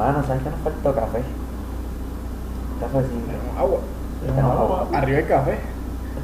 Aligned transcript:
Mano, 0.00 0.22
¿sabes 0.26 0.42
que 0.42 0.48
nos 0.48 0.60
faltó 0.60 0.94
café? 0.94 1.20
Cafecito. 2.80 3.14
Tenemos 3.26 3.58
agua. 3.58 3.78
Tenemos 4.24 4.52
agua. 4.58 4.86
Arriba 4.94 5.18
hay 5.18 5.24
café. 5.24 5.58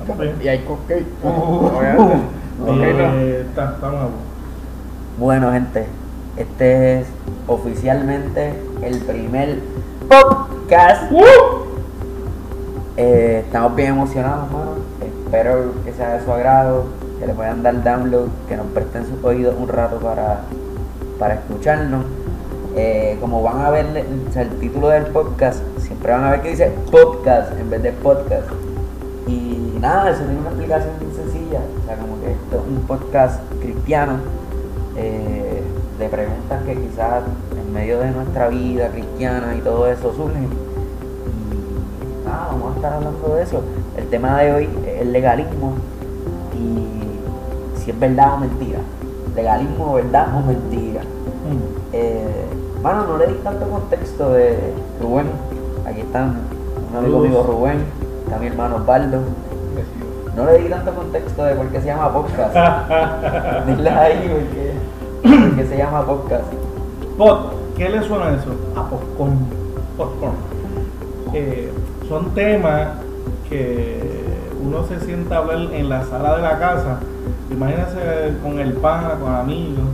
Café. 0.07 0.35
Y 0.43 0.49
hay 0.49 0.59
cupcake. 0.61 1.07
Uh. 1.23 1.67
Obviamente. 1.77 2.17
Cupcake 2.59 2.97
no. 2.97 3.13
Está- 3.51 3.73
está 3.75 3.89
nuevo. 3.91 4.11
Bueno, 5.19 5.53
gente, 5.53 5.87
este 6.39 7.01
es 7.01 7.07
oficialmente 7.47 8.55
el 8.83 8.99
primer 9.01 9.59
podcast. 10.09 11.13
Eh, 12.97 13.43
estamos 13.45 13.77
bien 13.77 13.91
emocionados, 13.91 14.51
mano. 14.51 14.71
Espero 15.03 15.73
que 15.85 15.93
sea 15.93 16.15
de 16.17 16.25
su 16.25 16.33
agrado, 16.33 16.87
que 17.21 17.27
le 17.27 17.35
puedan 17.35 17.63
dar 17.63 17.85
download, 17.85 18.29
que 18.49 18.57
nos 18.57 18.67
presten 18.69 19.05
sus 19.07 19.23
oídos 19.23 19.55
un 19.59 19.69
rato 19.69 19.97
para, 19.99 20.41
para 21.19 21.35
escucharnos. 21.35 22.07
Eh, 22.79 23.17
como 23.23 23.43
van 23.43 23.63
a 23.63 23.71
ver 23.71 23.87
el, 23.87 24.29
o 24.29 24.33
sea, 24.33 24.43
el 24.43 24.51
título 24.59 24.89
del 24.89 25.07
podcast, 25.07 25.63
siempre 25.79 26.13
van 26.13 26.25
a 26.25 26.31
ver 26.33 26.43
que 26.43 26.51
dice 26.51 26.71
podcast 26.91 27.59
en 27.59 27.71
vez 27.71 27.83
de 27.83 27.93
podcast. 27.93 28.47
Y 29.27 29.79
nada, 29.81 30.11
eso 30.11 30.23
tiene 30.25 30.41
una 30.41 30.51
explicación 30.51 30.93
muy 31.03 31.17
sencilla. 31.17 31.61
O 31.83 31.87
sea, 31.87 31.97
como 31.97 32.21
que 32.21 32.33
esto 32.33 32.57
es 32.57 32.63
un 32.69 32.87
podcast 32.87 33.41
cristiano 33.63 34.19
eh, 34.95 35.63
de 35.99 36.09
preguntas 36.11 36.63
que 36.67 36.75
quizás 36.75 37.23
en 37.59 37.73
medio 37.73 37.99
de 37.99 38.11
nuestra 38.11 38.49
vida 38.49 38.89
cristiana 38.91 39.57
y 39.57 39.63
todo 39.63 39.91
eso 39.91 40.13
surgen. 40.15 40.45
Y 40.45 42.27
nada, 42.27 42.49
vamos 42.49 42.73
a 42.73 42.77
estar 42.77 42.93
hablando 42.93 43.37
de 43.37 43.43
eso. 43.43 43.63
El 43.97 44.07
tema 44.09 44.43
de 44.43 44.53
hoy 44.53 44.69
es 44.87 45.01
el 45.01 45.13
legalismo 45.13 45.73
y 46.55 47.81
si 47.81 47.91
es 47.91 47.99
verdad 47.99 48.35
o 48.35 48.37
mentira. 48.37 48.81
Legalismo, 49.35 49.95
verdad 49.95 50.27
o 50.37 50.47
mentira. 50.47 51.01
Mm. 51.01 51.77
Eh, 51.95 52.47
mano, 52.87 53.05
no 53.05 53.19
le 53.19 53.27
di 53.27 53.35
tanto 53.43 53.67
contexto 53.67 54.33
de 54.33 54.57
Rubén. 55.01 55.27
Aquí 55.87 56.03
están 56.03 56.37
un 56.89 56.97
amigo 56.97 57.19
mío 57.19 57.43
Rubén, 57.43 57.85
está 58.25 58.39
mi 58.39 58.47
hermano 58.47 58.77
Osvaldo. 58.77 59.23
No 60.37 60.47
le 60.47 60.59
di 60.59 60.69
tanto 60.69 60.95
contexto 60.95 61.45
de 61.45 61.55
por 61.57 61.67
qué 61.67 61.81
se 61.81 61.87
llama 61.87 62.13
podcast. 62.13 62.55
Dile 63.67 63.91
ahí 63.91 64.29
por 64.29 64.43
qué, 64.55 64.73
por 65.23 65.57
qué 65.57 65.67
se 65.67 65.77
llama 65.77 66.07
podcast. 66.07 66.45
Pod, 67.19 67.39
¿qué 67.77 67.89
le 67.89 68.03
suena 68.05 68.37
eso? 68.37 68.55
A 68.77 68.89
popcorn. 68.89 69.39
Popcorn. 69.97 70.37
Eh, 71.35 71.73
son 72.09 72.31
temas 72.35 72.89
que 73.49 74.27
uno 74.63 74.85
se 74.85 75.01
sienta 75.01 75.37
a 75.37 75.39
hablar 75.39 75.59
en 75.73 75.89
la 75.89 76.05
sala 76.05 76.37
de 76.37 76.43
la 76.43 76.59
casa. 76.61 77.01
Imagínense 77.51 78.37
con 78.45 78.61
el 78.61 78.75
pana, 78.75 79.19
con 79.21 79.35
amigos, 79.35 79.89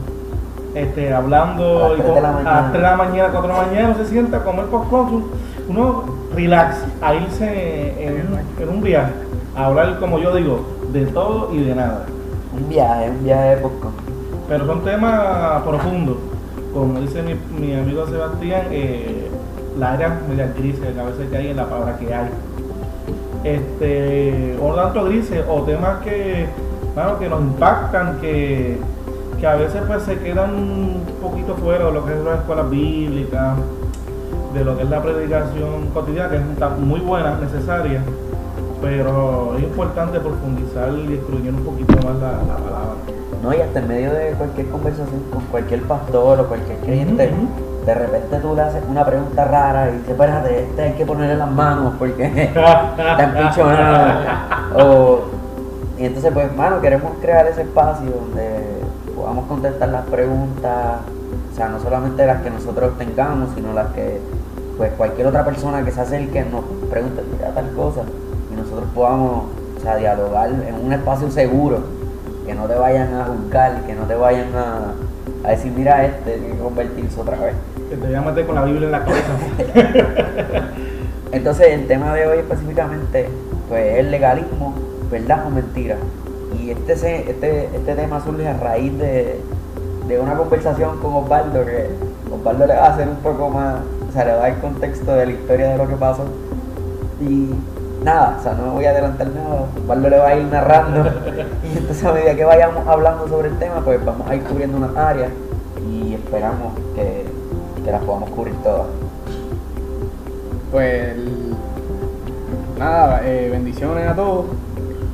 este, 0.75 1.13
hablando 1.13 1.85
A 1.87 1.89
las 1.91 1.99
y 1.99 2.03
tres 2.03 2.15
de 2.15 2.21
la 2.21 2.29
con- 2.33 2.41
a 2.41 2.43
mañana. 2.43 2.61
las 2.63 2.73
3 2.73 2.83
de 2.83 2.89
la 2.91 2.97
mañana, 2.97 3.29
4 3.33 3.43
de 3.43 3.49
la 3.59 3.67
mañana, 3.67 3.89
uno 3.89 3.99
se 4.05 4.07
sienta 4.11 4.37
a 4.39 4.45
comer 4.45 4.65
popcorn. 4.67 5.25
Uno 5.69 6.05
relax, 6.35 6.79
a 7.01 7.15
irse 7.15 7.95
en, 8.05 8.27
un- 8.33 8.63
en 8.63 8.69
un 8.69 8.83
viaje, 8.83 9.13
a 9.57 9.67
hablar, 9.67 9.99
como 10.01 10.19
yo 10.19 10.35
digo, 10.35 10.67
de 10.93 11.07
todo 11.07 11.51
y 11.53 11.63
de 11.63 11.75
nada. 11.75 12.05
Un 12.59 12.69
viaje, 12.69 13.11
un 13.11 13.25
viaje 13.25 13.49
de 13.51 13.57
podcast. 13.59 13.95
Pero 14.49 14.67
son 14.67 14.83
temas 14.85 15.63
profundos. 15.63 16.17
Como 16.75 16.99
dice 17.01 17.23
mi, 17.23 17.35
mi 17.59 17.75
amigo 17.75 18.07
Sebastián, 18.07 18.63
eh, 18.71 19.31
la 19.79 19.93
área 19.93 20.19
media 20.29 20.53
grises 20.59 20.93
que 20.93 21.01
a 21.01 21.05
veces 21.05 21.29
que 21.31 21.37
hay 21.37 21.49
en 21.49 21.57
la 21.57 21.67
palabra 21.67 21.97
que 21.99 22.13
hay. 22.15 22.29
Este, 23.45 24.57
o 24.63 24.75
tanto 24.75 25.05
grises, 25.05 25.45
o 25.49 25.63
temas 25.63 25.99
que, 26.05 26.47
bueno, 26.95 27.19
que 27.19 27.29
nos 27.29 27.41
impactan, 27.41 28.19
que, 28.21 28.79
que 29.43 29.49
a 29.49 29.57
veces 29.57 29.83
pues 29.89 30.05
se 30.05 30.21
quedan 30.21 30.55
un 30.55 31.05
poquito 31.21 31.57
fuera 31.57 31.87
de 31.87 31.93
lo 31.93 32.07
que 32.07 32.13
es 32.13 32.21
las 32.21 32.39
escuelas 32.39 32.71
bíblicas, 32.71 33.57
de 34.55 34.65
lo 34.65 34.77
que 34.77 34.85
es 34.85 34.89
la 34.89 35.03
predicación 35.03 35.89
cotidiana, 35.93 36.29
que 36.29 36.37
es 36.37 36.79
muy 36.79 37.01
buena, 37.01 37.35
necesaria, 37.41 38.05
pero 38.81 39.57
es 39.57 39.65
importante 39.65 40.21
profundizar 40.21 40.91
y 40.93 41.15
escudriñar 41.15 41.55
un 41.55 41.65
poquito 41.65 41.93
más 42.07 42.15
la, 42.21 42.33
la 42.35 42.57
palabra. 42.57 42.95
No, 43.43 43.53
y 43.53 43.61
hasta 43.61 43.81
en 43.81 43.89
medio 43.89 44.13
de 44.13 44.31
cualquier 44.35 44.69
conversación 44.69 45.21
con 45.33 45.43
cualquier 45.47 45.83
pastor 45.83 46.39
o 46.39 46.47
cualquier 46.47 46.79
creyente, 46.79 47.33
de 47.85 47.95
repente 47.95 48.37
tú 48.39 48.55
le 48.55 48.63
haces 48.63 48.85
una 48.89 49.05
pregunta 49.05 49.45
rara 49.45 49.89
y 49.89 49.95
dices, 49.95 50.11
espérate, 50.11 50.63
este 50.63 50.83
hay 50.83 50.93
que 50.93 51.05
ponerle 51.05 51.35
las 51.35 51.51
manos 51.51 51.95
porque 51.99 52.27
está 52.45 53.25
empichonado. 53.25 54.21
O, 54.77 55.21
y 55.99 56.05
entonces, 56.05 56.31
pues, 56.33 56.57
mano, 56.57 56.81
queremos 56.81 57.11
crear 57.21 57.45
ese 57.49 57.63
espacio 57.63 58.09
donde 58.09 58.83
podamos 59.15 59.47
contestar 59.47 59.89
las 59.89 60.07
preguntas, 60.07 61.01
o 61.53 61.57
sea, 61.57 61.69
no 61.69 61.81
solamente 61.81 62.27
las 62.27 62.43
que 62.43 62.51
nosotros 62.51 62.97
tengamos, 62.99 63.51
sino 63.55 63.73
las 63.73 63.93
que, 63.93 64.21
pues, 64.77 64.93
cualquier 64.93 65.27
otra 65.27 65.45
persona 65.45 65.85
que 65.85 65.91
se 65.91 66.01
acerque 66.01 66.45
nos 66.45 66.65
pregunte, 66.91 67.23
mira 67.33 67.53
tal 67.53 67.71
cosa, 67.73 68.03
y 68.53 68.57
nosotros 68.57 68.89
podamos, 68.95 69.45
o 69.77 69.81
sea, 69.81 69.97
dialogar 69.97 70.51
en 70.51 70.75
un 70.75 70.93
espacio 70.93 71.31
seguro, 71.31 71.81
que 72.47 72.55
no 72.55 72.67
te 72.67 72.75
vayan 72.75 73.15
a 73.15 73.25
juzgar, 73.27 73.83
que 73.87 73.95
no 73.95 74.05
te 74.05 74.15
vayan 74.15 74.49
a, 74.57 74.95
a 75.47 75.51
decir, 75.51 75.73
mira, 75.73 76.05
este 76.05 76.39
tiene 76.39 76.55
que 76.55 76.63
convertirse 76.63 77.21
otra 77.21 77.37
vez. 77.37 77.55
Que 77.89 77.97
te 77.97 78.07
voy 78.07 78.15
a 78.15 78.23
meter 78.23 78.47
con 78.47 78.55
la 78.55 78.65
Biblia 78.65 78.87
en 78.87 78.93
la 78.93 79.05
cabeza. 79.05 80.71
Entonces 81.33 81.69
el 81.69 81.87
tema 81.87 82.15
de 82.15 82.27
hoy 82.27 82.39
específicamente 82.39 83.29
pues 83.69 83.87
es 83.87 83.99
el 84.01 84.11
legalismo, 84.11 84.75
verdad 85.11 85.47
o 85.47 85.51
mentira. 85.51 85.97
Y 86.61 86.71
este, 86.71 86.93
este, 87.31 87.65
este 87.75 87.95
tema 87.95 88.23
surge 88.23 88.49
a 88.49 88.55
raíz 88.55 88.97
de, 88.99 89.41
de 90.09 90.21
una 90.21 90.37
conversación 90.37 90.99
con 90.99 91.15
Osvaldo 91.15 91.65
que 91.65 91.89
Osvaldo 92.33 92.67
le 92.67 92.75
va 92.75 92.87
a 92.87 92.95
hacer 92.95 93.09
un 93.09 93.17
poco 93.17 93.49
más, 93.51 93.77
o 94.09 94.13
sea, 94.13 94.25
le 94.25 94.33
va 94.33 94.39
a 94.39 94.49
dar 94.49 94.61
contexto 94.61 95.13
de 95.13 95.27
la 95.27 95.33
historia 95.33 95.71
de 95.71 95.79
lo 95.79 95.89
que 95.89 95.95
pasó. 95.95 96.25
Y 97.21 97.51
nada, 98.05 98.37
o 98.39 98.43
sea, 98.43 98.55
no 98.55 98.65
me 98.65 98.71
voy 98.71 98.85
a 98.85 98.91
adelantar 98.91 99.29
nada, 99.29 99.67
Osvaldo 99.83 100.09
le 100.09 100.19
va 100.19 100.29
a 100.29 100.37
ir 100.37 100.45
narrando. 100.45 101.11
Y 101.63 101.79
entonces 101.79 102.05
a 102.05 102.13
medida 102.13 102.35
que 102.35 102.45
vayamos 102.45 102.87
hablando 102.87 103.29
sobre 103.29 103.49
el 103.49 103.59
tema, 103.59 103.81
pues 103.85 104.05
vamos 104.05 104.29
a 104.29 104.35
ir 104.35 104.43
cubriendo 104.43 104.77
unas 104.79 104.97
áreas 104.97 105.31
y 105.89 106.15
esperamos 106.15 106.75
que, 106.95 107.25
que 107.85 107.91
las 107.91 108.03
podamos 108.03 108.31
cubrir 108.31 108.55
todas. 108.63 108.87
Pues 110.71 111.17
nada, 112.79 113.21
eh, 113.25 113.49
bendiciones 113.51 114.09
a 114.09 114.15
todos. 114.15 114.47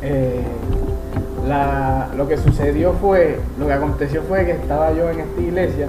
Eh, 0.03 0.44
la- 1.47 2.09
lo 2.16 2.26
que 2.28 2.37
sucedió 2.37 2.93
fue, 2.94 3.38
lo 3.59 3.66
que 3.66 3.72
aconteció 3.72 4.22
fue 4.22 4.44
que 4.44 4.53
estaba 4.53 4.93
yo 4.93 5.09
en 5.10 5.21
esta 5.21 5.41
iglesia. 5.41 5.88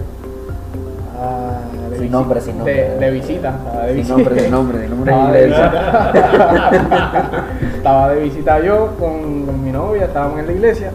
ah, 1.21 1.59
de 1.91 1.97
Sin 1.97 2.11
nombre, 2.11 2.39
sin 2.41 2.55
nombre. 2.57 2.73
De, 2.73 2.97
de 2.99 3.11
visita. 3.11 3.49
estaba 3.65 3.85
de 3.85 3.89
Sin 3.89 3.97
visita. 3.97 4.15
nombre, 4.17 4.39
sin 4.41 4.51
nombre, 4.51 4.79
sin 4.87 4.89
nombre 4.89 5.13
de 5.41 5.47
iglesia. 5.47 5.71
estaba 7.77 8.09
de 8.13 8.21
visita 8.21 8.59
yo 8.61 8.89
con, 8.99 9.45
con 9.45 9.63
mi 9.63 9.71
novia, 9.71 10.05
estábamos 10.05 10.39
en 10.39 10.45
la 10.47 10.51
iglesia. 10.53 10.91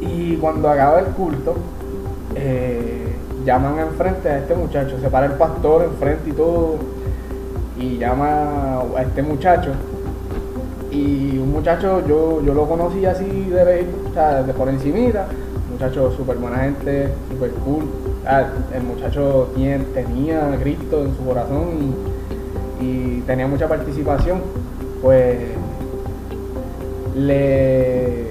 Y 0.00 0.36
cuando 0.36 0.68
acaba 0.70 0.98
el 1.00 1.06
culto, 1.06 1.54
eh, 2.34 3.14
llaman 3.44 3.78
enfrente 3.78 4.28
a 4.28 4.38
este 4.38 4.54
muchacho, 4.54 4.98
se 5.00 5.08
para 5.08 5.26
el 5.26 5.32
pastor 5.32 5.84
enfrente 5.84 6.30
y 6.30 6.32
todo, 6.32 6.76
y 7.78 7.98
llama 7.98 8.80
a 8.96 9.02
este 9.02 9.22
muchacho. 9.22 9.70
Y 10.96 11.38
un 11.38 11.52
muchacho, 11.52 12.02
yo, 12.06 12.40
yo 12.42 12.54
lo 12.54 12.66
conocí 12.66 13.04
así 13.04 13.50
de, 13.50 13.84
de 14.46 14.54
por 14.54 14.68
encimita, 14.70 15.26
muchacho 15.70 16.10
súper 16.16 16.38
buena 16.38 16.58
gente, 16.58 17.08
súper 17.30 17.50
cool. 17.64 17.84
El 18.74 18.82
muchacho 18.82 19.50
tenía 19.92 20.52
a 20.52 20.56
Cristo 20.56 21.04
en 21.04 21.14
su 21.14 21.24
corazón 21.24 21.94
y, 22.80 22.84
y 22.84 23.24
tenía 23.26 23.46
mucha 23.46 23.68
participación. 23.68 24.40
Pues 25.02 25.36
le 27.14 28.28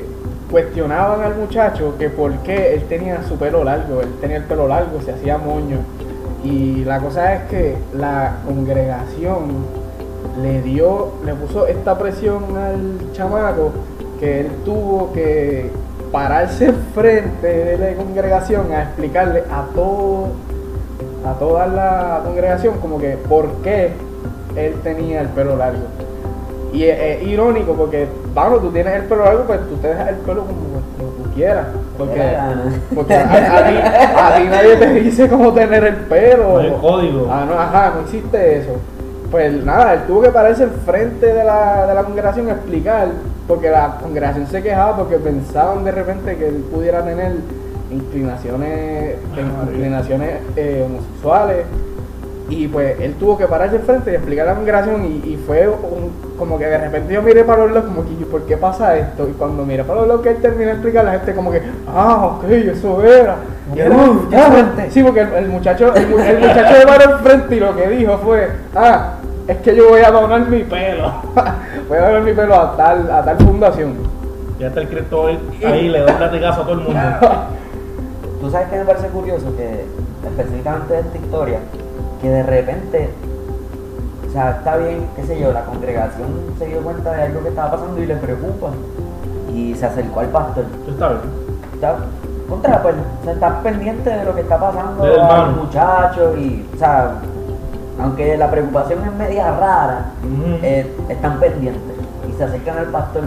cuestionaban 0.49 1.21
al 1.21 1.35
muchacho 1.35 1.95
que 1.99 2.09
por 2.09 2.31
qué 2.39 2.73
él 2.73 2.83
tenía 2.89 3.21
su 3.23 3.35
pelo 3.37 3.63
largo, 3.63 4.01
él 4.01 4.09
tenía 4.19 4.37
el 4.37 4.43
pelo 4.45 4.67
largo, 4.67 5.01
se 5.01 5.11
hacía 5.11 5.37
moño. 5.37 5.77
Y 6.43 6.83
la 6.83 6.99
cosa 6.99 7.35
es 7.35 7.41
que 7.49 7.75
la 7.95 8.37
congregación 8.45 9.84
le 10.41 10.61
dio, 10.61 11.13
le 11.25 11.33
puso 11.33 11.67
esta 11.67 11.97
presión 11.97 12.43
al 12.57 13.11
chamaco 13.13 13.71
que 14.19 14.41
él 14.41 14.47
tuvo 14.63 15.11
que 15.13 15.71
pararse 16.11 16.71
frente 16.95 17.47
de 17.47 17.77
la 17.77 17.95
congregación 17.95 18.71
a 18.71 18.83
explicarle 18.83 19.43
a 19.51 19.65
todo, 19.73 20.27
a 21.25 21.33
toda 21.33 21.67
la 21.67 22.21
congregación 22.23 22.77
como 22.79 22.99
que 22.99 23.17
por 23.17 23.47
qué 23.63 23.91
él 24.55 24.73
tenía 24.83 25.21
el 25.21 25.29
pelo 25.29 25.57
largo. 25.57 25.83
Y 26.73 26.83
es, 26.83 26.99
es 26.99 27.27
irónico 27.27 27.73
porque, 27.73 28.07
vamos, 28.33 28.61
tú 28.61 28.71
tienes 28.71 28.93
el 28.95 29.03
pelo 29.03 29.23
largo, 29.23 29.43
pues 29.45 29.59
tú 29.69 29.75
te 29.77 29.87
dejas 29.87 30.09
el 30.09 30.15
pelo 30.15 30.41
como, 30.41 30.59
como 30.97 31.09
tú 31.11 31.33
quieras. 31.33 31.67
Porque, 31.97 32.37
porque 32.93 33.13
a, 33.13 33.57
a 33.57 33.67
ti, 33.67 33.75
a 34.17 34.37
ti 34.37 34.43
nadie 34.49 34.75
te 34.75 34.93
dice 34.95 35.29
cómo 35.29 35.53
tener 35.53 35.83
el 35.85 35.95
pelo. 35.95 36.53
No 36.53 36.59
hay 36.59 36.71
código. 36.81 37.27
Ah, 37.31 37.45
no, 37.47 37.57
ajá, 37.57 37.93
no 37.95 38.01
existe 38.01 38.57
eso. 38.57 38.71
Pues 39.31 39.63
nada, 39.65 39.93
él 39.95 39.99
tuvo 40.07 40.21
que 40.21 40.29
pararse 40.29 40.63
al 40.63 40.71
frente 40.71 41.25
de 41.25 41.43
la, 41.43 41.87
de 41.87 41.93
la 41.93 42.03
congregación 42.03 42.47
a 42.49 42.53
explicar, 42.53 43.07
porque 43.47 43.69
la 43.69 43.97
congregación 44.01 44.47
se 44.47 44.61
quejaba 44.61 44.95
porque 44.95 45.17
pensaban 45.17 45.83
de 45.83 45.91
repente 45.91 46.37
que 46.37 46.47
él 46.47 46.63
pudiera 46.71 47.03
tener 47.03 47.33
inclinaciones, 47.91 49.15
Ah, 49.37 49.65
inclinaciones 49.71 50.39
eh, 50.55 50.85
homosexuales. 50.85 51.65
Y 52.47 52.67
pues 52.67 52.99
él 52.99 53.15
tuvo 53.19 53.37
que 53.37 53.47
pararse 53.47 53.79
frente 53.79 54.11
y 54.11 54.15
explicar 54.15 54.45
la 54.45 54.53
congregación 54.55 55.03
y, 55.05 55.29
y 55.29 55.43
fue 55.47 55.67
un- 55.67 56.11
como 56.37 56.59
que 56.59 56.65
de 56.65 56.77
repente 56.77 57.11
yo 57.13 57.21
miré 57.23 57.43
para 57.43 57.63
los 57.65 57.71
lados 57.73 57.89
como 57.89 58.05
que 58.05 58.11
"¿Y 58.13 58.25
¿por 58.25 58.41
qué 58.43 58.55
pasa 58.57 58.95
esto? 58.97 59.27
Y 59.27 59.31
cuando 59.31 59.65
miré 59.65 59.83
para 59.83 60.01
los 60.01 60.07
lados 60.09 60.21
que 60.21 60.29
él 60.29 60.37
terminó 60.41 60.65
de 60.67 60.71
explicar 60.73 61.05
la 61.05 61.11
gente 61.13 61.33
como 61.33 61.51
que, 61.51 61.61
ah, 61.87 62.37
ok, 62.37 62.43
eso 62.49 63.03
era. 63.03 63.37
Y 63.75 63.79
él, 63.79 63.91
qué 64.29 64.35
"Ah". 64.37 64.65
Sí, 64.91 65.01
porque 65.01 65.21
el, 65.21 65.33
el 65.33 65.47
muchacho, 65.49 65.91
el, 65.95 66.07
mu- 66.07 66.19
el 66.19 66.39
muchacho 66.39 66.77
de 66.79 66.85
paró 66.85 67.13
al 67.15 67.19
frente 67.21 67.55
y 67.55 67.59
lo 67.59 67.75
que 67.75 67.87
dijo 67.87 68.17
fue, 68.19 68.49
ah, 68.75 69.13
es 69.47 69.57
que 69.57 69.75
yo 69.75 69.89
voy 69.89 70.01
a 70.01 70.11
donar 70.11 70.47
mi 70.47 70.63
pelo. 70.63 71.13
voy 71.89 71.97
a 71.97 72.01
donar 72.05 72.21
mi 72.21 72.33
pelo 72.33 72.53
a 72.53 72.75
tal, 72.77 73.09
a 73.09 73.23
tal 73.25 73.37
fundación. 73.37 73.93
Ya 74.59 74.67
está 74.67 74.81
el 74.81 74.87
Cristo 74.89 75.27
ahí, 75.65 75.89
le 75.89 75.99
da 76.01 76.13
un 76.13 76.19
latigazo 76.19 76.61
a 76.61 76.63
todo 76.63 76.73
el 76.73 76.81
mundo. 76.81 76.99
Tú 78.41 78.51
sabes 78.51 78.67
que 78.69 78.77
me 78.77 78.85
parece 78.85 79.07
curioso 79.07 79.45
que, 79.57 79.85
específicamente 80.27 80.93
de 80.93 80.99
esta 80.99 81.17
historia, 81.17 81.59
que 82.21 82.29
de 82.29 82.43
repente, 82.43 83.09
o 84.27 84.31
sea, 84.31 84.51
está 84.51 84.77
bien, 84.77 85.05
qué 85.15 85.23
sé 85.23 85.39
yo, 85.39 85.51
la 85.51 85.65
congregación 85.65 86.27
se 86.57 86.65
dio 86.67 86.81
cuenta 86.81 87.11
de 87.13 87.23
algo 87.23 87.41
que 87.41 87.49
estaba 87.49 87.71
pasando 87.71 88.01
y 88.01 88.05
le 88.05 88.15
preocupa. 88.15 88.67
Y 89.53 89.73
se 89.75 89.85
acercó 89.85 90.19
al 90.19 90.27
pastor. 90.27 90.65
Tú 90.85 90.91
está 90.91 91.09
bien. 91.09 91.21
Está, 91.73 91.95
contra, 92.49 92.81
pues, 92.81 92.95
o 93.21 93.23
sea, 93.23 93.33
está 93.33 93.61
pendiente 93.61 94.09
de 94.09 94.25
lo 94.25 94.35
que 94.35 94.41
está 94.41 94.59
pasando 94.59 95.03
Del 95.03 95.19
al 95.19 95.19
hermano. 95.19 95.63
muchacho 95.63 96.35
y, 96.37 96.67
o 96.75 96.77
sea, 96.77 97.15
aunque 97.99 98.37
la 98.37 98.51
preocupación 98.51 99.03
es 99.05 99.13
media 99.13 99.51
rara, 99.51 100.11
eh, 100.61 100.93
están 101.09 101.39
pendientes 101.39 101.95
y 102.29 102.33
se 102.33 102.43
acercan 102.43 102.77
al 102.77 102.87
pastor. 102.87 103.23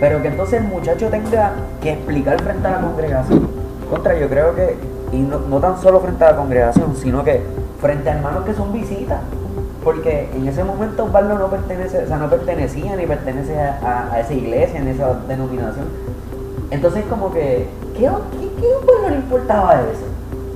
Pero 0.00 0.20
que 0.20 0.28
entonces 0.28 0.60
el 0.60 0.68
muchacho 0.68 1.08
tenga 1.08 1.52
que 1.80 1.92
explicar 1.92 2.40
frente 2.42 2.68
a 2.68 2.70
la 2.72 2.80
congregación. 2.80 3.48
Contra, 3.88 4.14
yo 4.18 4.28
creo 4.28 4.54
que, 4.54 4.76
y 5.12 5.18
no, 5.20 5.38
no 5.38 5.58
tan 5.60 5.80
solo 5.80 6.00
frente 6.00 6.24
a 6.24 6.32
la 6.32 6.36
congregación, 6.36 6.94
sino 6.96 7.24
que 7.24 7.42
frente 7.84 8.08
a 8.08 8.14
hermanos 8.16 8.44
que 8.46 8.54
son 8.54 8.72
visitas. 8.72 9.20
Porque 9.84 10.30
en 10.34 10.48
ese 10.48 10.64
momento 10.64 11.04
Osvaldo 11.04 11.38
no 11.38 11.48
pertenece, 11.48 12.04
o 12.04 12.06
sea, 12.08 12.16
no 12.16 12.30
pertenecía 12.30 12.96
ni 12.96 13.04
pertenece 13.06 13.60
a, 13.60 13.78
a- 13.84 14.14
a 14.14 14.20
esa 14.20 14.32
iglesia, 14.32 14.80
en 14.80 14.88
esa 14.88 15.12
denominación. 15.28 15.84
Entonces 16.70 17.04
como 17.10 17.30
que, 17.30 17.68
¿qué, 17.94 18.08
qué, 18.40 18.48
qué 18.60 18.66
Osvaldo 18.80 19.10
le 19.10 19.16
importaba 19.16 19.74
eso? 19.82 20.06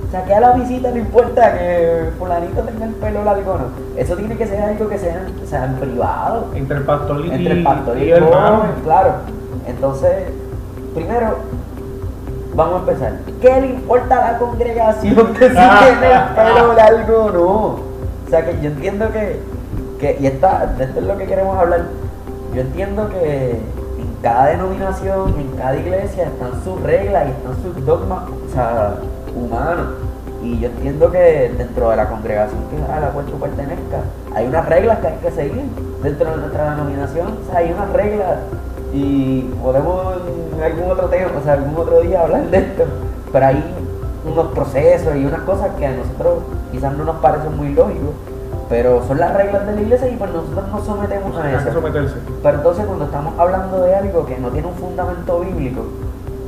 O 0.07 0.11
sea, 0.11 0.25
que 0.25 0.33
a 0.33 0.39
la 0.39 0.53
visita 0.53 0.89
le 0.89 1.01
importa 1.01 1.53
que 1.55 2.09
fulanito 2.17 2.61
tenga 2.63 2.85
el 2.85 2.95
pelo 2.95 3.23
largo 3.23 3.59
no. 3.59 3.65
Eso 4.01 4.15
tiene 4.15 4.35
que 4.35 4.47
ser 4.47 4.59
algo 4.63 4.89
que 4.89 4.97
sea, 4.97 5.27
sea 5.47 5.65
en 5.65 5.75
privado. 5.75 6.47
Entre 6.55 6.77
el 6.77 6.83
pastor 6.83 7.23
y, 7.23 7.31
Entre 7.31 7.53
el 7.53 7.63
pastor 7.63 7.95
y, 7.95 8.05
y 8.05 8.11
el 8.11 8.17
el 8.17 8.23
hermano. 8.23 8.57
joven, 8.57 8.71
claro. 8.83 9.11
Entonces, 9.67 10.13
primero, 10.95 11.35
vamos 12.59 12.75
a 12.75 12.91
empezar. 12.91 13.13
¿Qué 13.41 13.61
le 13.61 13.67
importa 13.67 14.27
a 14.27 14.31
la 14.33 14.37
congregación 14.37 15.33
que 15.33 15.49
si 15.49 15.55
tiene 15.55 16.11
el 16.13 16.35
pelo 16.35 16.73
largo 16.73 17.25
o 17.25 17.31
no? 17.31 17.55
O 18.25 18.29
sea, 18.29 18.45
que 18.45 18.61
yo 18.61 18.69
entiendo 18.69 19.11
que, 19.11 19.39
que 19.99 20.17
y 20.19 20.27
esta, 20.27 20.75
esto 20.79 20.99
es 20.99 21.05
lo 21.05 21.17
que 21.17 21.25
queremos 21.25 21.57
hablar. 21.57 21.85
Yo 22.53 22.61
entiendo 22.61 23.09
que 23.09 23.51
en 23.51 24.15
cada 24.21 24.47
denominación, 24.47 25.35
en 25.39 25.57
cada 25.57 25.77
iglesia 25.77 26.25
están 26.25 26.63
sus 26.63 26.81
reglas 26.81 27.27
y 27.27 27.31
están 27.31 27.63
sus 27.63 27.85
dogmas, 27.85 28.23
o 28.27 28.53
sea, 28.53 28.95
humanos. 29.35 29.87
Y 30.43 30.59
yo 30.59 30.67
entiendo 30.67 31.11
que 31.11 31.53
dentro 31.57 31.89
de 31.89 31.95
la 31.97 32.09
congregación 32.09 32.59
que 32.69 32.91
a 32.91 32.99
la 32.99 33.09
cual 33.09 33.25
tú 33.25 33.39
pertenezcas, 33.39 34.03
hay 34.35 34.47
unas 34.47 34.65
reglas 34.67 34.99
que 34.99 35.07
hay 35.07 35.17
que 35.21 35.31
seguir. 35.31 35.63
Dentro 36.03 36.31
de 36.31 36.37
nuestra 36.37 36.71
denominación, 36.71 37.27
o 37.27 37.51
sea, 37.51 37.59
hay 37.59 37.73
unas 37.73 37.91
reglas 37.91 38.37
y 38.93 39.41
podemos 39.61 40.17
en 40.57 40.63
algún 40.63 40.91
otro 40.91 41.07
tema, 41.07 41.31
o 41.39 41.43
sea, 41.43 41.53
algún 41.53 41.75
otro 41.75 42.01
día 42.01 42.21
hablar 42.21 42.49
de 42.49 42.57
esto. 42.57 42.83
Pero 43.31 43.45
hay 43.45 43.63
unos 44.25 44.47
procesos 44.47 45.15
y 45.15 45.25
unas 45.25 45.41
cosas 45.41 45.69
que 45.77 45.85
a 45.85 45.91
nosotros 45.91 46.43
quizás 46.71 46.93
no 46.97 47.03
nos 47.03 47.17
parecen 47.17 47.55
muy 47.55 47.73
lógicos, 47.73 48.11
pero 48.67 49.03
son 49.07 49.19
las 49.19 49.35
reglas 49.35 49.65
de 49.65 49.75
la 49.75 49.81
iglesia 49.81 50.09
y 50.09 50.15
pues 50.15 50.31
nosotros 50.31 50.67
nos 50.69 50.85
sometemos 50.85 51.35
a 51.37 51.51
eso. 51.51 51.73
someterse. 51.73 52.15
Pero 52.43 52.57
entonces 52.57 52.85
cuando 52.85 53.05
estamos 53.05 53.33
hablando 53.37 53.81
de 53.81 53.95
algo 53.95 54.25
que 54.25 54.37
no 54.37 54.49
tiene 54.49 54.67
un 54.67 54.75
fundamento 54.75 55.39
bíblico 55.39 55.85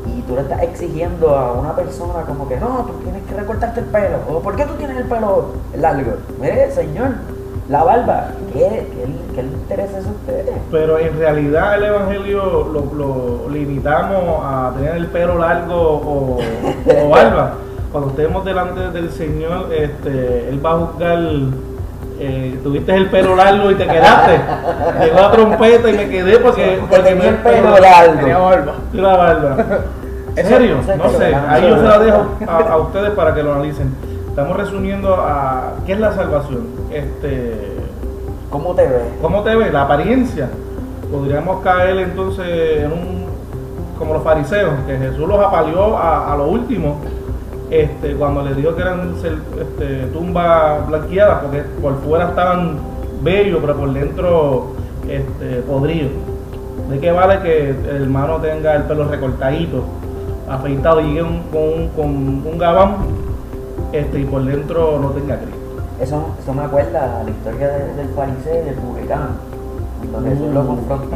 y 0.06 0.22
tú 0.24 0.36
le 0.36 0.42
estás 0.42 0.62
exigiendo 0.64 1.36
a 1.36 1.54
una 1.54 1.76
persona 1.76 2.22
como 2.28 2.48
que 2.48 2.58
no, 2.58 2.86
tú 2.86 2.94
tienes 3.04 3.24
que 3.24 3.36
recortarte 3.36 3.80
el 3.82 3.86
pelo, 3.88 4.18
o 4.30 4.40
¿por 4.40 4.56
qué 4.56 4.66
tú 4.66 4.74
tienes 4.74 4.98
el 4.98 5.06
pelo 5.06 5.52
largo? 5.76 6.14
Mire, 6.40 6.72
señor, 6.72 7.12
la 7.70 7.84
barba, 7.84 8.28
¿qué, 8.54 8.60
qué, 8.92 9.06
qué 9.36 9.44
le 9.44 9.50
interesa 9.50 10.00
eso 10.00 10.10
a 10.10 10.12
ustedes? 10.12 10.56
Pero 10.72 10.98
en 11.00 11.18
realidad 11.18 11.76
el 11.78 11.84
evangelio 11.86 12.70
lo, 12.74 12.94
lo 12.96 13.50
limitamos 13.50 14.42
a 14.44 14.74
tener 14.78 14.96
el 14.98 15.08
pelo 15.08 15.38
largo 15.38 15.76
o, 15.76 16.38
o 16.40 17.10
barba. 17.10 17.54
Cuando 17.92 18.10
estemos 18.12 18.44
delante 18.46 18.90
del 18.92 19.12
Señor, 19.12 19.68
este, 19.74 20.50
Él 20.50 20.66
va 20.66 20.72
a 20.72 20.78
juzgar. 20.78 21.20
eh, 22.20 22.60
tuviste 22.64 22.96
el 22.96 23.10
pelo 23.10 23.36
largo 23.36 23.72
y 23.72 23.76
te 23.76 23.86
quedaste. 23.86 24.40
Llegó 25.04 25.20
la 25.20 25.32
trompeta 25.32 25.90
y 25.90 25.94
me 25.94 26.10
quedé 26.10 26.38
porque, 26.40 26.78
porque 26.80 27.00
tenía 27.00 27.30
el 27.30 27.36
pelo 27.38 27.74
Tenía 27.76 27.80
largo. 27.80 28.44
barba. 28.46 28.74
y 28.94 28.98
la 28.98 29.18
barba. 29.18 29.58
¿En 30.36 30.46
serio? 30.48 30.78
No 30.98 31.10
sé. 31.10 31.36
Ahí 31.36 31.70
yo 31.70 31.78
se 31.78 31.84
la 31.84 32.00
dejo 32.00 32.26
a, 32.48 32.58
a 32.72 32.78
ustedes 32.78 33.10
para 33.12 33.34
que 33.34 33.44
lo 33.44 33.54
analicen. 33.54 33.94
Estamos 34.32 34.56
resumiendo 34.58 35.16
a 35.16 35.74
qué 35.86 35.94
es 35.94 36.00
la 36.00 36.14
salvación. 36.14 36.68
Este, 36.92 37.76
¿Cómo 38.50 38.74
te 38.74 38.84
ves? 38.84 39.04
¿Cómo 39.22 39.42
te 39.44 39.56
ves? 39.56 39.72
La 39.74 39.84
apariencia. 39.84 40.50
Podríamos 41.12 41.62
caer 41.62 41.98
entonces 41.98 42.84
en 42.84 42.92
un. 42.94 43.22
como 44.00 44.14
los 44.14 44.24
fariseos, 44.24 44.72
que 44.88 44.98
Jesús 44.98 45.28
los 45.28 45.40
apaleó 45.40 45.98
a, 45.98 46.34
a 46.34 46.38
lo 46.38 46.48
último, 46.48 46.98
este, 47.70 48.16
cuando 48.16 48.42
les 48.44 48.56
dijo 48.56 48.74
que 48.76 48.82
eran 48.82 49.14
este, 49.24 50.06
tumbas 50.14 50.88
blanqueadas, 50.88 51.40
porque 51.44 51.62
por 51.82 51.96
fuera 52.02 52.30
estaban 52.30 52.78
bellos, 53.22 53.60
pero 53.62 53.76
por 53.76 53.92
dentro 53.94 54.68
este, 55.10 55.62
podridos. 55.68 56.12
¿De 56.90 57.00
qué 57.00 57.12
vale 57.12 57.40
que 57.42 57.70
el 57.70 58.04
hermano 58.04 58.38
tenga 58.38 58.76
el 58.76 58.84
pelo 58.84 59.06
recortadito, 59.10 59.84
afeitado, 60.50 61.02
y 61.02 61.04
llegue 61.08 61.24
un- 61.24 61.44
con, 61.52 61.62
un, 61.62 61.90
con 61.90 62.06
un 62.54 62.58
gabán 62.58 62.96
este, 63.92 64.20
y 64.20 64.26
por 64.26 64.44
dentro 64.46 65.00
no 65.00 65.10
tenga 65.12 65.38
Cristo? 65.38 65.58
Eso, 66.00 66.26
eso 66.42 66.54
me 66.54 66.64
acuerda 66.64 67.20
a 67.22 67.24
la 67.24 67.30
historia 67.30 67.68
de- 67.68 67.94
del 67.94 68.10
fariseo 68.10 68.62
y 68.62 68.66
del 68.66 68.76
publicano, 68.76 69.28
cuando 70.12 70.30
Jesús 70.30 70.54
lo 70.54 70.66
confronta. 70.68 71.16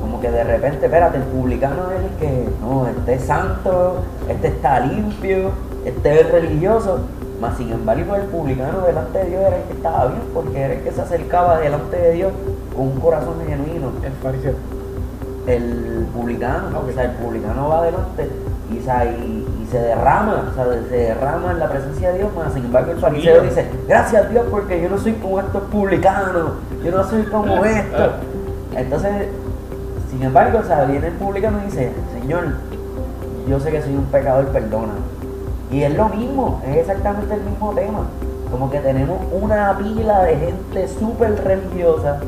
Como 0.00 0.20
que 0.20 0.30
de 0.30 0.44
repente, 0.44 0.86
espérate, 0.86 1.18
el 1.18 1.22
publicano 1.24 1.82
es 1.96 2.04
el 2.10 2.18
que, 2.18 2.48
no, 2.60 2.86
este 2.86 3.14
es 3.14 3.22
santo, 3.22 3.96
este 4.28 4.48
está 4.48 4.80
limpio, 4.80 5.50
este 5.84 6.20
es 6.20 6.30
religioso. 6.30 6.98
Mas 7.40 7.56
sin 7.56 7.72
embargo, 7.72 8.14
el 8.16 8.22
publicano 8.24 8.82
delante 8.82 9.18
de 9.20 9.24
Dios 9.30 9.40
era 9.40 9.56
el 9.56 9.62
que 9.62 9.72
estaba 9.72 10.06
bien, 10.08 10.20
porque 10.34 10.60
era 10.60 10.74
el 10.74 10.80
que 10.82 10.90
se 10.92 11.00
acercaba 11.00 11.58
delante 11.58 11.96
de 11.96 12.12
Dios 12.12 12.32
con 12.76 12.88
un 12.88 13.00
corazón 13.00 13.34
genuino. 13.48 13.92
El 14.04 14.12
fariseo. 14.22 14.52
El 15.46 16.06
publicano, 16.14 16.78
Ok. 16.80 16.88
o 16.90 16.92
sea, 16.92 17.04
el 17.04 17.10
publicano 17.12 17.68
va 17.70 17.78
adelante 17.78 18.28
y, 18.70 18.76
y 18.76 19.59
se 19.70 19.78
derrama, 19.78 20.50
o 20.50 20.54
sea, 20.54 20.64
se 20.88 20.96
derrama 20.96 21.52
en 21.52 21.58
la 21.58 21.68
presencia 21.68 22.10
de 22.10 22.18
Dios, 22.18 22.30
sin 22.52 22.64
embargo 22.64 22.92
el 22.92 22.98
fariseo 22.98 23.42
dice, 23.42 23.66
gracias 23.86 24.24
a 24.24 24.28
Dios 24.28 24.44
porque 24.50 24.80
yo 24.80 24.88
no 24.88 24.98
soy 24.98 25.12
como 25.14 25.40
estos 25.40 25.62
publicanos, 25.64 26.52
yo 26.84 26.90
no 26.90 27.04
soy 27.04 27.22
como 27.24 27.64
esto. 27.64 28.10
Entonces, 28.74 29.10
sin 30.10 30.22
embargo, 30.22 30.58
o 30.58 30.64
sea, 30.64 30.84
viene 30.84 31.08
el 31.08 31.12
publicano 31.14 31.58
y 31.62 31.66
dice, 31.66 31.92
Señor, 32.20 32.44
yo 33.48 33.60
sé 33.60 33.70
que 33.70 33.82
soy 33.82 33.94
un 33.94 34.06
pecador, 34.06 34.46
perdona. 34.48 34.94
Y 35.70 35.82
es 35.84 35.94
lo 35.94 36.08
mismo, 36.08 36.60
es 36.66 36.78
exactamente 36.78 37.34
el 37.34 37.42
mismo 37.42 37.72
tema. 37.72 38.00
Como 38.50 38.70
que 38.70 38.80
tenemos 38.80 39.18
una 39.30 39.76
pila 39.78 40.24
de 40.24 40.36
gente 40.36 40.88
súper 40.88 41.44
religiosa 41.44 42.18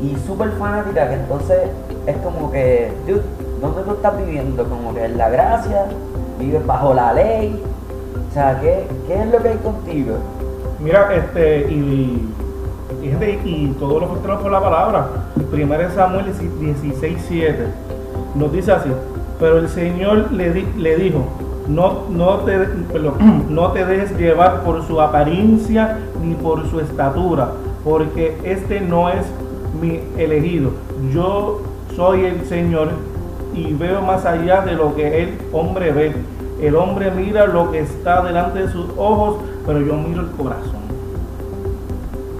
y 0.00 0.16
súper 0.26 0.52
fanática 0.52 1.08
que 1.08 1.14
entonces 1.14 1.58
es 2.06 2.16
como 2.18 2.50
que, 2.50 2.90
dude, 3.06 3.22
¿dónde 3.60 3.82
tú 3.82 3.92
estás 3.92 4.16
viviendo? 4.16 4.66
Como 4.66 4.94
que 4.94 5.04
en 5.04 5.18
la 5.18 5.28
gracia, 5.28 5.84
vives 6.38 6.66
bajo 6.66 6.94
la 6.94 7.12
ley. 7.12 7.60
O 8.30 8.34
sea, 8.34 8.60
¿qué, 8.60 8.86
qué 9.06 9.22
es 9.22 9.30
lo 9.30 9.42
que 9.42 9.48
hay 9.48 9.56
contigo? 9.58 10.16
Mira, 10.80 11.14
este, 11.14 11.70
y, 11.70 12.28
y, 13.02 13.08
gente, 13.08 13.40
y 13.44 13.76
los 13.80 14.22
tenemos 14.22 14.42
por 14.42 14.50
la 14.50 14.60
palabra. 14.60 15.08
Primero 15.50 15.90
Samuel 15.90 16.26
16, 16.60 17.24
7 17.26 17.66
nos 18.34 18.52
dice 18.52 18.72
así, 18.72 18.90
pero 19.40 19.58
el 19.58 19.68
Señor 19.68 20.32
le, 20.32 20.64
le 20.76 20.96
dijo, 20.96 21.24
no, 21.68 22.04
no, 22.10 22.36
te, 22.38 22.58
no 23.48 23.72
te 23.72 23.84
dejes 23.84 24.16
llevar 24.16 24.62
por 24.62 24.86
su 24.86 25.00
apariencia 25.00 25.98
ni 26.22 26.34
por 26.34 26.68
su 26.70 26.80
estatura, 26.80 27.52
porque 27.84 28.36
este 28.44 28.80
no 28.80 29.08
es 29.08 29.24
mi 29.80 30.00
elegido. 30.16 30.70
Yo 31.12 31.60
soy 31.94 32.24
el 32.24 32.44
Señor 32.46 32.90
y 33.54 33.72
veo 33.72 34.02
más 34.02 34.24
allá 34.24 34.62
de 34.62 34.72
lo 34.72 34.94
que 34.94 35.22
el 35.22 35.38
hombre 35.52 35.92
ve. 35.92 36.14
El 36.60 36.74
hombre 36.76 37.10
mira 37.10 37.46
lo 37.46 37.70
que 37.70 37.80
está 37.80 38.22
delante 38.22 38.60
de 38.60 38.72
sus 38.72 38.86
ojos, 38.96 39.36
pero 39.66 39.80
yo 39.80 39.94
miro 39.94 40.22
el 40.22 40.30
corazón. 40.30 40.80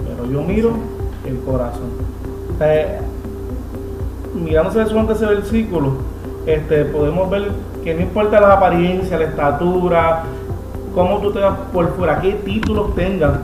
Pero 0.07 0.31
yo 0.31 0.41
miro 0.41 0.71
el 1.25 1.39
corazón. 1.39 1.89
Eh, 2.61 2.99
mirándose 4.35 4.85
solamente 4.85 5.13
ese 5.13 5.25
versículo, 5.25 5.93
este, 6.45 6.85
podemos 6.85 7.29
ver 7.29 7.51
que 7.83 7.93
no 7.93 8.01
importa 8.01 8.41
la 8.41 8.53
apariencia, 8.53 9.17
la 9.17 9.25
estatura, 9.25 10.23
cómo 10.93 11.19
tú 11.19 11.31
te 11.31 11.39
vas 11.39 11.57
por 11.71 11.95
fuera, 11.95 12.19
qué 12.19 12.33
títulos 12.33 12.95
tengas, 12.95 13.39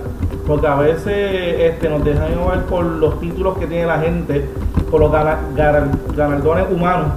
porque 0.45 0.67
a 0.67 0.75
veces 0.75 1.59
este, 1.59 1.89
nos 1.89 2.03
dejan 2.03 2.29
llevar 2.29 2.65
por 2.65 2.83
los 2.83 3.19
títulos 3.19 3.57
que 3.57 3.67
tiene 3.67 3.85
la 3.85 3.99
gente, 3.99 4.45
por 4.91 4.99
los 4.99 5.11
galardones 5.11 6.65
humanos. 6.71 7.07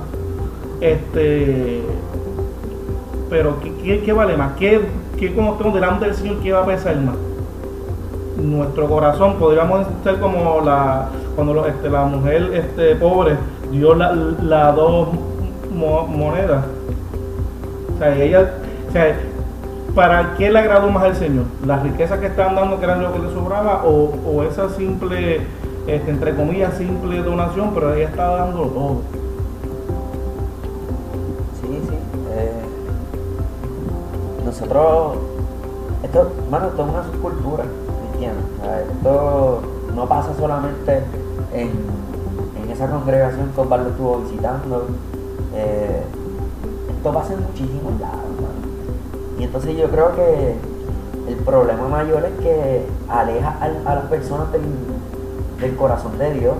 Este, 0.81 1.83
pero 3.31 3.57
¿qué, 3.61 4.01
qué- 4.01 4.13
vale 4.13 4.37
más? 4.37 4.53
¿Qué, 4.59 4.81
qué 5.19 5.35
como 5.35 5.53
estamos 5.53 5.75
delante 5.75 6.05
del 6.07 6.15
Señor, 6.15 6.37
qué 6.41 6.53
va 6.53 6.63
a 6.63 6.67
pesar 6.67 6.97
más? 6.97 7.17
Nuestro 8.37 8.87
corazón, 8.89 9.35
podríamos 9.39 9.87
ser 10.05 10.19
como 10.21 10.61
la 10.65 11.09
cuando 11.35 11.55
lo- 11.55 11.67
este, 11.67 11.89
la 11.91 12.05
mujer 12.05 12.51
este, 12.55 12.95
pobre 12.97 13.37
dio 13.73 13.95
las 13.95 14.17
la 14.43 14.73
dos 14.73 15.09
mo- 15.75 16.07
monedas. 16.07 16.65
O 17.95 17.99
sea, 17.99 18.17
ella, 18.17 18.53
o 18.89 18.93
sea, 18.93 19.17
¿para 19.95 20.35
qué 20.37 20.51
le 20.51 20.59
agradó 20.61 20.89
más 20.91 21.03
al 21.03 21.17
Señor? 21.17 21.45
¿Las 21.67 21.83
riquezas 21.83 22.21
que 22.21 22.27
estaban 22.27 22.55
dando 22.55 22.79
que 22.79 22.85
eran 22.85 23.03
lo 23.03 23.13
que 23.13 23.19
le 23.19 23.31
sobraba 23.33 23.83
o, 23.85 24.13
o 24.25 24.43
esa 24.45 24.69
simple, 24.71 25.41
este, 25.89 26.11
entre 26.11 26.35
comillas, 26.37 26.75
simple 26.75 27.21
donación, 27.23 27.73
pero 27.75 27.93
ella 27.95 28.09
estaba 28.09 28.37
dando 28.39 28.63
todo? 28.63 29.03
Nosotros, 34.61 35.17
esto, 36.03 36.33
mano, 36.51 36.67
esto 36.69 36.83
es 36.85 36.89
una 36.93 37.05
subcultura 37.05 37.65
cristiana. 38.11 38.41
Esto 38.93 39.63
no 39.95 40.07
pasa 40.07 40.31
solamente 40.39 41.03
en, 41.53 41.71
en 42.63 42.71
esa 42.71 42.89
congregación 42.89 43.51
que 43.55 43.61
Osvaldo 43.61 43.91
estuvo 43.91 44.19
visitando. 44.19 44.87
eh, 45.55 46.03
esto 46.97 47.13
pasa 47.13 47.35
en 47.35 47.43
muchísimos 47.45 48.01
lados, 48.01 48.19
mano. 48.37 49.39
Y 49.39 49.45
entonces 49.45 49.77
yo 49.77 49.89
creo 49.89 50.17
que 50.17 50.57
el 51.29 51.37
problema 51.45 51.87
mayor 51.89 52.25
es 52.25 52.33
que 52.45 52.87
aleja 53.09 53.57
al- 53.61 53.87
a, 53.87 53.95
las 53.95 54.05
personas 54.07 54.51
del, 54.51 54.63
del 55.61 55.77
corazón 55.77 56.19
de 56.19 56.33
Dios, 56.35 56.55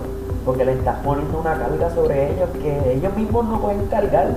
porque 0.45 0.63
le 0.63 0.73
estás 0.73 0.95
poniendo 1.03 1.39
una 1.39 1.55
carga 1.57 1.89
sobre 1.93 2.31
ellos 2.33 2.49
que 2.61 2.93
ellos 2.93 3.13
mismos 3.17 3.45
no 3.49 3.59
pueden 3.59 3.85
cargar, 3.87 4.29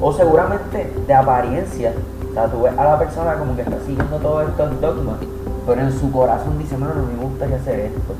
o 0.00 0.12
seguramente 0.12 0.92
de 1.06 1.14
apariencia. 1.14 1.94
Sea, 2.36 2.48
tú 2.48 2.60
ves 2.60 2.72
a 2.76 2.84
la 2.84 2.98
persona 2.98 3.34
como 3.38 3.56
que 3.56 3.62
está 3.62 3.78
siguiendo 3.86 4.18
todos 4.18 4.46
estos 4.46 4.78
dogmas, 4.78 5.16
pero 5.66 5.80
en 5.80 5.90
su 5.90 6.12
corazón 6.12 6.58
dice, 6.58 6.76
mano, 6.76 6.92
no 6.96 7.06
me 7.06 7.14
gustaría 7.30 7.56
hacer 7.56 7.80
esto. 7.80 8.14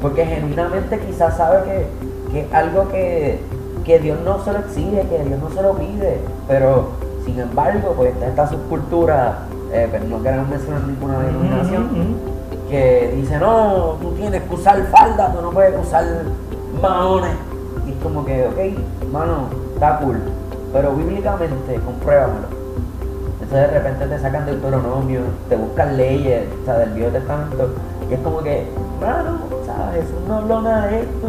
Porque 0.00 0.24
genuinamente 0.24 1.00
quizás 1.00 1.36
sabe 1.36 1.64
que, 1.64 1.86
que 2.30 2.40
es 2.42 2.54
algo 2.54 2.88
que, 2.90 3.40
que 3.84 3.98
Dios 3.98 4.20
no 4.24 4.38
se 4.44 4.52
lo 4.52 4.60
exige, 4.60 5.02
que 5.08 5.24
Dios 5.24 5.40
no 5.40 5.50
se 5.50 5.62
lo 5.62 5.72
pide, 5.72 6.20
pero 6.46 6.90
sin 7.24 7.40
embargo, 7.40 7.94
pues 7.96 8.12
está 8.12 8.28
esta 8.28 8.48
subcultura, 8.50 9.38
eh, 9.72 9.88
pero 9.90 10.04
no 10.04 10.22
queremos 10.22 10.48
mencionar 10.48 10.82
ninguna 10.82 11.18
denominación, 11.18 11.88
que 12.70 13.14
dice, 13.16 13.36
no, 13.38 13.96
tú 14.00 14.12
tienes 14.12 14.42
que 14.44 14.54
usar 14.54 14.80
falda, 14.92 15.32
tú 15.32 15.42
no 15.42 15.50
puedes 15.50 15.74
usar 15.84 16.04
maones. 16.80 17.32
Y 17.84 17.90
es 17.90 17.96
como 18.00 18.24
que, 18.24 18.46
ok, 18.46 19.10
mano, 19.10 19.48
está 19.74 19.98
cool, 19.98 20.20
pero 20.72 20.92
bíblicamente, 20.92 21.80
compruébamelo. 21.84 22.55
Entonces 23.46 23.70
de 23.70 23.78
repente 23.78 24.06
te 24.06 24.18
sacan 24.18 24.44
Deuteronomio, 24.44 25.20
te 25.48 25.54
buscan 25.54 25.96
leyes, 25.96 26.48
o 26.62 26.64
sea, 26.64 26.78
del 26.78 26.90
Viejo 26.94 27.12
Testamento, 27.12 27.70
y 28.10 28.14
es 28.14 28.20
como 28.20 28.38
que, 28.38 28.66
mano, 29.00 29.38
¿sabes? 29.64 30.02
Jesús 30.02 30.18
no 30.26 30.38
habló 30.38 30.62
nada 30.62 30.88
de 30.88 31.00
esto. 31.02 31.28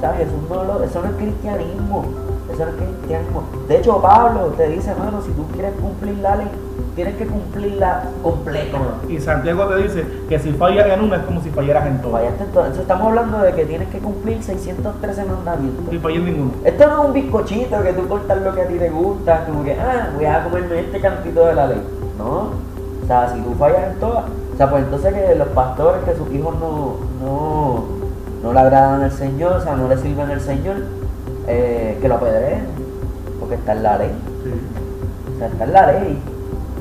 ¿Sabes? 0.00 0.18
Jesús 0.18 0.38
no 0.50 0.60
habló, 0.60 0.82
eso 0.82 1.00
no 1.00 1.08
es 1.08 1.16
cristianismo. 1.16 2.04
Eso 2.52 2.64
no 2.66 2.70
es 2.70 2.76
cristianismo. 2.76 3.42
De 3.66 3.78
hecho, 3.78 4.00
Pablo 4.02 4.52
te 4.58 4.68
dice, 4.68 4.94
mano, 4.94 5.22
si 5.22 5.32
tú 5.32 5.46
quieres 5.54 5.72
cumplir 5.80 6.18
la 6.18 6.36
ley, 6.36 6.48
tienes 6.94 7.16
que 7.16 7.26
cumplirla 7.26 8.02
completa. 8.22 8.78
Y 9.08 9.20
Santiago 9.20 9.66
te 9.66 9.82
dice 9.82 10.04
que 10.28 10.38
si 10.38 10.52
fallas 10.52 10.88
en 10.88 11.00
una 11.00 11.16
es 11.16 11.22
como 11.22 11.40
si 11.40 11.50
fallaras 11.50 11.86
en 11.86 12.02
todo. 12.02 12.12
Fallaste 12.12 12.42
en. 12.42 12.48
Entonces 12.48 12.78
estamos 12.80 13.06
hablando 13.06 13.38
de 13.38 13.52
que 13.52 13.64
tienes 13.66 13.88
que 13.88 13.98
cumplir 13.98 14.42
613 14.42 15.24
mandamientos. 15.24 15.84
Si 15.90 15.98
fallas 15.98 16.18
en 16.18 16.24
ninguno. 16.24 16.52
Esto 16.64 16.86
no 16.88 17.02
es 17.02 17.08
un 17.08 17.14
bizcochito 17.14 17.82
que 17.82 17.92
tú 17.92 18.08
cortas 18.08 18.42
lo 18.42 18.54
que 18.54 18.62
a 18.62 18.66
ti 18.66 18.74
te 18.74 18.90
gusta, 18.90 19.44
como 19.44 19.64
que, 19.64 19.74
ah, 19.74 20.10
voy 20.16 20.24
a 20.24 20.44
comerme 20.44 20.80
este 20.80 21.00
cantito 21.00 21.46
de 21.46 21.54
la 21.54 21.66
ley. 21.68 21.82
No. 22.18 22.50
O 23.02 23.06
sea, 23.06 23.32
si 23.32 23.40
tú 23.40 23.54
fallas 23.54 23.92
en 23.92 24.00
todas, 24.00 24.24
o 24.52 24.56
sea, 24.56 24.68
pues 24.68 24.82
entonces 24.82 25.14
que 25.14 25.34
los 25.36 25.48
pastores, 25.48 26.02
que 26.02 26.16
sus 26.16 26.32
hijos 26.32 26.54
no, 26.58 26.96
no, 27.24 27.84
no 28.42 28.52
le 28.52 28.58
agradan 28.58 29.02
al 29.02 29.12
Señor, 29.12 29.52
o 29.52 29.60
sea, 29.60 29.76
no 29.76 29.88
le 29.88 29.96
sirven 29.96 30.30
al 30.30 30.40
Señor, 30.40 30.76
eh, 31.46 31.96
que 32.00 32.08
lo 32.08 32.16
apedreen, 32.16 32.66
porque 33.38 33.54
está 33.54 33.72
en 33.72 33.82
la 33.84 33.98
ley. 33.98 34.10
O 35.32 35.38
sea, 35.38 35.46
está 35.46 35.64
en 35.64 35.72
la 35.72 35.92
ley. 35.92 36.18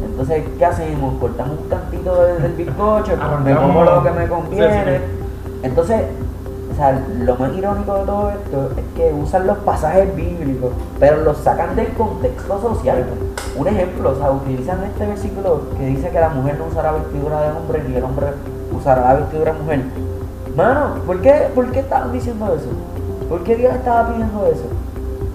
Entonces, 0.03 0.43
¿qué 0.57 0.65
hacemos? 0.65 1.13
Cortamos 1.19 1.57
un 1.59 1.69
cantito 1.69 2.23
de- 2.23 2.39
del 2.39 2.53
bizcocho, 2.53 3.11
me 3.43 3.55
como 3.55 3.83
lo 3.83 4.03
que 4.03 4.11
me 4.11 4.27
conviene. 4.27 4.99
Entonces, 5.63 6.01
o 6.71 6.75
sea, 6.75 7.01
lo 7.19 7.35
más 7.35 7.53
irónico 7.55 7.93
de 7.95 8.03
todo 8.05 8.29
esto 8.29 8.71
es 8.77 8.83
que 8.95 9.13
usan 9.13 9.47
los 9.47 9.57
pasajes 9.59 10.15
bíblicos, 10.15 10.71
pero 10.99 11.17
los 11.21 11.37
sacan 11.37 11.75
del 11.75 11.87
contexto 11.93 12.61
social. 12.61 13.05
Un 13.57 13.67
ejemplo, 13.67 14.11
o 14.11 14.15
sea, 14.15 14.31
utilizan 14.31 14.83
este 14.83 15.07
versículo 15.07 15.61
que 15.77 15.85
dice 15.87 16.09
que 16.09 16.19
la 16.19 16.29
mujer 16.29 16.57
no 16.59 16.65
usará 16.65 16.91
vestidura 16.91 17.41
de 17.41 17.51
hombre 17.57 17.83
ni 17.87 17.95
el 17.95 18.03
hombre 18.03 18.27
usará 18.77 19.01
la 19.01 19.13
vestidura 19.15 19.53
de 19.53 19.59
mujer. 19.59 19.81
Mano, 20.55 20.95
¿por 21.05 21.21
qué, 21.21 21.47
¿por 21.55 21.71
qué 21.71 21.79
estaban 21.79 22.11
diciendo 22.11 22.45
eso? 22.53 22.67
¿Por 23.29 23.43
qué 23.43 23.55
Dios 23.55 23.73
estaba 23.73 24.09
pidiendo 24.09 24.45
eso? 24.47 24.65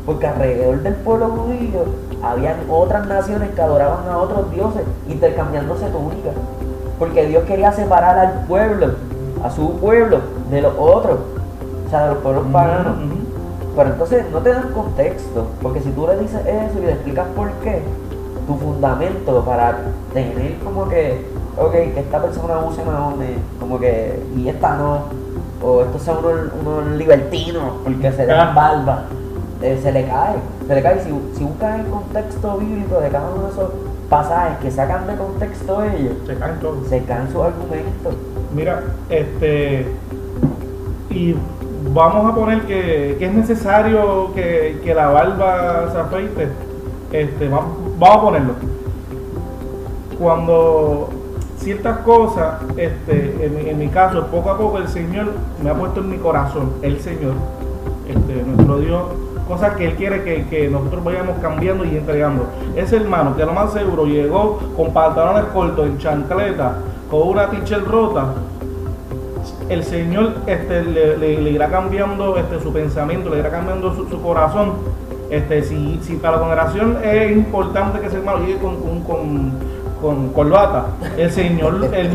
Porque 0.06 0.26
alrededor 0.26 0.82
del 0.82 0.94
pueblo 0.94 1.28
judío 1.28 1.84
habían 2.22 2.56
otras 2.68 3.06
naciones 3.06 3.50
que 3.50 3.60
adoraban 3.60 4.08
a 4.08 4.18
otros 4.18 4.50
dioses, 4.50 4.82
intercambiándose 5.08 5.86
túnicas. 5.86 6.34
Porque 6.98 7.26
Dios 7.26 7.44
quería 7.44 7.72
separar 7.72 8.18
al 8.18 8.46
pueblo, 8.46 8.92
a 9.42 9.50
su 9.50 9.76
pueblo, 9.78 10.20
de 10.50 10.62
los 10.62 10.74
otros, 10.78 11.18
o 11.86 11.90
sea, 11.90 12.04
de 12.04 12.14
los 12.14 12.18
pueblos 12.18 12.44
paganos. 12.52 12.94
Pero 13.74 13.90
entonces 13.90 14.24
no 14.30 14.38
te 14.38 14.50
dan 14.50 14.72
contexto, 14.72 15.46
porque 15.62 15.80
si 15.80 15.90
tú 15.90 16.06
le 16.06 16.18
dices 16.18 16.40
eso 16.46 16.78
y 16.78 16.86
le 16.86 16.92
explicas 16.92 17.26
por 17.34 17.50
qué, 17.64 17.82
tu 18.46 18.56
fundamento 18.56 19.44
para 19.44 19.78
tener 20.12 20.58
como 20.58 20.88
que, 20.88 21.24
ok, 21.56 21.72
que 21.72 22.00
esta 22.00 22.20
persona 22.20 22.58
use 22.58 22.84
maones, 22.84 23.38
como 23.58 23.78
que, 23.78 24.22
y 24.36 24.48
esta 24.48 24.76
no, 24.76 25.04
o 25.62 25.82
estos 25.82 26.02
son 26.02 26.18
unos, 26.18 26.52
unos 26.60 26.86
libertinos 26.98 27.72
porque 27.82 28.12
se 28.12 28.26
dan 28.26 28.54
barba, 28.54 29.04
eh, 29.62 29.78
se 29.82 29.92
le 29.92 30.06
cae, 30.06 30.36
se 30.66 30.74
le 30.74 30.82
cae. 30.82 31.00
Si, 31.00 31.10
si 31.38 31.44
buscas 31.44 31.80
el 31.80 31.86
contexto 31.86 32.56
bíblico 32.58 33.00
de 33.00 33.08
cada 33.08 33.30
uno 33.34 33.44
de 33.46 33.50
esos 33.52 33.70
pasajes 34.08 34.58
que 34.58 34.70
sacan 34.70 35.06
de 35.06 35.16
contexto 35.16 35.82
ellos, 35.84 36.14
Se 36.26 36.34
caen 36.36 36.60
todos. 36.60 36.86
se 36.88 37.02
caen 37.04 37.28
sus 37.32 37.40
argumentos. 37.42 38.14
Mira, 38.54 38.82
este. 39.08 39.86
Y 41.10 41.34
vamos 41.94 42.30
a 42.30 42.34
poner 42.34 42.62
que, 42.62 43.16
que 43.18 43.26
es 43.26 43.32
necesario 43.34 44.32
que, 44.34 44.80
que 44.84 44.94
la 44.94 45.08
barba 45.08 45.90
se 45.92 45.98
afeite. 45.98 46.48
Este, 47.12 47.48
vamos, 47.48 47.72
vamos 47.98 48.16
a 48.16 48.20
ponerlo. 48.22 48.52
Cuando 50.18 51.08
ciertas 51.58 51.98
cosas, 51.98 52.54
este, 52.76 53.46
en, 53.46 53.54
mi- 53.56 53.68
en 53.70 53.78
mi 53.78 53.88
caso, 53.88 54.26
poco 54.26 54.50
a 54.50 54.58
poco 54.58 54.78
el 54.78 54.88
Señor 54.88 55.26
me 55.62 55.70
ha 55.70 55.74
puesto 55.74 56.00
en 56.00 56.10
mi 56.10 56.18
corazón, 56.18 56.72
el 56.82 57.00
Señor, 57.00 57.34
este, 58.08 58.42
nuestro 58.44 58.78
Dios, 58.78 59.02
cosas 59.46 59.76
que 59.76 59.86
Él 59.86 59.94
quiere 59.94 60.22
que, 60.22 60.68
nosotros 60.68 61.04
vayamos 61.04 61.38
cambiando 61.40 61.84
y 61.84 61.96
entregando. 61.96 62.46
Ese 62.76 62.96
hermano 62.96 63.36
que 63.36 63.44
lo 63.44 63.52
más 63.52 63.72
seguro 63.72 64.06
llegó 64.06 64.58
con 64.76 64.92
pantalones 64.92 65.44
cortos, 65.52 65.86
en 65.86 65.98
chancleta, 65.98 66.76
con 67.10 67.28
una 67.28 67.50
t-shirt 67.50 67.86
rota, 67.86 68.34
el 69.68 69.84
Señor 69.84 70.34
este, 70.46 70.82
le, 70.82 71.50
irá 71.50 71.68
cambiando 71.68 72.36
este, 72.36 72.60
su 72.60 72.72
pensamiento, 72.72 73.30
le 73.30 73.40
irá 73.40 73.50
cambiando 73.50 73.94
su, 73.94 74.20
corazón. 74.20 74.72
Este, 75.30 75.62
si, 75.62 75.98
si 76.02 76.16
para 76.16 76.36
la 76.36 76.42
congregación 76.42 76.98
es 77.02 77.32
importante 77.32 78.00
que 78.00 78.06
ese 78.06 78.18
hermano 78.18 78.40
llegue 78.40 78.58
con, 78.58 78.76
con, 78.80 79.00
con, 79.00 79.52
con 80.02 80.28
corbata, 80.28 80.88
el 81.16 81.30
Señor 81.30 81.88
es, 81.94 82.08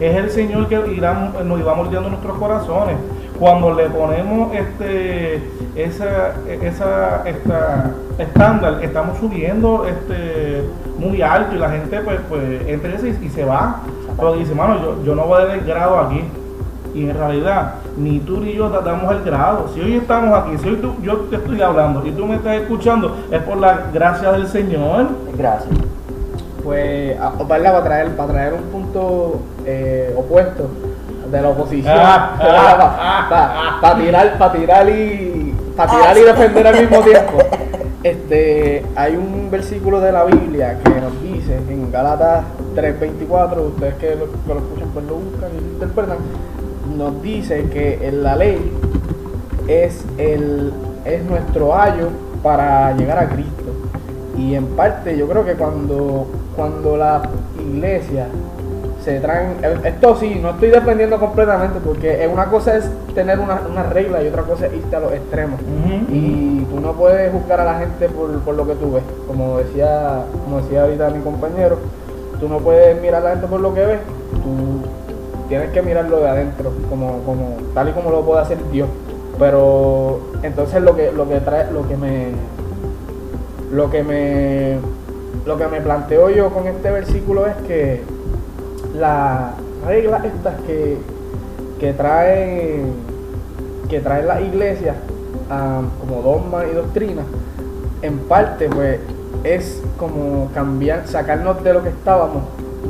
es 0.00 0.16
el 0.16 0.30
Señor 0.30 0.66
que 0.68 0.80
irá, 0.94 1.32
nos 1.44 1.60
irá 1.60 1.74
moldeando 1.74 2.08
nuestros 2.08 2.38
corazones. 2.38 2.96
Cuando 3.38 3.74
le 3.74 3.90
ponemos 3.90 4.54
este 4.54 5.42
esa, 5.74 6.34
esa 6.62 7.22
esta, 7.26 7.90
estándar, 8.18 8.78
estamos 8.82 9.18
subiendo 9.18 9.84
este 9.86 10.64
muy 10.98 11.20
alto 11.20 11.54
y 11.54 11.58
la 11.58 11.70
gente 11.70 12.00
pues, 12.00 12.18
pues 12.28 12.66
entra 12.66 12.90
y, 12.90 13.26
y 13.26 13.28
se 13.28 13.44
va. 13.44 13.80
Porque 14.16 14.38
dice, 14.38 14.54
mano, 14.54 14.80
yo, 14.80 15.04
yo 15.04 15.14
no 15.14 15.26
voy 15.26 15.42
a 15.42 15.46
dar 15.46 15.58
el 15.58 15.66
grado 15.66 15.98
aquí. 16.00 16.22
Y 16.94 17.10
en 17.10 17.14
realidad, 17.14 17.74
ni 17.98 18.20
tú 18.20 18.40
ni 18.40 18.54
yo 18.54 18.70
damos 18.70 19.12
el 19.12 19.22
grado. 19.22 19.68
Si 19.74 19.80
hoy 19.82 19.96
estamos 19.96 20.38
aquí, 20.38 20.56
si 20.56 20.68
hoy 20.70 20.76
tú, 20.76 20.94
yo 21.02 21.16
te 21.28 21.36
estoy 21.36 21.60
hablando 21.60 22.06
y 22.06 22.12
tú 22.12 22.24
me 22.24 22.36
estás 22.36 22.56
escuchando, 22.56 23.14
es 23.30 23.42
por 23.42 23.58
la 23.58 23.90
gracia 23.92 24.32
del 24.32 24.48
Señor. 24.48 25.08
Gracias. 25.36 25.74
Pues, 26.64 27.18
¿verdad? 27.46 27.72
Para 27.72 27.84
traer, 27.84 28.16
para 28.16 28.32
traer 28.32 28.54
un 28.54 28.62
punto 28.70 29.40
eh, 29.66 30.14
opuesto 30.16 30.70
de 31.30 31.42
la 31.42 31.48
oposición. 31.48 31.94
Ah, 31.96 33.78
para, 33.80 33.96
tirar, 33.96 34.38
para 34.38 34.52
tirar 34.52 34.88
y. 34.88 35.54
Para 35.76 35.90
tirar 35.90 36.18
y 36.18 36.20
defender 36.22 36.66
al 36.66 36.80
mismo 36.80 37.00
tiempo. 37.00 37.38
Este, 38.02 38.84
hay 38.94 39.16
un 39.16 39.50
versículo 39.50 40.00
de 40.00 40.12
la 40.12 40.24
Biblia 40.24 40.78
que 40.84 41.00
nos 41.00 41.20
dice 41.22 41.56
en 41.68 41.90
Gálatas 41.90 42.44
3:24, 42.76 43.66
ustedes 43.66 43.94
que 43.94 44.14
lo, 44.14 44.26
que 44.30 44.54
lo 44.54 44.60
escuchan 44.60 44.88
pues 44.94 45.06
lo 45.06 45.14
buscan 45.16 45.50
y 45.50 45.60
lo 45.60 45.66
interpretan, 45.72 46.18
nos 46.96 47.22
dice 47.22 47.68
que 47.68 48.06
en 48.06 48.22
la 48.22 48.36
ley 48.36 48.72
es, 49.66 50.04
el, 50.18 50.72
es 51.04 51.24
nuestro 51.24 51.76
ayo 51.76 52.10
para 52.42 52.92
llegar 52.92 53.18
a 53.18 53.28
Cristo. 53.28 53.64
Y 54.38 54.54
en 54.54 54.66
parte 54.76 55.16
yo 55.16 55.26
creo 55.28 55.44
que 55.44 55.54
cuando, 55.54 56.28
cuando 56.54 56.96
la 56.96 57.22
iglesia 57.58 58.28
se 59.06 59.20
traen, 59.20 59.54
esto 59.84 60.16
sí, 60.16 60.40
no 60.42 60.50
estoy 60.50 60.70
defendiendo 60.70 61.20
completamente 61.20 61.78
porque 61.78 62.28
una 62.30 62.46
cosa 62.46 62.76
es 62.76 62.90
tener 63.14 63.38
una, 63.38 63.60
una 63.70 63.84
regla 63.84 64.20
y 64.20 64.26
otra 64.26 64.42
cosa 64.42 64.66
es 64.66 64.74
irte 64.74 64.96
a 64.96 64.98
los 64.98 65.12
extremos. 65.12 65.60
Y 66.08 66.66
tú 66.68 66.80
no 66.80 66.92
puedes 66.92 67.30
juzgar 67.30 67.60
a 67.60 67.64
la 67.64 67.78
gente 67.78 68.08
por, 68.08 68.40
por, 68.40 68.56
lo 68.56 68.66
que 68.66 68.74
tú 68.74 68.94
ves. 68.94 69.04
Como 69.28 69.58
decía, 69.58 70.24
como 70.44 70.60
decía 70.60 70.82
ahorita 70.82 71.10
mi 71.10 71.20
compañero, 71.20 71.78
tú 72.40 72.48
no 72.48 72.58
puedes 72.58 73.00
mirar 73.00 73.22
a 73.22 73.24
la 73.26 73.30
gente 73.30 73.46
por 73.46 73.60
lo 73.60 73.72
que 73.72 73.86
ves, 73.86 74.00
tú 74.42 75.48
tienes 75.48 75.70
que 75.70 75.82
mirarlo 75.82 76.18
de 76.18 76.28
adentro, 76.28 76.72
como, 76.90 77.22
como, 77.22 77.58
tal 77.74 77.88
y 77.88 77.92
como 77.92 78.10
lo 78.10 78.22
puede 78.22 78.40
hacer 78.40 78.58
Dios. 78.72 78.88
Pero 79.38 80.18
entonces 80.42 80.82
lo 80.82 80.96
que, 80.96 81.12
lo 81.12 81.28
que 81.28 81.38
trae, 81.38 81.70
lo 81.70 81.86
que 81.86 81.96
me 81.96 82.32
lo 83.70 83.88
que 83.88 84.02
me 84.02 84.78
lo 85.44 85.56
que 85.56 85.66
me 85.68 85.80
planteo 85.80 86.28
yo 86.30 86.50
con 86.50 86.66
este 86.66 86.90
versículo 86.90 87.46
es 87.46 87.54
que 87.68 88.15
las 88.98 89.52
reglas 89.86 90.24
estas 90.24 90.54
que, 90.66 90.98
que 91.78 91.92
traen 91.92 92.92
que 93.88 94.00
traen 94.00 94.26
las 94.26 94.40
iglesias 94.40 94.96
como 96.00 96.22
dogma 96.22 96.64
y 96.66 96.74
doctrina 96.74 97.22
en 98.02 98.18
parte 98.20 98.68
pues 98.68 98.98
es 99.44 99.82
como 99.96 100.50
cambiar 100.52 101.06
sacarnos 101.06 101.62
de 101.62 101.72
lo 101.72 101.82
que 101.82 101.90
estábamos 101.90 102.42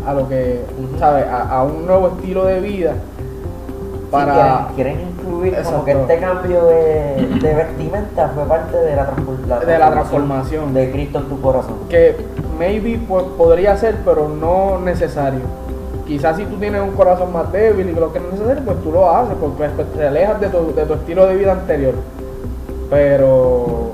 a 0.06 0.14
lo 0.14 0.28
que 0.28 0.62
¿sabes? 0.98 1.26
A, 1.30 1.62
un 1.64 1.86
nuevo 1.86 2.08
estilo 2.08 2.44
de 2.46 2.60
vida 2.60 2.94
para 4.10 4.68
quieren, 4.75 5.00
incluir 5.00 5.56
como 5.64 5.84
que 5.84 5.92
este 5.92 6.18
cambio 6.18 6.64
de, 6.64 7.54
vestimenta 7.54 8.30
fue 8.34 8.44
parte 8.44 8.76
de 8.76 8.96
la, 8.96 9.60
de 9.60 9.78
la 9.78 9.90
transformación. 9.90 10.72
de 10.72 10.92
Cristo 10.92 11.18
en 11.18 11.25
tu 11.25 11.40
corazón. 11.40 11.75
Que 11.88 12.16
maybe 12.56 13.00
pues 13.06 13.25
podría 13.36 13.76
ser 13.76 13.96
pero 14.04 14.28
no 14.28 14.78
necesario 14.78 15.40
quizás 16.06 16.36
si 16.36 16.44
tú 16.44 16.56
tienes 16.56 16.80
un 16.80 16.92
corazón 16.92 17.32
más 17.32 17.50
débil 17.52 17.88
y 17.88 17.92
lo 17.92 18.12
que 18.12 18.20
no 18.20 18.26
es 18.26 18.32
necesario, 18.34 18.64
pues 18.64 18.82
tú 18.82 18.92
lo 18.92 19.10
haces, 19.10 19.34
porque 19.40 19.68
pues, 19.68 19.92
te 19.92 20.06
alejas 20.06 20.40
de 20.40 20.48
tu, 20.48 20.75
de 20.75 20.86
tu 20.86 20.94
estilo 20.94 21.26
de 21.26 21.36
vida 21.36 21.52
anterior. 21.52 21.94
Pero 22.88 23.92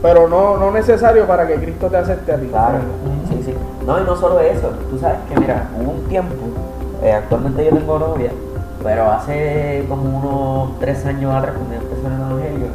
pero 0.00 0.28
no, 0.28 0.56
no 0.56 0.70
necesario 0.70 1.26
para 1.26 1.44
que 1.46 1.56
Cristo 1.56 1.88
te 1.88 1.96
acepte 1.96 2.32
a 2.32 2.36
ti. 2.36 2.46
Claro, 2.46 2.78
sí, 3.28 3.42
sí. 3.44 3.54
No, 3.84 4.00
y 4.00 4.04
no 4.04 4.16
solo 4.16 4.38
eso, 4.40 4.68
tú 4.90 4.98
sabes 4.98 5.18
que 5.28 5.40
mira, 5.40 5.68
hubo 5.80 5.90
un 5.90 6.04
tiempo, 6.04 6.34
eh, 7.02 7.12
actualmente 7.12 7.64
yo 7.64 7.70
tengo 7.76 7.98
novia, 7.98 8.30
pero 8.82 9.10
hace 9.10 9.84
como 9.88 10.18
unos 10.18 10.78
tres 10.78 11.04
años 11.04 11.34
atrás 11.34 11.56
cuando 11.56 11.74
yo 11.74 11.80
empecé 11.80 12.06
en 12.06 12.12
el 12.12 12.20
evangelio, 12.20 12.66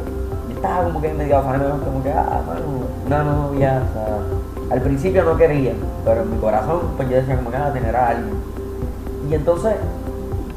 yo 0.48 0.54
estaba 0.54 0.84
como 0.84 1.00
que 1.00 1.14
medio 1.14 1.38
afanado, 1.38 1.80
como 1.82 2.02
que, 2.02 2.12
ah, 2.12 2.42
mano, 2.46 2.60
una 3.06 3.22
novia, 3.22 3.82
o 3.88 3.92
sea 3.94 4.53
al 4.74 4.82
principio 4.82 5.22
no 5.22 5.36
quería, 5.36 5.72
pero 6.04 6.22
en 6.22 6.32
mi 6.32 6.36
corazón 6.38 6.80
pues 6.96 7.08
yo 7.08 7.14
decía 7.14 7.36
como 7.36 7.52
que 7.52 7.56
a 7.56 7.72
tener 7.72 7.94
a 7.94 8.08
alguien. 8.08 8.34
Y 9.30 9.34
entonces 9.34 9.74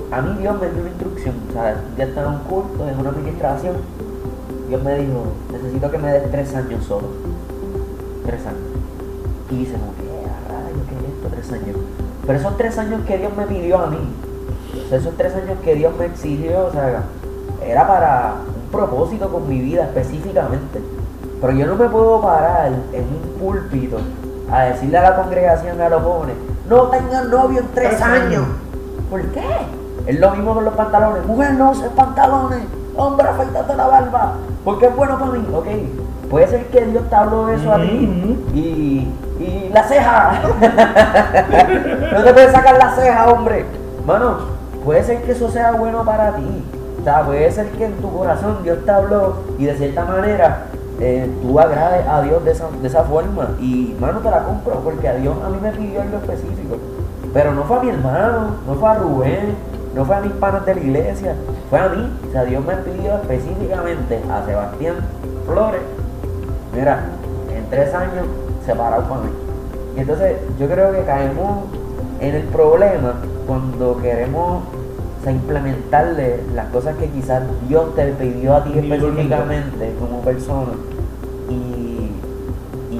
a 0.09 0.21
mí 0.23 0.39
Dios 0.39 0.59
me 0.59 0.69
dio 0.71 0.81
una 0.81 0.89
instrucción, 0.89 1.35
o 1.47 1.53
sea, 1.53 1.79
ya 1.95 2.05
estaba 2.05 2.29
en 2.29 2.33
un 2.33 2.39
culto, 2.45 2.89
en 2.89 2.97
una 2.97 3.11
administración. 3.11 3.75
Dios 4.69 4.83
me 4.83 4.97
dijo, 4.97 5.23
necesito 5.51 5.91
que 5.91 5.97
me 5.99 6.11
des 6.11 6.31
tres 6.31 6.55
años 6.55 6.83
solo. 6.83 7.09
Tres 8.25 8.41
años. 8.43 8.59
Y 9.51 9.55
dice, 9.57 9.73
como 9.73 9.93
que, 9.93 10.25
ah, 10.49 10.65
¿qué 10.89 10.95
es 10.95 11.13
esto? 11.13 11.27
Tres 11.29 11.51
años. 11.51 11.77
Pero 12.25 12.39
esos 12.39 12.57
tres 12.57 12.77
años 12.79 13.01
que 13.05 13.19
Dios 13.19 13.31
me 13.37 13.45
pidió 13.45 13.77
a 13.77 13.85
mí, 13.85 13.99
esos 14.91 15.15
tres 15.15 15.35
años 15.35 15.59
que 15.63 15.75
Dios 15.75 15.93
me 15.95 16.05
exigió, 16.05 16.65
o 16.65 16.71
sea, 16.71 17.03
era 17.63 17.87
para 17.87 18.37
un 18.47 18.71
propósito 18.71 19.29
con 19.29 19.47
mi 19.47 19.59
vida 19.59 19.83
específicamente. 19.83 20.96
Pero 21.41 21.53
yo 21.53 21.67
no 21.67 21.75
me 21.75 21.87
puedo 21.87 22.21
parar 22.21 22.71
en 22.93 23.03
un 23.03 23.39
púlpito 23.39 23.97
a 24.51 24.63
decirle 24.63 24.97
a 24.97 25.03
la 25.03 25.15
congregación, 25.15 25.79
a 25.81 25.89
los 25.89 26.01
jóvenes, 26.01 26.35
no 26.67 26.83
tengan 26.83 27.29
novio 27.29 27.59
en 27.59 27.67
tres 27.73 28.01
años. 28.01 28.45
¿Por 29.09 29.21
qué? 29.27 29.43
Es 30.07 30.19
lo 30.19 30.31
mismo 30.31 30.53
con 30.53 30.65
los 30.65 30.73
pantalones. 30.73 31.25
Mujer, 31.25 31.53
no 31.53 31.71
uses 31.71 31.89
pantalones. 31.89 32.59
Hombre, 32.95 33.27
afeítate 33.27 33.75
la 33.75 33.87
barba. 33.87 34.33
Porque 34.63 34.87
es 34.87 34.95
bueno 34.95 35.19
para 35.19 35.31
mí. 35.31 35.47
Ok. 35.53 35.67
Puede 36.29 36.47
ser 36.47 36.65
que 36.67 36.85
Dios 36.85 37.03
te 37.09 37.15
habló 37.15 37.45
de 37.45 37.55
eso 37.55 37.71
a 37.71 37.77
ti. 37.77 38.45
Y, 38.53 39.07
y 39.39 39.69
la 39.73 39.83
ceja. 39.83 40.41
no 42.13 42.23
te 42.23 42.33
puedes 42.33 42.51
sacar 42.51 42.77
la 42.77 42.95
ceja, 42.95 43.27
hombre. 43.27 43.65
Mano, 44.05 44.37
puede 44.83 45.03
ser 45.03 45.21
que 45.23 45.33
eso 45.33 45.49
sea 45.49 45.71
bueno 45.73 46.03
para 46.03 46.35
ti. 46.35 46.63
O 46.99 47.03
sea, 47.03 47.23
puede 47.23 47.51
ser 47.51 47.67
que 47.71 47.85
en 47.85 47.93
tu 47.97 48.11
corazón 48.11 48.63
Dios 48.63 48.79
te 48.83 48.91
habló 48.91 49.43
y 49.57 49.65
de 49.65 49.75
cierta 49.77 50.03
manera 50.03 50.65
eh, 50.99 51.29
tú 51.41 51.59
agrades 51.59 52.07
a 52.07 52.21
Dios 52.21 52.43
de 52.43 52.51
esa, 52.51 52.67
de 52.81 52.87
esa 52.87 53.03
forma. 53.03 53.49
Y 53.59 53.95
mano, 53.99 54.19
te 54.19 54.29
la 54.29 54.43
compro 54.43 54.75
porque 54.81 55.07
a 55.07 55.15
Dios 55.15 55.35
a 55.43 55.49
mí 55.49 55.57
me 55.61 55.71
pidió 55.71 56.01
algo 56.01 56.17
específico. 56.17 56.77
Pero 57.33 57.53
no 57.53 57.63
fue 57.63 57.77
a 57.77 57.83
mi 57.83 57.89
hermano, 57.89 58.55
no 58.65 58.73
fue 58.75 58.89
a 58.89 58.95
Rubén, 58.95 59.55
no 59.93 60.05
fue 60.05 60.15
a 60.15 60.21
mis 60.21 60.31
panas 60.33 60.65
de 60.65 60.75
la 60.75 60.81
iglesia, 60.81 61.35
fue 61.69 61.79
a 61.79 61.89
mí. 61.89 62.11
O 62.27 62.31
sea, 62.31 62.45
Dios 62.45 62.65
me 62.65 62.75
pidió 62.77 63.15
específicamente 63.15 64.21
a 64.31 64.45
Sebastián 64.45 64.95
Flores. 65.45 65.81
Mira, 66.73 67.05
en 67.55 67.69
tres 67.69 67.93
años 67.93 68.25
separado 68.65 69.03
para 69.03 69.21
mí. 69.21 69.29
Y 69.95 69.99
entonces 70.01 70.37
yo 70.59 70.67
creo 70.67 70.91
que 70.91 71.03
caemos 71.03 71.63
en 72.19 72.35
el 72.35 72.43
problema 72.43 73.15
cuando 73.47 73.97
queremos 73.97 74.63
implementarle 75.31 76.41
las 76.53 76.67
cosas 76.67 76.95
que 76.97 77.09
quizás 77.09 77.43
Dios 77.67 77.95
te 77.95 78.05
pidió 78.13 78.55
a 78.55 78.63
ti 78.63 78.71
específicamente 78.77 79.93
como 79.99 80.21
persona 80.21 80.73
y, 81.49 82.11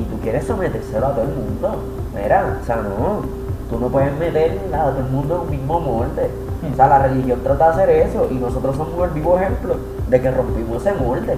tú 0.09 0.19
quieres 0.21 0.45
sometérselo 0.45 1.07
a 1.07 1.11
todo 1.11 1.23
el 1.23 1.35
mundo. 1.35 1.83
Mira, 2.15 2.59
o 2.61 2.65
sea, 2.65 2.77
no, 2.77 3.21
tú 3.69 3.79
no 3.79 3.89
puedes 3.89 4.17
meter 4.17 4.59
a 4.73 4.89
todo 4.91 4.99
el 4.99 5.11
mundo 5.11 5.35
en 5.35 5.41
un 5.41 5.49
mismo 5.49 5.79
molde. 5.79 6.29
O 6.71 6.75
sea, 6.75 6.87
la 6.87 6.99
religión 7.07 7.39
trata 7.43 7.65
de 7.65 7.71
hacer 7.71 7.89
eso 7.89 8.27
y 8.31 8.35
nosotros 8.35 8.75
somos 8.75 9.07
el 9.07 9.13
vivo 9.13 9.37
ejemplo 9.37 9.75
de 10.09 10.21
que 10.21 10.31
rompimos 10.31 10.85
ese 10.85 10.93
molde. 10.93 11.35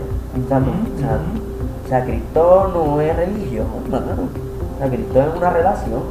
O 1.86 1.90
sea, 1.90 2.04
Cristo 2.06 2.72
no 2.74 3.02
es 3.02 3.16
religión, 3.16 3.68
O 3.88 4.80
sea, 4.80 4.88
Cristo 4.88 5.22
es 5.22 5.38
una 5.38 5.50
relación. 5.50 6.02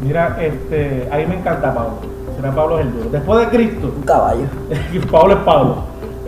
Mira, 0.00 0.36
este, 0.40 1.08
a 1.10 1.16
mí 1.16 1.26
me 1.26 1.38
encanta 1.38 1.74
Pablo 1.74 2.15
será 2.36 2.54
Pablo 2.54 2.78
es 2.78 2.86
el 2.86 2.92
duro. 2.92 3.10
Después 3.10 3.40
de 3.40 3.56
Cristo. 3.56 3.92
Un 3.96 4.02
caballo. 4.02 4.44
Pablo 5.10 5.34
es 5.34 5.40
Pablo. 5.40 5.76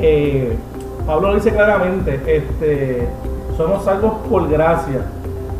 Eh, 0.00 0.56
Pablo 1.06 1.28
lo 1.28 1.34
dice 1.36 1.52
claramente, 1.52 2.20
este, 2.26 3.08
somos 3.56 3.84
salvos 3.84 4.14
por 4.28 4.48
gracia. 4.48 5.00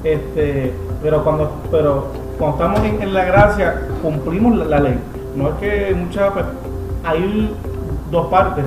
Este, 0.05 0.73
pero 1.03 1.25
cuando, 1.25 1.51
pero 1.71 2.09
cuando 2.39 2.57
estamos 2.57 3.03
en, 3.03 3.15
la 3.15 3.25
gracia, 3.25 3.83
cumplimos 4.03 4.67
la, 4.67 4.79
ley. 4.81 4.99
No 5.35 5.49
es 5.49 5.55
que 5.55 5.95
muchas 5.95 6.33
pues, 6.33 6.45
hay 7.05 7.55
dos 8.11 8.27
partes. 8.27 8.65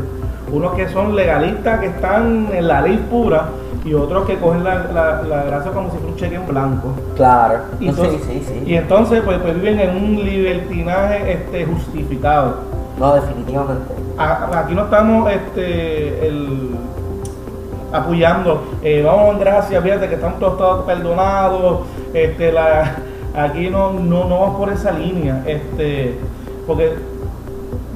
Unos 0.52 0.74
que 0.74 0.90
son 0.90 1.16
legalistas 1.16 1.80
que 1.80 1.86
están 1.86 2.50
en 2.52 2.68
la 2.68 2.82
ley 2.82 2.98
pura 3.10 3.46
y 3.84 3.94
otros 3.94 4.26
que 4.26 4.38
cogen 4.38 4.64
la, 4.64 5.22
la, 5.28 5.44
gracia 5.44 5.72
como 5.72 5.90
si 5.90 5.98
fuera 5.98 6.12
un 6.12 6.16
cheque 6.16 6.36
en 6.36 6.48
blanco. 6.48 6.94
Claro. 7.16 7.60
Y 7.80 7.88
entonces, 7.90 8.22
sí, 8.28 8.44
sí, 8.48 8.64
y 8.66 8.76
entonces 8.76 9.22
pues, 9.24 9.40
pues, 9.40 9.56
viven 9.56 9.80
en 9.80 9.96
un 9.96 10.24
libertinaje 10.24 11.34
este, 11.34 11.66
justificado. 11.66 12.58
No, 13.00 13.16
definitivamente. 13.16 13.94
aquí 14.18 14.76
no 14.76 14.84
estamos 14.84 15.32
este, 15.32 16.28
el, 16.28 16.76
apoyando, 17.92 18.64
eh, 18.84 19.02
vamos 19.04 19.34
en 19.34 19.40
gracia, 19.40 19.82
fíjate 19.82 20.08
que 20.08 20.16
estamos 20.16 20.40
todos, 20.40 20.86
perdonados, 20.86 21.82
este, 22.14 22.52
la, 22.52 22.98
aquí 23.36 23.70
no, 23.70 23.94
no, 23.94 24.26
no 24.26 24.40
vamos 24.40 24.58
por 24.58 24.72
esa 24.72 24.92
línea, 24.92 25.44
este, 25.46 26.18
porque 26.68 26.94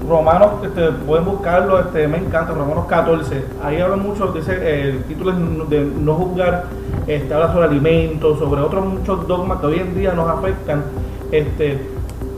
Romanos, 0.08 0.50
este, 0.64 0.92
pueden 0.92 1.26
buscarlo, 1.26 1.80
este, 1.80 2.08
me 2.08 2.18
encanta, 2.18 2.54
Romanos 2.54 2.86
14, 2.88 3.46
ahí 3.64 3.82
habla 3.82 3.96
mucho, 3.96 4.28
dice, 4.28 4.90
el 4.90 5.04
título 5.04 5.32
es 5.32 5.70
de 5.70 5.84
no 5.84 6.14
juzgar, 6.14 6.66
este, 7.08 7.34
habla 7.34 7.52
sobre 7.52 7.68
alimentos, 7.68 8.38
sobre 8.38 8.62
otros 8.62 8.86
muchos 8.86 9.28
dogmas 9.28 9.60
que 9.60 9.66
hoy 9.66 9.80
en 9.80 9.96
día 9.96 10.14
nos 10.14 10.30
afectan. 10.30 10.84
Este, 11.32 11.88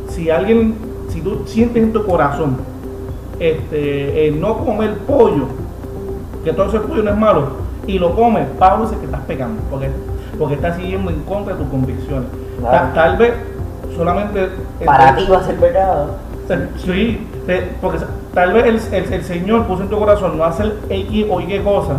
si 0.10 0.30
alguien, 0.30 0.76
si 1.10 1.22
tú 1.22 1.44
sientes 1.46 1.84
en 1.84 1.92
tu 1.92 2.06
corazón, 2.06 2.58
este, 3.40 4.34
no 4.40 4.60
comer 4.60 4.98
pollo, 5.00 5.48
que 6.44 6.54
todo 6.54 6.68
ese 6.68 6.80
pollo 6.80 7.04
no 7.04 7.12
es 7.12 7.18
malo, 7.18 7.48
y 7.86 8.00
lo 8.00 8.16
comes, 8.16 8.48
Pablo 8.58 8.86
dice 8.86 8.98
que 9.00 9.06
estás 9.06 9.22
pecando, 9.22 9.62
porque, 9.70 9.90
porque 10.40 10.56
estás 10.56 10.78
siguiendo 10.78 11.12
en 11.12 11.22
contra 11.22 11.54
de 11.54 11.60
tus 11.62 11.70
convicciones. 11.70 12.30
Tal, 12.94 13.18
vez 13.18 13.34
solamente... 13.96 14.50
Para 14.86 15.16
ti 15.16 15.26
va 15.30 15.38
a 15.40 15.44
ser 15.44 15.56
pecado 15.58 16.10
Sí, 16.86 17.28
porque 17.82 18.00
tal 18.34 18.54
vez 18.54 18.66
el, 18.92 19.04
el, 19.14 19.24
Señor 19.24 19.64
puso 19.66 19.84
en 19.84 19.90
tu 19.90 19.98
corazón 19.98 20.38
no 20.38 20.44
hacer 20.44 20.74
X 20.90 21.26
o 21.30 21.40
Y 21.42 21.60
cosa 21.60 21.94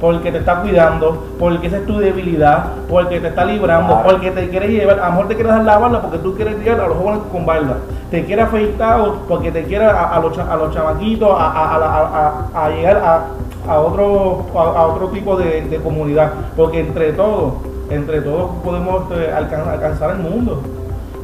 porque 0.00 0.30
te 0.30 0.38
está 0.38 0.60
cuidando, 0.60 1.24
porque 1.40 1.66
esa 1.66 1.78
es 1.78 1.86
tu 1.86 1.98
debilidad, 1.98 2.66
porque 2.88 3.18
te 3.18 3.26
está 3.28 3.44
librando, 3.44 3.94
Claro. 3.94 4.08
porque 4.08 4.30
te 4.30 4.48
quiere 4.48 4.68
llevar, 4.68 5.00
a 5.00 5.06
lo 5.06 5.10
mejor 5.10 5.26
te 5.28 5.34
quieres 5.34 5.52
dar 5.52 5.64
la 5.64 5.76
barba 5.78 6.00
porque 6.02 6.18
tú 6.18 6.34
quieres 6.36 6.56
llevar 6.60 6.82
a 6.82 6.86
los 6.88 6.96
jóvenes 6.98 7.20
con 7.32 7.44
barba, 7.44 7.76
te 8.08 8.24
quiere 8.24 8.42
afeitado 8.42 9.16
porque 9.28 9.50
te 9.50 9.64
quiere 9.64 9.86
a, 9.86 10.04
a 10.14 10.20
los, 10.20 10.38
a 10.38 10.54
los 10.56 10.72
chamaquitos 10.72 11.28
a, 11.36 12.46
a- 12.54 12.68
llegar 12.70 12.96
a, 12.98 13.24
a 13.72 13.80
otro, 13.80 14.46
a, 14.54 14.86
otro 14.86 15.08
tipo 15.08 15.36
de, 15.36 15.62
de 15.62 15.76
comunidad, 15.78 16.30
porque 16.56 16.78
entre 16.78 17.12
todos, 17.14 17.54
entre 17.90 18.20
todos 18.20 18.50
podemos 18.64 19.02
eh, 19.12 19.32
alcan- 19.36 19.68
alcanzar 19.68 20.10
el 20.12 20.18
mundo. 20.18 20.62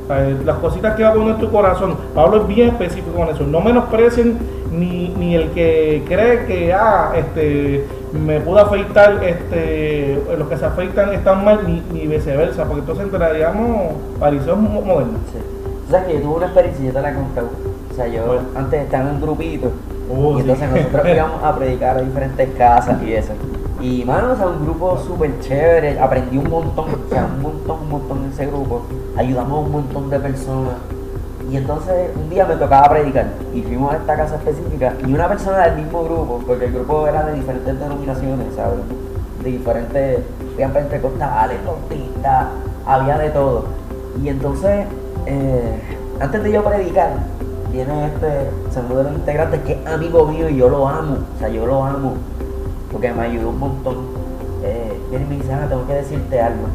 O 0.05 0.07
sea, 0.07 0.29
eh, 0.29 0.37
Las 0.45 0.57
cositas 0.59 0.95
que 0.97 1.03
va 1.03 1.11
a 1.11 1.15
poner 1.15 1.37
tu 1.39 1.51
corazón. 1.51 1.97
Pablo 2.15 2.43
es 2.43 2.47
bien 2.49 2.69
específico 2.69 3.13
con 3.17 3.29
eso. 3.29 3.45
No 3.45 3.61
menosprecien 3.61 4.39
ni, 4.73 5.09
ni 5.19 5.35
el 5.35 5.51
que 5.51 6.03
cree 6.07 6.45
que 6.47 6.73
ah, 6.73 7.13
este, 7.17 7.87
me 8.13 8.41
puedo 8.41 8.59
afeitar, 8.59 9.23
este, 9.25 10.21
los 10.39 10.49
que 10.49 10.57
se 10.57 10.65
afeitan 10.67 11.13
están 11.13 11.45
mal, 11.45 11.61
ni, 11.67 11.83
ni 11.93 12.07
viceversa, 12.07 12.65
porque 12.65 12.81
entonces 12.81 13.05
entraríamos 13.05 13.93
fariseos 14.19 14.59
mo- 14.59 14.81
modernos. 14.81 15.21
Sí. 15.33 15.39
Tú 15.87 15.91
sabes 15.93 16.07
que 16.09 16.15
yo 16.15 16.21
tuve 16.21 16.37
una 16.37 16.47
experiencia, 16.47 16.85
yo 16.87 16.93
te 16.93 17.01
la 17.01 17.11
he 17.11 17.15
contado. 17.15 17.49
O 17.91 17.95
sea, 17.95 18.07
yo 18.09 18.27
Bueno. 18.27 18.43
antes 18.57 18.83
estaba 18.83 19.05
en 19.05 19.11
un 19.17 19.21
grupito 19.21 19.71
Oh, 20.13 20.33
y 20.33 20.35
sí. 20.35 20.41
entonces 20.51 20.71
nosotros 20.71 21.09
íbamos 21.15 21.43
a 21.45 21.57
predicar 21.57 21.97
a 21.97 22.01
diferentes 22.03 22.49
casas 22.59 23.03
y 23.03 23.13
eso. 23.15 23.33
Y 23.85 24.03
mano, 24.03 24.33
o 24.33 24.37
sea, 24.37 24.47
un 24.47 24.65
grupo 24.65 24.97
súper 24.97 25.39
chévere, 25.41 26.01
aprendí 26.01 26.39
un 26.39 26.49
montón, 26.49 26.87
o 26.89 27.09
sea, 27.11 27.27
un 27.27 27.43
montón, 27.43 27.81
un 27.81 27.91
montón 27.91 28.25
en 28.25 28.33
ese 28.33 28.47
grupo. 28.47 28.87
Ayudamos 29.15 29.53
a 29.53 29.61
un 29.61 29.73
montón 29.73 30.09
de 30.09 30.19
personas. 30.21 30.77
Y 31.51 31.59
entonces 31.59 32.09
un 32.17 32.31
día 32.31 32.47
me 32.47 32.57
tocaba 32.57 32.89
predicar 32.89 33.27
y 33.53 33.61
fuimos 33.61 33.93
a 33.93 33.99
esta 33.99 34.17
casa 34.17 34.37
específica 34.37 34.95
y 35.07 35.13
una 35.13 35.29
persona 35.29 35.67
del 35.67 35.85
mismo 35.85 36.03
grupo, 36.03 36.41
porque 36.47 36.65
el 36.65 36.73
grupo 36.73 37.07
era 37.07 37.25
de 37.27 37.35
diferentes 37.35 37.79
denominaciones, 37.79 38.55
¿sabes? 38.57 38.79
De 39.43 39.51
diferentes, 39.51 40.21
había 40.55 40.73
pentecostales, 40.73 41.59
bautistas, 41.67 42.47
había 42.87 43.19
de 43.19 43.29
todo. 43.29 43.65
Y 44.23 44.29
entonces, 44.31 44.87
eh, 45.27 45.79
antes 46.21 46.43
de 46.43 46.53
yo 46.53 46.65
predicar, 46.65 47.11
viene 47.71 48.07
este 48.07 48.51
segundo 48.71 48.97
de 48.97 49.05
los 49.05 49.13
integrantes 49.13 49.61
que 49.61 49.73
es 49.73 49.87
amigo 49.87 50.25
mío 50.25 50.49
y 50.49 50.57
yo 50.57 50.71
lo 50.71 50.89
amo, 50.89 51.19
o 51.37 51.39
sea, 51.39 51.51
yo 51.51 51.67
lo 51.67 51.85
amo, 51.85 52.15
porque 52.95 53.13
me 53.13 53.23
ayudó 53.23 53.51
un 53.51 53.59
montón. 53.59 53.97
Eh, 54.63 55.01
y 55.11 55.17
me 55.17 55.35
dice, 55.35 55.53
tengo 55.69 55.85
que 55.85 55.95
decirte 55.95 56.41
algo. 56.41 56.69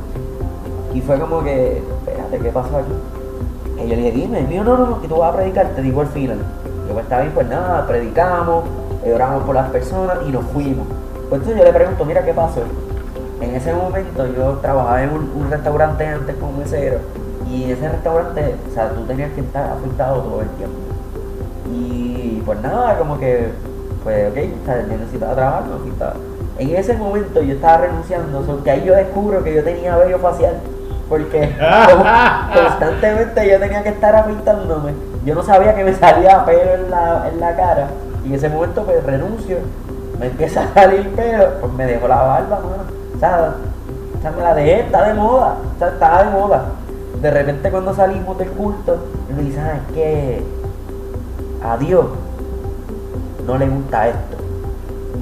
Y 0.93 0.99
fue 0.99 1.17
como 1.17 1.41
que, 1.41 1.77
espérate, 1.77 2.39
¿qué 2.39 2.49
pasó 2.49 2.77
aquí? 2.77 2.91
Y 3.77 3.87
yo 3.87 3.95
le 3.95 4.01
dije, 4.01 4.11
dime, 4.11 4.41
mío, 4.41 4.65
no, 4.65 4.77
no, 4.77 4.85
no, 4.85 5.01
que 5.01 5.07
tú 5.07 5.15
vas 5.15 5.33
a 5.33 5.37
predicar, 5.37 5.69
te 5.69 5.81
digo 5.81 6.01
al 6.01 6.07
final. 6.07 6.37
Yo 6.87 6.93
pues 6.93 7.05
está 7.05 7.21
bien, 7.21 7.31
pues 7.33 7.47
nada, 7.47 7.87
predicamos, 7.87 8.65
eh, 9.05 9.13
oramos 9.13 9.43
por 9.43 9.55
las 9.55 9.69
personas 9.69 10.17
y 10.27 10.31
nos 10.31 10.43
fuimos. 10.47 10.85
Pues 11.29 11.41
entonces 11.41 11.57
yo 11.57 11.63
le 11.63 11.71
pregunto, 11.71 12.03
mira 12.03 12.25
qué 12.25 12.33
pasó. 12.33 12.63
En 13.39 13.55
ese 13.55 13.73
momento 13.73 14.27
yo 14.27 14.57
trabajaba 14.61 15.01
en 15.01 15.11
un, 15.11 15.49
restaurante 15.49 16.05
antes 16.05 16.35
como 16.35 16.51
mesero 16.57 16.99
y 17.49 17.71
ese 17.71 17.87
restaurante, 17.87 18.55
o 18.69 18.73
sea, 18.73 18.89
tú 18.89 19.03
tenías 19.03 19.31
que 19.31 19.39
estar 19.39 19.71
afeitado 19.71 20.21
todo 20.21 20.41
el 20.41 20.49
tiempo. 20.49 20.75
Y 21.71 22.41
pues 22.45 22.61
nada, 22.61 22.97
como 22.97 23.17
que, 23.17 23.51
pues 24.03 24.29
ok, 24.31 24.65
sea, 24.65 24.81
yo 24.81 24.97
necesitaba 24.97 25.35
trabajar, 25.35 25.63
me 25.65 25.75
afeitaba. 25.75 26.13
En 26.57 26.75
ese 26.75 26.93
momento 26.93 27.41
yo 27.41 27.53
estaba 27.53 27.77
renunciando, 27.77 28.45
so 28.45 28.63
que 28.63 28.71
ahí 28.71 28.83
yo 28.85 28.93
descubro 28.95 29.43
que 29.43 29.55
yo 29.55 29.63
tenía 29.63 29.95
vello 29.95 30.19
facial, 30.19 30.55
porque 31.07 31.39
constantemente 32.53 33.49
yo 33.49 33.59
tenía 33.59 33.83
que 33.83 33.89
estar 33.89 34.15
afeitándome. 34.15 34.93
Yo 35.25 35.35
no 35.35 35.43
sabía 35.43 35.75
que 35.75 35.83
me 35.83 35.93
salía 35.93 36.45
pelo 36.45 36.73
en 36.75 36.91
la, 36.91 37.29
en 37.31 37.39
la 37.39 37.55
cara, 37.55 37.87
y 38.23 38.27
en 38.27 38.35
ese 38.35 38.49
momento 38.49 38.83
pues 38.83 39.03
renuncio, 39.03 39.57
me 40.19 40.27
empieza 40.27 40.63
a 40.63 40.73
salir 40.73 41.09
pelo, 41.15 41.45
pues 41.61 41.73
me 41.73 41.85
dejo 41.85 42.07
la 42.07 42.21
barba, 42.21 42.59
mano. 42.59 42.83
O 43.15 43.19
sea, 43.19 43.55
o 44.17 44.21
sea, 44.21 44.31
me 44.31 44.41
la 44.41 44.53
dejé, 44.53 44.81
está 44.81 45.07
de 45.07 45.13
moda, 45.13 45.55
o 45.75 45.79
sea, 45.79 45.89
estaba 45.89 46.23
de 46.23 46.29
moda. 46.31 46.65
De 47.21 47.31
repente 47.31 47.69
cuando 47.71 47.93
salimos 47.93 48.37
del 48.37 48.49
culto, 48.49 48.97
él 49.29 49.35
me 49.35 49.43
dice, 49.43 49.59
ah, 49.59 49.75
es 49.75 49.93
que 49.93 50.43
a 51.63 51.77
Dios 51.77 52.05
no 53.49 53.57
le 53.57 53.67
gusta 53.67 54.07
esto. 54.07 54.37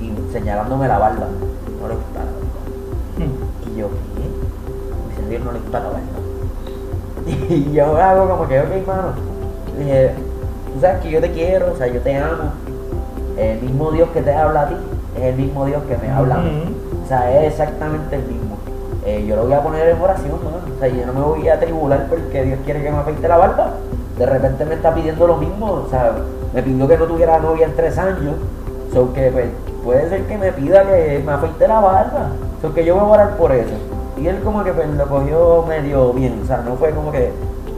Y 0.02 0.34
señalándome 0.34 0.88
la 0.88 0.98
barba, 0.98 1.28
no 1.82 1.88
le 1.88 1.96
gusta 1.96 2.20
la 2.20 2.26
barba. 2.26 3.72
Y 3.72 3.80
yo, 3.80 3.88
¿qué? 3.88 5.16
Dice, 5.22 5.30
Dios 5.30 5.44
no 5.46 5.52
le 5.54 5.60
gusta 5.60 5.80
la 5.80 5.86
barba. 5.86 6.00
Y 7.50 7.72
yo 7.74 7.98
hago 7.98 8.30
como 8.30 8.48
que, 8.48 8.60
ok, 8.60 8.88
mano. 8.88 9.14
Dije, 9.78 10.12
tú 10.74 10.82
sabes 10.82 11.02
que 11.02 11.12
yo 11.12 11.22
te 11.22 11.32
quiero, 11.32 11.72
o 11.74 11.78
sea, 11.78 11.88
yo 11.88 12.02
te 12.02 12.16
amo. 12.16 12.52
El 13.38 13.62
mismo 13.62 13.92
Dios 13.92 14.10
que 14.10 14.22
te 14.22 14.34
habla 14.34 14.64
a 14.64 14.70
ti 14.70 14.76
es 15.18 15.24
el 15.24 15.36
mismo 15.36 15.66
Dios 15.66 15.84
que 15.84 15.98
me 15.98 16.10
habla 16.10 16.36
a 16.36 16.38
mí. 16.40 16.64
Ujú. 16.64 17.04
O 17.04 17.08
sea, 17.08 17.42
es 17.42 17.54
exactamente 17.54 18.16
el 18.16 18.24
mismo. 18.24 18.58
Eh, 19.06 19.26
yo 19.26 19.38
lo 19.38 19.44
voy 19.44 19.54
a 19.54 19.62
poner 19.62 19.88
en 19.88 20.02
oración, 20.02 20.40
mano. 20.44 20.58
O 20.76 20.80
sea, 20.80 20.90
yo 20.90 21.06
no 21.06 21.14
me 21.14 21.22
voy 21.22 21.48
a 21.48 21.60
tribular 21.60 22.08
porque 22.10 22.44
Dios 22.44 22.60
quiere 22.66 22.84
que 22.84 22.92
me 22.92 22.98
afeite 22.98 23.28
la 23.28 23.38
barba. 23.38 23.74
De 24.18 24.26
repente 24.26 24.66
me 24.66 24.76
está 24.76 24.94
pidiendo 24.94 25.28
lo 25.28 25.38
mismo. 25.38 25.72
O 25.72 25.90
sea, 25.90 26.14
me 26.54 26.64
pidió 26.64 26.88
que 26.88 26.98
no 26.98 27.06
tuviera 27.06 27.40
novia 27.40 27.66
en 27.66 27.76
tres 27.76 27.98
años. 27.98 28.36
So 28.94 29.14
que 29.14 29.30
pues, 29.32 29.46
puede 29.84 30.10
ser 30.10 30.24
que 30.24 30.38
me 30.38 30.52
pida 30.52 30.84
que 30.84 31.22
me 31.26 31.32
afeite 31.32 31.68
la 31.68 31.80
barba. 31.80 32.30
So 32.62 32.74
que 32.74 32.86
yo 32.86 32.96
voy 32.96 33.04
a 33.04 33.08
orar 33.08 33.38
por 33.38 33.52
eso. 33.52 33.74
Y 34.18 34.28
él 34.28 34.40
como 34.44 34.64
que 34.64 34.74
pues, 34.74 34.88
lo 34.90 35.08
cogió 35.08 35.64
medio 35.68 36.14
bien. 36.14 36.42
O 36.44 36.48
sea, 36.48 36.58
no 36.58 36.76
fue 36.76 36.92
como 36.92 37.12
que 37.12 37.32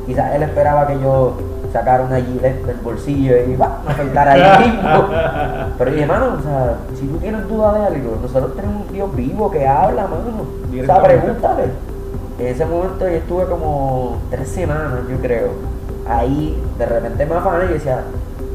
quizás 0.05 0.33
él 0.35 0.43
esperaba 0.43 0.87
que 0.87 0.99
yo 0.99 1.33
sacara 1.71 2.03
una 2.03 2.19
gilet 2.19 2.65
del 2.65 2.77
bolsillo 2.77 3.35
y 3.47 3.55
va, 3.55 3.79
me 3.85 3.91
afeitara 3.91 4.33
ahí 4.33 4.67
mismo. 4.67 5.09
Pero 5.77 5.91
dije, 5.91 6.03
hermano, 6.03 6.37
o 6.39 6.41
sea, 6.41 6.77
si 6.95 7.07
tú 7.07 7.17
tienes 7.17 7.47
duda 7.47 7.73
de 7.73 7.85
algo, 7.85 8.17
nosotros 8.21 8.55
tenemos 8.55 8.87
un 8.87 8.93
Dios 8.93 9.15
vivo 9.15 9.51
que 9.51 9.67
habla, 9.67 10.03
mano. 10.03 10.45
O 10.81 10.85
sea, 10.85 11.01
pregúntale. 11.01 11.63
En 12.39 12.47
ese 12.47 12.65
momento 12.65 13.07
yo 13.07 13.15
estuve 13.15 13.45
como 13.45 14.17
tres 14.29 14.47
semanas, 14.47 15.01
yo 15.09 15.17
creo. 15.17 15.49
Ahí, 16.07 16.61
de 16.77 16.85
repente 16.85 17.25
me 17.25 17.35
afané 17.35 17.65
y 17.65 17.73
decía, 17.73 18.03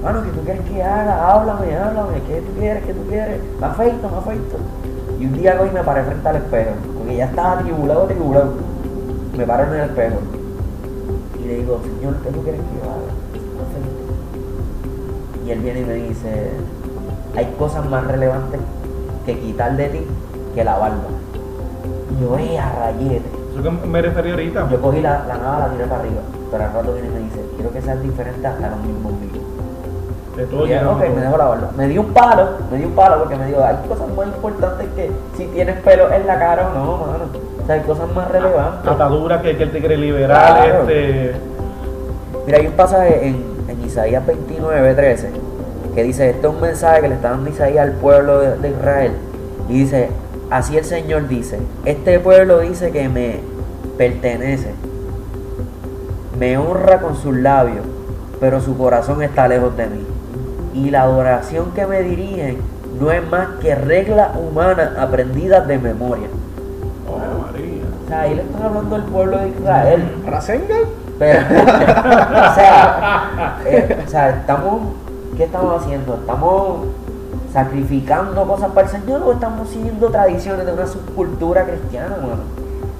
mano, 0.04 0.22
¿qué 0.22 0.30
tú 0.30 0.40
quieres 0.44 0.62
que 0.68 0.82
haga? 0.82 1.32
Háblame, 1.32 1.76
háblame, 1.76 2.22
¿qué 2.28 2.42
tú 2.42 2.52
quieres? 2.58 2.84
¿Qué 2.84 2.92
tú 2.92 3.08
quieres? 3.08 3.40
Me 3.58 3.66
afeito, 3.66 4.08
me 4.10 4.16
afeito. 4.18 4.56
Y 5.18 5.26
un 5.26 5.32
día 5.32 5.58
hoy 5.60 5.70
me 5.72 5.82
paré 5.82 6.02
frente 6.04 6.28
al 6.28 6.36
espejo, 6.36 6.70
porque 6.98 7.16
ya 7.16 7.24
estaba 7.24 7.58
tribulado, 7.60 8.04
tribulado. 8.04 8.52
Me 9.36 9.46
paro 9.46 9.64
en 9.64 9.80
el 9.80 9.88
espejo. 9.88 10.16
Y 11.42 11.48
le 11.48 11.54
digo, 11.56 11.80
Señor, 11.82 12.16
¿qué 12.22 12.30
tú 12.30 12.42
quieres 12.42 12.60
que 12.60 12.66
yo 12.76 12.90
haga? 12.90 13.14
Y 15.46 15.50
él 15.50 15.60
viene 15.60 15.80
y 15.80 15.84
me 15.84 15.94
dice, 15.94 16.52
hay 17.36 17.54
cosas 17.58 17.88
más 17.88 18.06
relevantes 18.06 18.60
que 19.26 19.38
quitar 19.38 19.76
de 19.76 19.88
ti 19.88 20.00
que 20.54 20.64
la 20.64 20.78
barba. 20.78 20.96
Y 22.10 22.22
yo, 22.22 22.38
¡eh, 22.38 22.58
a 22.58 22.72
rayete! 22.72 23.28
Eso 23.52 23.62
que 23.62 23.70
me 23.86 24.02
referí 24.02 24.30
ahorita. 24.30 24.68
Yo 24.70 24.80
cogí 24.80 25.00
la, 25.00 25.24
la 25.26 25.36
nada, 25.38 25.66
la 25.66 25.72
tiré 25.72 25.84
para 25.86 26.00
arriba. 26.00 26.22
Pero 26.50 26.64
al 26.64 26.72
rato 26.72 26.92
viene 26.92 27.08
y 27.08 27.10
me 27.10 27.18
dice, 27.20 27.40
quiero 27.56 27.72
que 27.72 27.82
seas 27.82 28.02
diferente 28.02 28.46
hasta 28.46 28.70
los 28.70 28.80
mismos 28.80 29.12
vivos. 29.20 29.63
De 30.36 30.46
todo 30.46 30.66
Y 30.66 30.70
yo, 30.70 30.74
llenando 30.74 30.92
ok, 30.92 31.02
todo. 31.04 31.14
me 31.14 31.20
dejo 31.22 31.36
la 31.36 31.44
barba. 31.44 31.70
Me 31.76 31.88
dio 31.88 32.00
un 32.00 32.12
palo, 32.12 32.48
me 32.70 32.78
dio 32.78 32.86
un 32.88 32.94
palo 32.94 33.18
porque 33.20 33.36
me 33.36 33.46
dijo, 33.46 33.62
hay 33.64 33.76
cosas 33.88 34.08
más 34.16 34.26
importantes 34.26 34.86
que 34.96 35.10
si 35.36 35.44
tienes 35.46 35.76
pelo 35.80 36.12
en 36.12 36.26
la 36.26 36.38
cara 36.38 36.68
o 36.70 36.74
no, 36.78 36.84
mano. 36.98 37.24
O 37.62 37.66
sea, 37.66 37.76
hay 37.76 37.80
cosas 37.82 38.08
más 38.14 38.30
relevantes. 38.30 38.90
Atadura 38.90 39.40
que, 39.42 39.56
que 39.56 39.62
él 39.62 39.70
te 39.72 39.78
quiere 39.80 39.96
liberar, 39.96 40.56
Claro. 40.64 40.80
este. 40.82 41.32
Mira, 42.46 42.58
hay 42.58 42.66
un 42.66 42.72
pasaje 42.74 43.28
en, 43.28 43.44
en 43.68 43.84
Isaías 43.84 44.26
29, 44.26 44.94
13, 44.94 45.30
que 45.94 46.02
dice, 46.02 46.30
este 46.30 46.46
es 46.46 46.52
un 46.52 46.60
mensaje 46.60 47.00
que 47.02 47.08
le 47.08 47.14
está 47.14 47.30
dando 47.30 47.48
Isaías 47.48 47.84
al 47.86 47.92
pueblo 47.92 48.40
de, 48.40 48.56
de 48.58 48.68
Israel. 48.70 49.12
Y 49.68 49.72
dice, 49.80 50.10
así 50.50 50.76
el 50.76 50.84
Señor 50.84 51.26
dice, 51.28 51.58
este 51.86 52.18
pueblo 52.20 52.58
dice 52.58 52.90
que 52.90 53.08
me 53.08 53.40
pertenece, 53.96 54.74
me 56.38 56.58
honra 56.58 57.00
con 57.00 57.16
sus 57.16 57.34
labios, 57.34 57.84
pero 58.40 58.60
su 58.60 58.76
corazón 58.76 59.22
está 59.22 59.48
lejos 59.48 59.74
de 59.76 59.86
mí. 59.86 60.03
Y 60.74 60.90
la 60.90 61.02
adoración 61.02 61.70
que 61.70 61.86
me 61.86 62.02
dirigen 62.02 62.58
no 63.00 63.10
es 63.10 63.26
más 63.28 63.48
que 63.60 63.74
reglas 63.74 64.30
humanas 64.36 64.90
aprendidas 64.98 65.66
de 65.66 65.78
memoria. 65.78 66.26
Oh, 67.08 67.42
María. 67.42 67.84
O 68.04 68.08
sea, 68.08 68.20
ahí 68.22 68.34
le 68.34 68.42
están 68.42 68.62
hablando 68.62 68.96
al 68.96 69.04
pueblo 69.04 69.38
de 69.38 69.48
Israel. 69.48 70.14
¿Rasengan? 70.26 70.82
Pero, 71.18 71.40
o 71.48 72.54
sea, 72.54 73.58
eh, 73.64 74.02
o 74.04 74.10
sea, 74.10 74.30
estamos, 74.30 74.80
¿qué 75.36 75.44
estamos 75.44 75.80
haciendo? 75.80 76.14
¿Estamos 76.14 76.86
sacrificando 77.52 78.44
cosas 78.44 78.72
para 78.72 78.88
el 78.88 78.92
Señor 78.92 79.22
o 79.22 79.32
estamos 79.32 79.68
siguiendo 79.68 80.10
tradiciones 80.10 80.66
de 80.66 80.72
una 80.72 80.86
subcultura 80.86 81.64
cristiana, 81.64 82.16
mano? 82.16 82.42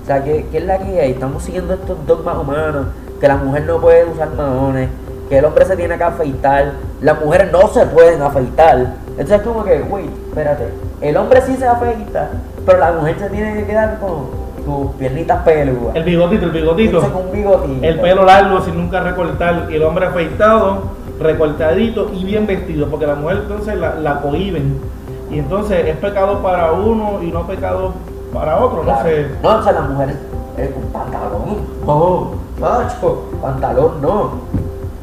O 0.02 0.06
sea, 0.06 0.22
¿qué, 0.22 0.46
qué 0.50 0.58
es 0.58 0.64
la 0.64 0.78
que 0.78 1.00
hay? 1.00 1.12
Estamos 1.12 1.42
siguiendo 1.42 1.74
estos 1.74 2.06
dogmas 2.06 2.36
humanos, 2.38 2.86
que 3.20 3.26
la 3.26 3.36
mujer 3.36 3.64
no 3.64 3.80
puede 3.80 4.04
usar 4.04 4.30
maones, 4.36 4.90
que 5.28 5.38
el 5.38 5.44
hombre 5.44 5.64
se 5.64 5.76
tiene 5.76 5.96
que 5.96 6.04
afeitar, 6.04 6.72
las 7.00 7.20
mujeres 7.20 7.52
no 7.52 7.68
se 7.68 7.86
pueden 7.86 8.22
afeitar. 8.22 8.94
Entonces 9.10 9.40
es 9.40 9.42
como 9.42 9.64
que, 9.64 9.82
wait, 9.82 10.10
espérate, 10.28 10.68
el 11.00 11.16
hombre 11.16 11.40
sí 11.42 11.56
se 11.56 11.66
afeita, 11.66 12.30
pero 12.66 12.78
la 12.78 12.92
mujer 12.92 13.18
se 13.18 13.30
tiene 13.30 13.54
que 13.54 13.66
quedar 13.66 13.98
con 14.00 14.44
sus 14.64 14.94
piernitas 14.96 15.42
peludas. 15.42 15.94
El 15.94 16.04
bigotito, 16.04 16.46
el 16.46 16.50
bigotito. 16.50 17.00
Con. 17.00 17.84
El 17.84 18.00
pelo 18.00 18.24
largo 18.24 18.60
sin 18.62 18.76
nunca 18.76 19.00
recortar. 19.00 19.68
Y 19.70 19.76
el 19.76 19.82
hombre 19.82 20.06
afeitado, 20.06 20.82
recortadito 21.20 22.10
y 22.14 22.24
bien 22.24 22.46
vestido. 22.46 22.88
Porque 22.88 23.06
la 23.06 23.14
mujer 23.14 23.40
entonces 23.42 23.76
la, 23.76 23.96
la 23.96 24.20
cohiben. 24.22 24.80
Y 25.30 25.38
entonces 25.38 25.86
es 25.86 25.96
pecado 25.96 26.42
para 26.42 26.72
uno 26.72 27.22
y 27.22 27.26
no 27.26 27.46
pecado 27.46 27.92
para 28.32 28.58
otro, 28.58 28.82
no 28.82 29.02
sé. 29.02 29.28
No, 29.42 29.58
o 29.58 29.62
sea, 29.62 29.72
las 29.72 29.88
mujeres, 29.88 30.16
eh, 30.58 30.74
un 30.76 30.92
pantalón, 30.92 31.56
no, 31.86 32.30
macho, 32.60 33.24
pantalón 33.40 34.02
no. 34.02 34.30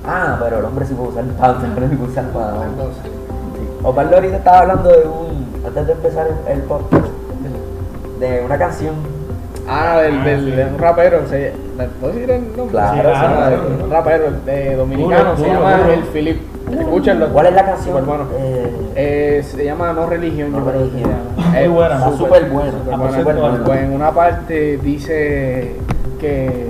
Ah, 0.05 0.37
pero 0.41 0.59
el 0.59 0.65
hombre 0.65 0.85
sí 0.85 0.93
puede 0.93 1.09
usar 1.09 1.23
pantalón 1.25 1.93
y 1.93 1.95
puede 1.95 2.11
usar 2.11 2.25
pantalón. 2.25 2.63
Entonces, 2.69 3.03
Sí. 3.03 3.69
Osvaldo 3.83 4.15
ahorita 4.15 4.37
estaba 4.37 4.59
hablando 4.59 4.89
de 4.89 5.07
un, 5.07 5.61
antes 5.65 5.87
de 5.87 5.93
empezar 5.93 6.27
el, 6.27 6.51
el 6.53 6.59
podcast, 6.63 7.05
de 8.19 8.41
una 8.45 8.57
canción. 8.57 8.95
Ah, 9.67 9.99
del, 10.01 10.19
Ah, 10.19 10.23
del, 10.25 10.45
sí. 10.45 10.51
de 10.51 10.65
un 10.65 10.77
rapero, 10.79 11.21
se, 11.29 11.53
¿puedo 11.99 12.13
decir 12.13 12.31
el 12.31 12.41
nombre? 12.57 12.67
Claro, 12.71 12.95
Sí, 12.95 13.01
claro, 13.01 13.35
claro. 13.35 13.69
de 13.77 13.83
un 13.83 13.91
rapero 13.91 14.23
de 14.45 14.75
dominicano, 14.75 15.23
Duro, 15.23 15.35
se 15.37 15.43
duro, 15.43 15.53
llama 15.53 15.77
duro. 15.77 15.93
El 15.93 16.03
Philip. 16.05 16.41
Escúchenlo. 16.79 17.29
¿Cuál 17.29 17.45
es 17.47 17.53
la 17.53 17.65
canción? 17.65 18.05
Bueno. 18.05 18.23
Eh, 18.39 18.77
Eh, 18.95 19.43
se 19.43 19.63
llama 19.65 19.93
No 19.93 20.05
Religión. 20.07 20.51
No 20.51 20.59
yo 20.65 20.71
Religión. 20.71 21.11
Es 21.57 21.69
buena. 21.69 21.95
Está 21.95 22.11
súper 22.17 22.49
buena, 22.49 22.69
está 22.69 22.97
buena. 22.97 23.17
súper 23.19 23.35
buena. 23.35 23.63
Pues 23.63 23.79
en 23.81 23.93
una 23.93 24.11
parte 24.11 24.77
dice 24.77 25.75
que 26.19 26.67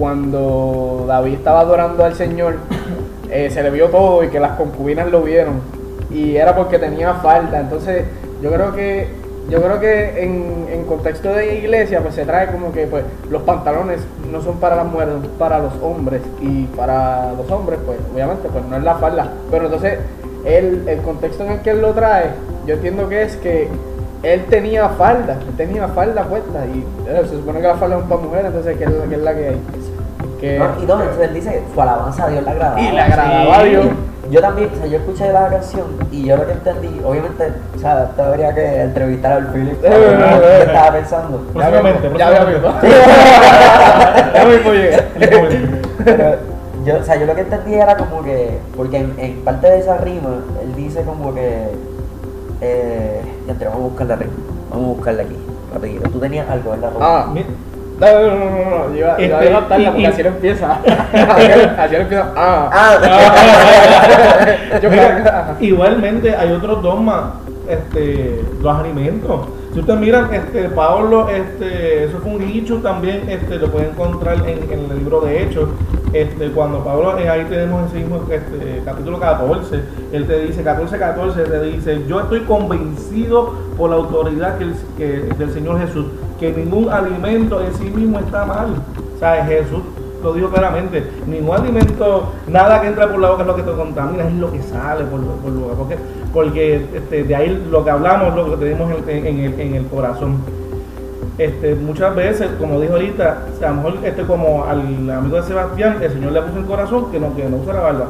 cuando 0.00 1.04
David 1.06 1.34
estaba 1.34 1.60
adorando 1.60 2.02
al 2.02 2.14
Señor, 2.14 2.54
eh, 3.30 3.50
se 3.50 3.62
le 3.62 3.70
vio 3.70 3.90
todo 3.90 4.24
y 4.24 4.28
que 4.28 4.40
las 4.40 4.52
concubinas 4.52 5.10
lo 5.10 5.22
vieron. 5.22 5.60
Y 6.10 6.36
era 6.36 6.56
porque 6.56 6.78
tenía 6.78 7.12
falta. 7.14 7.60
Entonces, 7.60 8.06
yo 8.42 8.50
creo 8.50 8.72
que 8.72 9.20
yo 9.50 9.60
creo 9.60 9.80
que 9.80 10.22
en, 10.22 10.68
en 10.72 10.84
contexto 10.84 11.34
de 11.34 11.58
iglesia 11.58 12.00
pues 12.00 12.14
se 12.14 12.24
trae 12.24 12.46
como 12.52 12.72
que 12.72 12.86
pues 12.86 13.04
los 13.30 13.42
pantalones 13.42 14.00
no 14.30 14.40
son 14.40 14.58
para 14.58 14.76
las 14.76 14.86
mujeres, 14.86 15.14
son 15.14 15.30
para 15.38 15.58
los 15.58 15.72
hombres 15.82 16.22
y 16.40 16.64
para 16.76 17.32
los 17.32 17.50
hombres 17.50 17.80
pues 17.84 17.98
obviamente 18.14 18.48
pues 18.48 18.64
no 18.66 18.76
es 18.76 18.84
la 18.84 18.94
falda, 18.94 19.28
pero 19.50 19.64
entonces 19.64 19.98
él, 20.44 20.84
el 20.86 21.00
contexto 21.00 21.44
en 21.44 21.50
el 21.52 21.60
que 21.62 21.70
él 21.70 21.80
lo 21.80 21.92
trae, 21.94 22.26
yo 22.64 22.74
entiendo 22.74 23.08
que 23.08 23.22
es 23.22 23.36
que 23.38 23.68
él 24.22 24.44
tenía 24.50 24.88
falda, 24.90 25.38
él 25.48 25.56
tenía 25.56 25.88
falda 25.88 26.24
puesta 26.24 26.66
y 26.66 26.84
eh, 27.08 27.22
se 27.28 27.36
supone 27.36 27.60
que 27.60 27.66
la 27.66 27.76
falda 27.76 27.98
es 27.98 28.04
para 28.04 28.20
mujeres, 28.20 28.46
entonces 28.46 28.76
que 28.76 28.84
que, 28.84 29.14
es 29.14 29.22
la 29.22 29.34
que 29.34 29.48
hay. 29.48 29.60
Que, 30.40 30.58
no, 30.58 30.64
y 30.82 30.86
no, 30.86 31.00
entonces 31.02 31.28
él 31.28 31.34
dice, 31.34 31.62
su 31.74 31.80
alabanza 31.82 32.24
a 32.24 32.28
Dios 32.28 32.42
le 32.44 32.50
agradaba. 32.50 32.80
y 32.80 32.90
le 32.92 33.00
agradaba 33.00 33.56
a 33.56 33.62
Sí. 33.62 33.68
Dios. 33.70 33.86
Yo 34.30 34.40
también, 34.40 34.70
o 34.72 34.76
sea, 34.76 34.86
yo 34.86 34.98
escuché 34.98 35.32
la 35.32 35.48
canción 35.48 35.86
y 36.12 36.24
yo 36.26 36.36
lo 36.36 36.46
que 36.46 36.52
entendí, 36.52 37.00
obviamente, 37.04 37.52
o 37.74 37.78
sea, 37.80 38.10
te 38.14 38.22
habría 38.22 38.54
que 38.54 38.82
entrevistar 38.82 39.32
al 39.32 39.48
Philip 39.48 39.80
qué 39.82 40.62
estaba 40.62 40.92
pensando. 40.92 41.38
Próximamente, 41.52 42.10
Ya 42.16 42.28
próximamente. 42.28 42.88
ya 44.34 44.44
mismo 44.44 44.72
llega. 44.72 45.04
Pero 46.04 46.36
yo, 46.84 46.96
o 46.98 47.02
sea, 47.02 47.16
yo 47.16 47.26
lo 47.26 47.34
que 47.34 47.40
entendí 47.40 47.74
era 47.74 47.96
como 47.96 48.22
que, 48.22 48.58
porque 48.76 48.98
en, 48.98 49.14
en 49.18 49.40
parte 49.44 49.68
de 49.68 49.78
esa 49.80 49.96
rima, 49.98 50.30
él 50.62 50.74
dice 50.76 51.02
como 51.02 51.34
que, 51.34 51.64
eh, 52.60 53.20
ya 53.48 53.54
te 53.54 53.64
vamos 53.64 53.80
a 53.80 53.84
buscar 53.84 54.06
la 54.06 54.16
rima, 54.16 54.32
vamos 54.70 54.84
a 54.84 54.88
buscarla 54.96 55.22
aquí, 55.22 55.36
rapidito. 55.74 56.08
Tú 56.10 56.18
tenías 56.20 56.48
algo, 56.48 56.70
¿verdad? 56.70 56.90
Ah, 57.00 57.26
Mi- 57.32 57.44
No, 58.00 58.06
no, 58.06 58.34
no, 58.34 58.70
no, 58.88 58.90
yo 58.94 58.96
iba, 58.96 59.18
yo 59.18 59.24
iba 59.26 59.36
a 59.36 59.40
Este, 59.40 59.44
levantarla 59.44 59.90
porque 59.92 60.06
así 60.06 60.22
no 60.22 60.28
empieza. 60.30 60.72
así, 61.78 61.94
no 61.94 62.00
empieza. 62.00 62.32
Ah. 62.34 62.70
Ah, 62.72 62.96
Yo 64.82 64.90
Mira, 64.90 65.56
igualmente 65.60 66.34
hay 66.34 66.52
otros 66.52 66.82
dogmas, 66.82 67.20
este, 67.68 68.40
los 68.62 68.76
alimentos. 68.76 69.40
Si 69.74 69.80
ustedes 69.80 70.00
miran, 70.00 70.32
este, 70.34 70.68
Pablo, 70.70 71.28
este, 71.28 72.04
eso 72.04 72.18
fue 72.22 72.32
un 72.32 72.38
dicho 72.40 72.76
también, 72.78 73.28
este, 73.28 73.56
lo 73.56 73.68
pueden 73.70 73.90
encontrar 73.90 74.36
en, 74.48 74.72
en 74.72 74.90
el 74.90 74.98
libro 74.98 75.20
de 75.20 75.42
Hechos. 75.42 75.68
Este, 76.12 76.50
cuando 76.50 76.82
Pablo, 76.82 77.16
eh, 77.20 77.28
ahí 77.28 77.44
tenemos 77.48 77.86
ese 77.88 77.98
mismo 77.98 78.22
este, 78.30 78.82
capítulo 78.84 79.20
14, 79.20 79.80
él 80.12 80.26
te 80.26 80.40
dice, 80.40 80.62
14, 80.64 80.98
14, 80.98 81.42
te 81.44 81.62
dice, 81.62 82.02
yo 82.08 82.20
estoy 82.20 82.40
convencido 82.40 83.54
por 83.76 83.90
la 83.90 83.96
autoridad 83.96 84.58
que 84.58 84.64
el- 84.64 84.74
que- 84.96 85.34
del 85.36 85.52
Señor 85.52 85.78
Jesús, 85.78 86.06
que 86.40 86.52
ningún 86.52 86.88
alimento 86.88 87.60
en 87.60 87.74
sí 87.74 87.84
mismo 87.84 88.18
está 88.18 88.46
mal. 88.46 88.70
O 89.14 89.18
sea, 89.18 89.44
Jesús 89.44 89.82
lo 90.22 90.32
dijo 90.32 90.48
claramente, 90.48 91.04
ningún 91.26 91.54
alimento, 91.54 92.32
nada 92.48 92.80
que 92.80 92.88
entra 92.88 93.08
por 93.08 93.20
la 93.20 93.30
boca 93.30 93.42
es 93.42 93.46
lo 93.46 93.56
que 93.56 93.62
te 93.62 93.72
contamina, 93.72 94.26
es 94.26 94.34
lo 94.34 94.50
que 94.50 94.62
sale 94.62 95.04
por, 95.04 95.20
por 95.20 95.52
la 95.52 95.60
boca. 95.60 95.74
Porque, 95.76 95.96
porque 96.32 96.86
este, 96.94 97.24
de 97.24 97.36
ahí 97.36 97.68
lo 97.70 97.84
que 97.84 97.90
hablamos, 97.90 98.34
lo 98.34 98.50
que 98.50 98.64
tenemos 98.64 98.90
en, 99.06 99.26
el, 99.26 99.60
en 99.60 99.74
el 99.74 99.86
corazón. 99.86 100.38
Este, 101.38 101.74
muchas 101.74 102.14
veces, 102.14 102.50
como 102.58 102.80
dijo 102.80 102.94
ahorita, 102.94 103.44
a 103.62 103.68
lo 103.68 103.74
mejor 103.76 103.94
este, 104.04 104.24
como 104.24 104.64
al 104.64 104.80
amigo 105.10 105.36
de 105.36 105.42
Sebastián, 105.42 105.98
el 106.02 106.10
Señor 106.10 106.32
le 106.32 106.42
puso 106.42 106.56
en 106.56 106.62
el 106.62 106.66
corazón 106.68 107.10
que 107.10 107.20
no, 107.20 107.34
que 107.34 107.48
no 107.48 107.56
use 107.58 107.72
la 107.72 107.80
barba. 107.80 108.06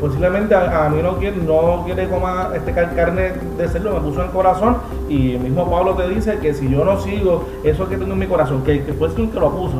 Posiblemente 0.00 0.54
a, 0.54 0.86
a 0.86 0.88
mí 0.88 1.00
no 1.02 1.16
quiere, 1.16 1.36
no 1.36 1.82
quiere 1.84 2.08
comer 2.08 2.56
este, 2.56 2.72
car- 2.72 2.94
carne 2.94 3.32
de 3.56 3.68
cerdo, 3.68 3.94
me 3.94 4.00
puso 4.00 4.20
en 4.20 4.26
el 4.26 4.32
corazón 4.32 4.76
y 5.08 5.32
el 5.34 5.40
mismo 5.40 5.70
Pablo 5.70 5.94
te 5.94 6.08
dice 6.08 6.38
que 6.38 6.52
si 6.52 6.68
yo 6.68 6.84
no 6.84 7.00
sigo 7.00 7.44
eso 7.62 7.88
que 7.88 7.96
tengo 7.96 8.12
en 8.12 8.18
mi 8.18 8.26
corazón, 8.26 8.62
que, 8.64 8.82
que 8.84 8.92
fue 8.92 9.08
el 9.08 9.14
que 9.30 9.40
lo 9.40 9.50
puso, 9.50 9.76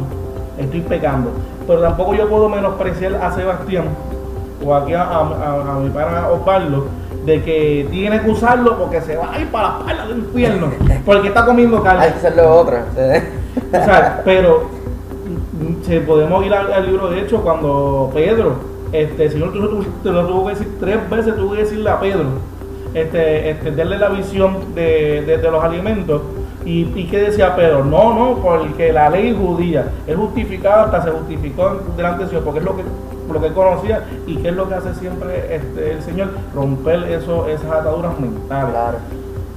estoy 0.59 0.81
pecando. 0.83 1.31
Pero 1.67 1.81
tampoco 1.81 2.15
yo 2.15 2.29
puedo 2.29 2.49
menospreciar 2.49 3.17
a 3.17 3.33
Sebastián 3.33 3.85
o 4.65 4.75
aquí 4.75 4.95
a, 4.95 5.03
a, 5.03 5.19
a- 5.21 5.73
a 5.77 5.79
mi 5.81 5.91
pana 5.91 6.29
Osvaldo 6.29 6.87
de 7.27 7.43
que 7.43 7.89
tiene 7.91 8.21
que 8.21 8.31
usarlo 8.31 8.77
porque 8.79 9.01
se 9.01 9.17
va 9.17 9.33
a 9.35 9.39
ir 9.41 9.49
para 9.49 9.69
la 9.71 9.79
espalda 9.81 10.07
del 10.07 10.19
infierno 10.19 10.69
porque 11.05 11.29
está 11.29 11.45
comiendo 11.45 11.83
carne. 11.83 12.05
Hay 12.05 12.11
que 12.13 12.19
hacer 12.19 12.37
lo 12.37 12.55
otro. 12.55 12.77
O 13.57 13.85
sea, 13.85 14.21
pero 14.25 14.69
mm, 15.59 15.85
si 15.85 15.99
podemos 16.01 16.45
ir 16.45 16.53
al, 16.55 16.73
al 16.73 16.87
libro 16.87 17.09
de 17.09 17.21
hecho 17.23 17.41
cuando 17.43 18.11
Pedro, 18.13 18.55
este 19.01 19.31
Señor 19.31 19.53
te 19.53 20.11
lo 20.13 20.27
tuvo 20.27 20.45
que 20.47 20.51
decir 20.55 20.69
tres 20.81 21.11
veces, 21.11 21.37
tuvo 21.37 21.53
que 21.53 21.59
decirle 21.63 21.91
a 21.91 21.99
Pedro, 22.01 22.25
este, 22.95 23.51
este, 23.51 23.73
darle 23.73 23.99
la 23.99 24.09
visión 24.09 24.75
de, 24.75 25.23
de- 25.27 25.51
los 25.51 25.63
alimentos. 25.65 26.23
Y, 26.65 26.91
y 26.95 27.09
qué 27.11 27.19
decía 27.19 27.55
Pedro, 27.57 27.85
no, 27.85 28.15
no, 28.15 28.39
porque 28.41 28.91
la 28.93 29.11
ley 29.11 29.37
judía 29.39 29.87
es 30.07 30.17
justificada, 30.17 30.85
hasta 30.85 31.03
se 31.03 31.11
justificó 31.11 31.79
delante 31.97 32.25
de 32.25 32.31
Dios, 32.31 32.43
porque 32.43 32.61
es 32.61 32.65
lo 32.65 32.77
que, 32.77 32.83
lo 33.31 33.41
que 33.43 33.53
conocía 33.53 34.05
y 34.27 34.37
qué 34.37 34.49
es 34.49 34.55
lo 34.57 34.67
que 34.69 34.75
hace 34.77 34.95
siempre 34.95 35.55
este, 35.57 35.93
el 35.93 36.03
Señor, 36.03 36.29
romper 36.55 37.03
eso, 37.11 37.47
esas 37.49 37.71
ataduras 37.71 38.19
mentales. 38.19 38.75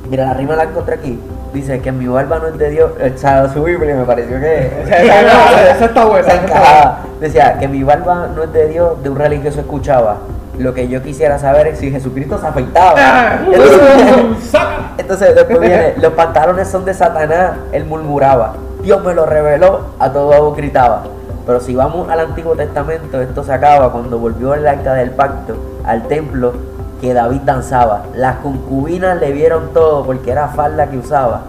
Mira, 0.10 0.26
la 0.26 0.34
rima 0.34 0.56
la 0.56 0.63
encontré 0.63 0.96
aquí. 0.96 1.20
Dice 1.54 1.80
que 1.82 1.91
mi 1.91 2.08
barba 2.08 2.39
no 2.39 2.48
es 2.48 2.58
de 2.58 2.70
Dios. 2.70 2.91
O 3.00 3.17
sea, 3.17 3.50
su 3.50 3.63
Biblia 3.63 3.96
me 3.96 4.06
pareció 4.06 4.39
que. 4.39 4.72
Esa 4.89 5.86
está 5.86 6.06
buena, 6.06 6.24
Se 6.24 6.36
esa 6.36 6.46
está 6.46 6.56
encajaba. 6.56 7.00
Decía 7.20 7.58
que 7.60 7.67
mi 7.67 7.84
barba 7.84 8.30
no 8.36 8.43
es 8.43 8.54
de 8.54 8.67
Dios, 8.67 9.02
de 9.04 9.10
un 9.10 9.17
religioso 9.17 9.60
escuchaba. 9.60 10.17
Lo 10.58 10.74
que 10.74 10.88
yo 10.88 11.04
quisiera 11.04 11.38
saber 11.38 11.67
es 11.67 11.80
si 11.80 11.91
Jesucristo 11.91 12.39
se 12.39 12.48
afeitaba. 12.48 13.39
Entonces, 13.46 14.50
¡Sácala! 14.50 14.91
entonces 14.98 15.36
después 15.36 15.60
viene, 15.60 15.93
los 16.02 16.13
pantalones 16.13 16.67
son 16.67 16.84
de 16.84 16.93
Satanás, 16.93 17.54
él 17.72 17.86
murmuraba. 17.86 18.56
Dios 18.82 19.04
me 19.04 19.13
lo 19.13 19.26
reveló, 19.26 19.82
a 20.00 20.12
todo 20.12 20.54
gritaba. 20.54 21.04
Pero 21.46 21.60
si 21.60 21.76
vamos 21.76 22.10
al 22.10 22.20
Antiguo 22.20 22.56
Testamento, 22.56 23.22
esto 23.22 23.43
se 23.43 23.54
acaba 23.54 23.91
cuando 23.91 24.17
volvió 24.17 24.54
el 24.54 24.67
arca 24.67 24.93
del 24.93 25.12
pacto 25.12 25.56
al 25.86 26.08
templo 26.08 26.54
que 27.01 27.13
David 27.13 27.41
danzaba. 27.45 28.05
Las 28.15 28.38
concubinas 28.38 29.19
le 29.19 29.31
vieron 29.31 29.73
todo 29.73 30.05
porque 30.05 30.31
era 30.31 30.47
falda 30.49 30.89
que 30.89 30.97
usaba. 30.97 31.43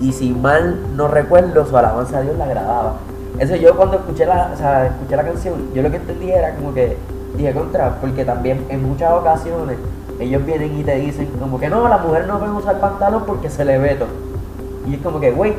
Y 0.00 0.12
si 0.12 0.30
mal 0.32 0.96
no 0.96 1.08
recuerdo, 1.08 1.66
su 1.66 1.76
alabanza 1.76 2.18
a 2.18 2.22
Dios 2.22 2.36
le 2.36 2.42
agradaba. 2.42 2.94
Eso 3.38 3.56
yo 3.56 3.76
cuando 3.76 3.96
escuché 3.96 4.26
la, 4.26 4.50
o 4.52 4.56
sea, 4.56 4.86
escuché 4.86 5.16
la 5.16 5.24
canción, 5.24 5.54
yo 5.74 5.82
lo 5.82 5.90
que 5.90 5.96
entendí 5.96 6.30
era 6.30 6.54
como 6.54 6.74
que 6.74 6.96
dije 7.36 7.52
contra, 7.52 7.96
porque 8.00 8.24
también 8.24 8.66
en 8.68 8.86
muchas 8.86 9.12
ocasiones 9.12 9.78
ellos 10.20 10.44
vienen 10.44 10.78
y 10.78 10.84
te 10.84 10.96
dicen 10.96 11.28
como 11.40 11.58
que 11.58 11.68
no, 11.68 11.88
las 11.88 12.04
mujeres 12.04 12.28
no 12.28 12.38
pueden 12.38 12.54
usar 12.54 12.78
pantalón 12.78 13.24
porque 13.26 13.48
se 13.48 13.64
le 13.64 13.78
ve 13.78 13.94
todo. 13.94 14.08
Y 14.86 14.94
es 14.94 15.00
como 15.00 15.18
que, 15.18 15.32
wait, 15.32 15.56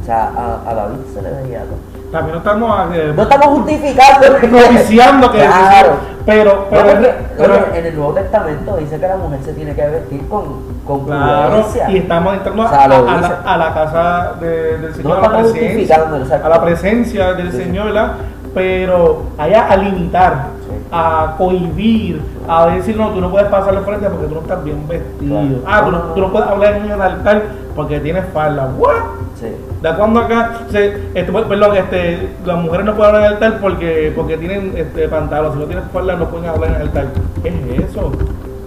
o 0.00 0.04
sea, 0.04 0.60
a 0.66 0.74
David 0.74 1.00
se 1.12 1.22
le 1.22 1.30
veía 1.30 1.64
todo. 1.64 1.93
También 2.14 2.32
no 2.34 2.38
estamos 2.38 2.94
eh, 2.94 3.12
No 3.16 3.22
estamos 3.24 3.46
justificando. 3.48 5.30
que 5.32 5.38
Claro. 5.38 5.90
pero 6.24 6.66
pero, 6.70 6.84
No, 6.84 6.90
porque, 6.92 7.14
pero- 7.36 7.54
oye, 7.54 7.78
en 7.80 7.86
el 7.86 7.96
Nuevo 7.96 8.12
Testamento 8.14 8.76
dice 8.76 9.00
que 9.00 9.06
la 9.08 9.16
mujer 9.16 9.40
se 9.44 9.52
tiene 9.52 9.74
que 9.74 9.84
vestir 9.86 10.28
con, 10.28 10.44
con 10.86 11.04
claro 11.06 11.66
y 11.88 11.96
estamos 11.98 12.34
entrando 12.34 12.62
O 12.62 12.68
sea, 12.68 12.84
a, 12.84 12.88
la, 12.88 13.40
a 13.44 13.56
la 13.56 13.74
casa 13.74 14.32
de- 14.40 14.78
del 14.78 14.94
Señor 14.94 15.18
No 15.18 15.24
a 15.24 15.28
la 15.28 15.28
presencia 15.38 15.60
justificándolo, 15.68 16.22
exacto. 16.24 16.46
a 16.46 16.48
la 16.50 16.62
presencia 16.62 17.32
del 17.34 17.50
Sí. 17.50 17.56
Señor 17.58 17.86
¿verdad? 17.86 18.12
pero 18.54 19.22
allá 19.36 19.66
a 19.68 19.76
limitar 19.76 20.34
Sí. 20.68 20.70
a 20.92 21.34
cohibir 21.36 22.22
a 22.48 22.66
decir 22.68 22.96
no 22.96 23.08
tú 23.10 23.20
no 23.20 23.28
puedes 23.30 23.48
pasarle 23.48 23.80
frente 23.80 24.08
porque 24.08 24.26
tú 24.28 24.34
no 24.36 24.40
estás 24.42 24.62
bien 24.62 24.86
vestido 24.86 25.40
Claro. 25.40 25.56
ah 25.66 25.82
tú 25.84 25.90
No, 25.90 25.98
tú 26.26 26.32
puedes 26.32 26.48
hablar 26.48 26.74
en 26.76 26.90
el 26.90 27.02
altar 27.02 27.42
porque 27.74 27.98
tienes 28.00 28.24
falda 28.32 28.68
what 28.78 28.94
Sí. 29.34 29.46
¿De 29.82 29.94
cuándo 29.94 30.20
acá? 30.20 30.60
Se, 30.70 30.96
este, 31.14 31.32
perdón, 31.32 31.76
este, 31.76 32.28
las 32.46 32.62
mujeres 32.62 32.86
no 32.86 32.94
pueden 32.94 33.14
hablar 33.14 33.32
en 33.32 33.36
el 33.36 33.44
altar 33.44 33.60
porque, 33.60 34.12
porque 34.14 34.36
tienen 34.36 34.72
este, 34.76 35.08
pantalón. 35.08 35.52
Si 35.54 35.58
no 35.58 35.64
tienen 35.66 35.84
falda, 35.90 36.16
no 36.16 36.28
pueden 36.28 36.48
hablar 36.48 36.70
en 36.70 36.76
el 36.76 36.82
altar. 36.82 37.06
¿Qué 37.42 37.48
es 37.48 37.90
eso? 37.90 38.12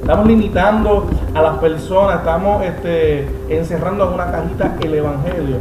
Estamos 0.01 0.27
limitando 0.27 1.05
a 1.33 1.41
las 1.41 1.57
personas, 1.57 2.19
estamos 2.19 2.63
este, 2.63 3.27
encerrando 3.49 4.07
en 4.07 4.13
una 4.13 4.31
cajita 4.31 4.75
el 4.81 4.95
evangelio. 4.95 5.57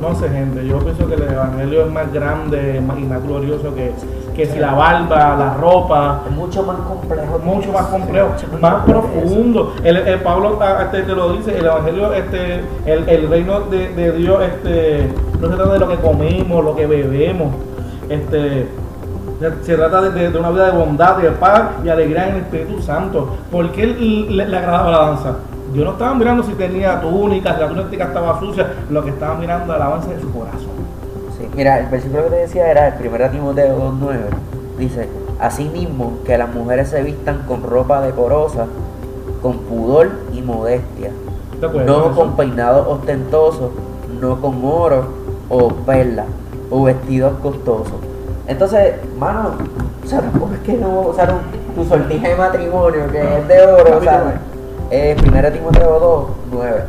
No 0.00 0.14
sé, 0.14 0.28
gente, 0.28 0.66
yo 0.66 0.78
pienso 0.78 1.08
que 1.08 1.14
el 1.14 1.22
evangelio 1.22 1.86
es 1.86 1.92
más 1.92 2.12
grande 2.12 2.76
y 2.76 2.80
más 2.80 3.22
glorioso 3.22 3.74
que, 3.74 3.92
que 4.34 4.46
si 4.46 4.58
la 4.58 4.72
barba, 4.72 5.36
la 5.36 5.54
ropa, 5.60 6.22
Es 6.26 6.32
mucho 6.34 6.62
más 6.62 6.76
complejo. 6.78 7.38
mucho 7.44 7.72
más 7.72 7.86
complejo, 7.86 8.28
Mucho 8.30 8.58
más 8.60 8.84
profundo. 8.84 9.74
El, 9.84 9.96
el 9.98 10.20
Pablo 10.20 10.52
ta- 10.52 10.82
este, 10.84 11.02
te 11.02 11.12
lo 11.14 11.32
dice, 11.34 11.58
el 11.58 11.66
evangelio, 11.66 12.12
este, 12.14 12.60
el, 12.86 13.08
el 13.08 13.28
reino 13.28 13.60
de, 13.62 13.88
de 13.94 14.12
Dios, 14.12 14.42
este, 14.42 15.12
no 15.40 15.48
se 15.48 15.54
trata 15.56 15.72
de 15.74 15.78
lo 15.78 15.88
que 15.88 15.96
comemos, 15.96 16.64
lo 16.64 16.74
que 16.74 16.86
bebemos, 16.86 17.48
este, 18.08 18.68
se- 19.62 19.76
trata 19.76 20.00
de, 20.02 20.28
de- 20.30 20.38
una 20.38 20.50
vida 20.50 20.66
de 20.70 20.78
bondad, 20.78 21.16
de 21.18 21.30
paz 21.32 21.62
y 21.84 21.88
alegría 21.88 22.28
en 22.28 22.36
el 22.36 22.40
Espíritu 22.42 22.80
Santo. 22.80 23.36
¿Por 23.50 23.70
qué 23.72 23.86
le, 23.86 24.46
le- 24.46 24.56
agradaba 24.56 24.90
la 24.90 24.98
danza? 24.98 25.36
Yo 25.74 25.84
no 25.84 25.92
estaba 25.92 26.14
mirando 26.14 26.42
si 26.42 26.52
tenía 26.52 27.00
túnica, 27.00 27.54
si 27.54 27.60
la 27.60 27.68
túnica 27.68 28.04
estaba 28.04 28.38
sucia, 28.40 28.66
lo 28.90 29.02
que 29.02 29.10
estaba 29.10 29.34
mirando 29.36 29.68
la 29.68 29.76
alabanza 29.76 30.10
de 30.10 30.20
su 30.20 30.30
corazón. 30.32 30.70
Sí, 31.42 31.48
mira, 31.56 31.80
el 31.80 31.86
versículo 31.86 32.22
que 32.24 32.30
te 32.30 32.36
decía 32.36 32.70
era 32.70 32.86
el 32.86 33.08
1 33.08 33.30
Timoteo 33.30 33.76
2.9. 33.76 34.16
Dice, 34.78 35.08
asimismo 35.40 36.18
que 36.24 36.38
las 36.38 36.54
mujeres 36.54 36.88
se 36.88 37.02
vistan 37.02 37.42
con 37.48 37.64
ropa 37.64 38.00
decorosa, 38.00 38.66
con 39.42 39.58
pudor 39.58 40.10
y 40.32 40.40
modestia, 40.40 41.10
no 41.84 42.14
con 42.14 42.36
peinados 42.36 42.86
ostentosos, 42.86 43.72
no 44.20 44.40
con 44.40 44.64
oro 44.64 45.04
o 45.48 45.68
perlas 45.68 46.26
o 46.70 46.84
vestidos 46.84 47.32
costosos. 47.42 47.96
Entonces, 48.46 48.94
mano, 49.18 49.50
o 50.04 50.06
sea, 50.06 50.20
tampoco 50.20 50.54
es 50.54 50.60
que 50.60 50.74
no 50.74 51.00
usaron 51.00 51.38
tu 51.74 51.84
sortija 51.84 52.28
de 52.28 52.36
matrimonio, 52.36 53.10
que 53.10 53.20
es 53.20 53.48
de 53.48 53.66
oro, 53.66 53.98
o 53.98 54.00
sea, 54.00 54.40
1 54.92 55.52
Timoteo 55.52 55.98
2, 55.98 56.26
9. 56.52 56.82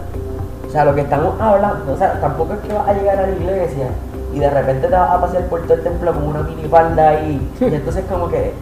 O 0.67 0.71
sea, 0.71 0.85
lo 0.85 0.93
que 0.93 1.01
estamos 1.01 1.41
hablando, 1.41 1.91
o 1.91 1.97
sea, 1.97 2.21
tampoco 2.21 2.53
es 2.53 2.59
que 2.59 2.73
vas 2.73 2.87
a 2.87 2.93
llegar 2.93 3.17
a 3.17 3.21
la 3.23 3.33
iglesia 3.33 3.87
y 4.33 4.39
de 4.39 4.49
repente 4.49 4.87
te 4.87 4.93
vas 4.95 5.11
a 5.11 5.21
pasear 5.21 5.43
por 5.45 5.61
todo 5.63 5.73
el 5.75 5.83
templo 5.83 6.13
con 6.13 6.23
una 6.23 6.41
minifalda 6.41 7.09
ahí. 7.09 7.51
Y 7.61 7.75
entonces 7.75 8.03
como 8.09 8.29
que, 8.29 8.53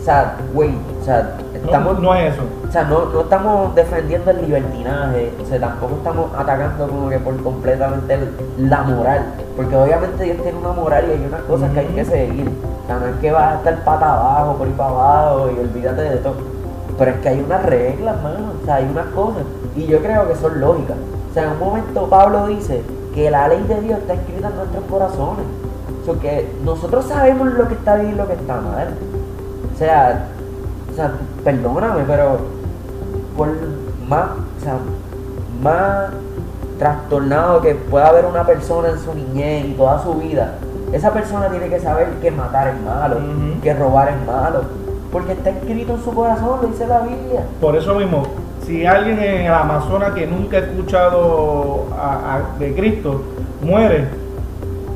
o 0.00 0.04
sea, 0.04 0.36
güey, 0.54 0.70
o 1.00 1.04
sea, 1.04 1.34
estamos... 1.54 1.94
No, 1.94 2.00
no 2.00 2.14
es 2.14 2.34
eso. 2.34 2.42
O 2.68 2.70
sea, 2.72 2.84
no, 2.84 3.06
no 3.06 3.20
estamos 3.22 3.74
defendiendo 3.74 4.30
el 4.30 4.42
libertinaje, 4.42 5.32
o 5.42 5.46
sea, 5.46 5.58
tampoco 5.58 5.94
estamos 5.96 6.26
atacando 6.36 6.86
como 6.86 7.08
que 7.08 7.18
por 7.18 7.42
completamente 7.42 8.14
el- 8.14 8.68
la 8.70 8.82
moral, 8.82 9.24
porque 9.56 9.74
obviamente 9.74 10.24
Dios 10.24 10.36
tiene 10.42 10.58
una 10.58 10.72
moral 10.72 11.06
y 11.08 11.12
hay 11.12 11.24
unas 11.26 11.40
cosas 11.42 11.70
que 11.72 11.80
hay 11.80 11.86
que 11.86 12.04
seguir. 12.04 12.48
O 12.48 12.86
sea, 12.86 12.96
no 12.98 13.06
es 13.06 13.16
que 13.20 13.30
vas 13.32 13.54
a 13.54 13.56
estar 13.56 13.84
pata 13.84 14.12
abajo, 14.12 14.54
por 14.56 14.66
ahí 14.66 14.74
para 14.76 14.90
abajo 14.90 15.50
y 15.56 15.58
olvídate 15.60 16.02
de 16.02 16.16
todo. 16.18 16.34
Pero 16.98 17.10
es 17.12 17.16
que 17.18 17.28
hay 17.30 17.40
unas 17.40 17.62
reglas, 17.64 18.22
mano, 18.22 18.52
o 18.62 18.64
sea, 18.66 18.74
hay 18.76 18.84
unas 18.90 19.06
cosas, 19.14 19.42
y 19.76 19.86
yo 19.86 20.00
creo 20.00 20.28
que 20.28 20.34
son 20.34 20.60
lógicas. 20.60 20.96
O 21.30 21.34
sea, 21.34 21.44
en 21.44 21.50
un 21.52 21.58
momento 21.58 22.06
Pablo 22.08 22.46
dice 22.48 22.82
que 23.14 23.30
la 23.30 23.48
ley 23.48 23.62
de 23.64 23.80
Dios 23.80 23.98
está 23.98 24.14
escrita 24.14 24.48
en 24.48 24.56
nuestros 24.56 24.84
corazones. 24.84 25.44
O 26.02 26.04
sea, 26.04 26.14
que 26.20 26.52
nosotros 26.64 27.04
sabemos 27.06 27.52
lo 27.54 27.68
que 27.68 27.74
está 27.74 27.96
bien 27.96 28.12
y 28.12 28.14
lo 28.14 28.26
que 28.26 28.34
está 28.34 28.60
mal. 28.60 28.94
O 29.74 29.78
sea, 29.78 30.28
o 30.90 30.94
sea, 30.94 31.12
perdóname, 31.44 32.02
pero 32.06 32.38
por 33.36 33.48
más, 34.08 34.30
o 34.58 34.64
sea, 34.64 34.78
más 35.62 36.10
trastornado 36.78 37.60
que 37.60 37.74
pueda 37.74 38.08
haber 38.08 38.24
una 38.24 38.44
persona 38.44 38.90
en 38.90 38.98
su 38.98 39.14
niñez 39.14 39.66
y 39.66 39.72
toda 39.72 40.02
su 40.02 40.14
vida, 40.14 40.54
esa 40.92 41.12
persona 41.12 41.48
tiene 41.48 41.68
que 41.68 41.80
saber 41.80 42.08
que 42.20 42.30
matar 42.30 42.68
es 42.68 42.80
malo, 42.80 43.16
que 43.62 43.74
robar 43.74 44.08
es 44.08 44.26
malo, 44.26 44.62
porque 45.12 45.32
está 45.32 45.50
escrito 45.50 45.94
en 45.94 46.02
su 46.02 46.12
corazón, 46.12 46.60
lo 46.62 46.68
dice 46.68 46.86
la 46.86 47.00
Biblia. 47.00 47.44
Por 47.60 47.76
eso 47.76 47.94
mismo, 47.94 48.22
si 48.68 48.86
alguien 48.86 49.18
en 49.18 49.46
el 49.46 49.52
Amazonas 49.52 50.12
que 50.12 50.26
nunca 50.26 50.58
ha 50.58 50.60
escuchado 50.60 51.86
a- 51.98 52.36
a- 52.36 52.58
de 52.58 52.74
Cristo 52.74 53.22
muere, 53.62 54.04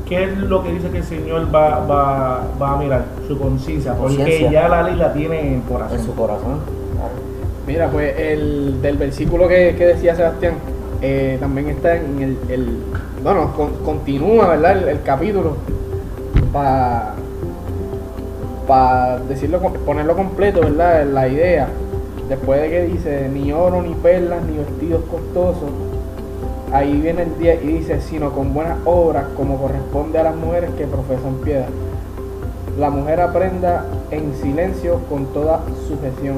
¿qué 0.07 0.23
es 0.25 0.37
lo 0.37 0.63
que 0.63 0.71
dice 0.73 0.89
que 0.89 0.99
el 0.99 1.03
Señor 1.03 1.53
va, 1.53 1.79
va, 1.85 2.41
va 2.61 2.71
a 2.73 2.77
mirar? 2.77 3.03
Su 3.27 3.37
conciencia, 3.37 3.93
porque 3.95 4.47
ya 4.51 4.69
la 4.69 4.83
ley 4.83 4.95
la 4.95 5.11
tiene 5.11 5.39
en 5.47 5.53
el 5.55 5.61
corazón. 5.63 5.97
En 5.99 6.05
su 6.05 6.15
corazón. 6.15 6.59
claro. 6.93 7.13
Mira, 7.67 7.87
pues 7.89 8.13
el 8.19 8.79
del 8.81 8.97
versículo 8.97 9.47
que, 9.47 9.75
que 9.77 9.87
decía 9.87 10.15
Sebastián, 10.15 10.53
eh, 11.01 11.37
también 11.39 11.69
está 11.69 11.95
en 11.95 12.21
el, 12.21 12.37
el- 12.49 12.77
bueno, 13.23 13.53
con- 13.55 13.73
continúa, 13.83 14.49
¿verdad? 14.49 14.77
El, 14.83 14.87
el 14.89 15.01
capítulo 15.01 15.55
para 18.67 19.19
decirlo, 19.27 19.59
com- 19.61 19.73
ponerlo 19.85 20.15
completo, 20.15 20.61
¿verdad? 20.61 21.05
La 21.05 21.27
idea, 21.27 21.67
después 22.33 22.61
de 22.61 22.69
que 22.69 22.83
dice 22.85 23.29
ni 23.31 23.53
oro, 23.53 23.83
ni 23.83 23.93
perlas, 23.93 24.43
ni 24.43 24.57
vestidos 24.57 25.03
costosos, 25.03 25.69
ahí 26.71 26.99
viene 26.99 27.23
el 27.23 27.37
día 27.37 27.53
y 27.53 27.67
dice, 27.67 28.01
sino 28.01 28.31
con 28.31 28.55
buenas 28.55 28.79
obras, 28.85 29.25
como 29.37 29.59
corresponde 29.59 30.17
a 30.17 30.23
las 30.23 30.35
mujeres 30.35 30.71
que 30.75 30.87
profesan 30.87 31.35
piedad. 31.43 31.67
La 32.79 32.89
mujer 32.89 33.21
aprenda 33.21 33.85
en 34.09 34.33
silencio 34.41 35.01
con 35.09 35.27
toda 35.27 35.61
sujeción 35.87 36.37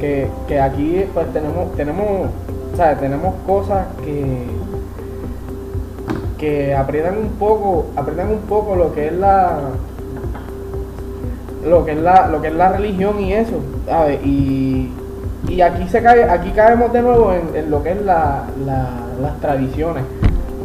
que, 0.00 0.26
que 0.48 0.60
aquí 0.60 1.04
pues 1.14 1.32
tenemos 1.32 1.72
tenemos 1.76 2.28
¿sabes? 2.76 2.98
tenemos 2.98 3.36
cosas 3.46 3.86
que 4.04 4.46
que 6.38 6.74
aprietan 6.74 7.16
un 7.18 7.28
poco 7.38 7.86
aprietan 7.94 8.30
un 8.30 8.40
poco 8.40 8.74
lo 8.74 8.92
que 8.92 9.06
es 9.06 9.12
la 9.12 9.60
lo 11.64 11.84
que 11.84 11.92
es 11.92 11.98
la 11.98 12.26
lo 12.26 12.42
que 12.42 12.48
es 12.48 12.54
la 12.54 12.72
religión 12.72 13.20
y 13.20 13.34
eso 13.34 13.60
¿sabes? 13.86 14.18
y 14.24 14.90
y 15.48 15.60
aquí 15.60 15.88
se 15.88 16.02
cae 16.02 16.24
aquí 16.24 16.50
caemos 16.50 16.92
de 16.92 17.02
nuevo 17.02 17.32
en, 17.32 17.54
en 17.54 17.70
lo 17.70 17.82
que 17.82 17.92
es 17.92 18.02
la, 18.02 18.44
la- 18.66 19.00
las 19.22 19.40
tradiciones 19.40 20.04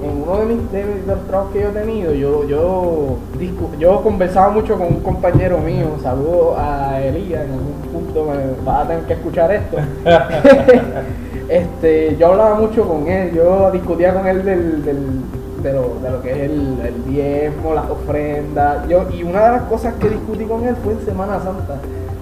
en 0.01 0.23
uno 0.23 0.37
de, 0.39 0.45
mis, 0.45 0.71
de, 0.71 0.85
de 0.85 1.05
los 1.07 1.27
trabajos 1.27 1.51
que 1.51 1.61
yo 1.61 1.69
he 1.69 1.71
tenido, 1.73 2.13
yo, 2.13 2.45
yo, 2.47 3.17
discu- 3.37 3.77
yo 3.77 4.01
conversaba 4.01 4.49
mucho 4.49 4.77
con 4.77 4.87
un 4.87 4.99
compañero 5.01 5.57
mío, 5.57 5.87
saludo 6.01 6.55
a 6.57 7.01
Elías, 7.01 7.43
en 7.43 7.51
algún 7.51 7.73
punto 7.91 8.23
me 8.25 8.63
vas 8.65 8.85
a 8.85 8.87
tener 8.87 9.03
que 9.03 9.13
escuchar 9.13 9.51
esto. 9.51 9.75
este, 11.49 12.15
yo 12.17 12.27
hablaba 12.27 12.55
mucho 12.55 12.87
con 12.87 13.07
él, 13.07 13.33
yo 13.33 13.71
discutía 13.71 14.13
con 14.13 14.25
él 14.27 14.45
del, 14.45 14.85
del- 14.85 15.21
de, 15.63 15.73
lo, 15.73 15.95
de 16.01 16.09
lo 16.11 16.21
que 16.21 16.31
es 16.31 16.37
el, 16.49 16.77
el 16.85 17.05
diezmo, 17.05 17.73
las 17.73 17.89
ofrendas. 17.89 18.87
Yo, 18.87 19.05
y 19.13 19.23
una 19.23 19.43
de 19.47 19.51
las 19.51 19.61
cosas 19.63 19.93
que 19.95 20.07
discutí 20.07 20.45
con 20.45 20.63
él 20.65 20.75
fue 20.81 20.93
en 20.93 21.01
Semana 21.01 21.39
Santa, 21.43 21.75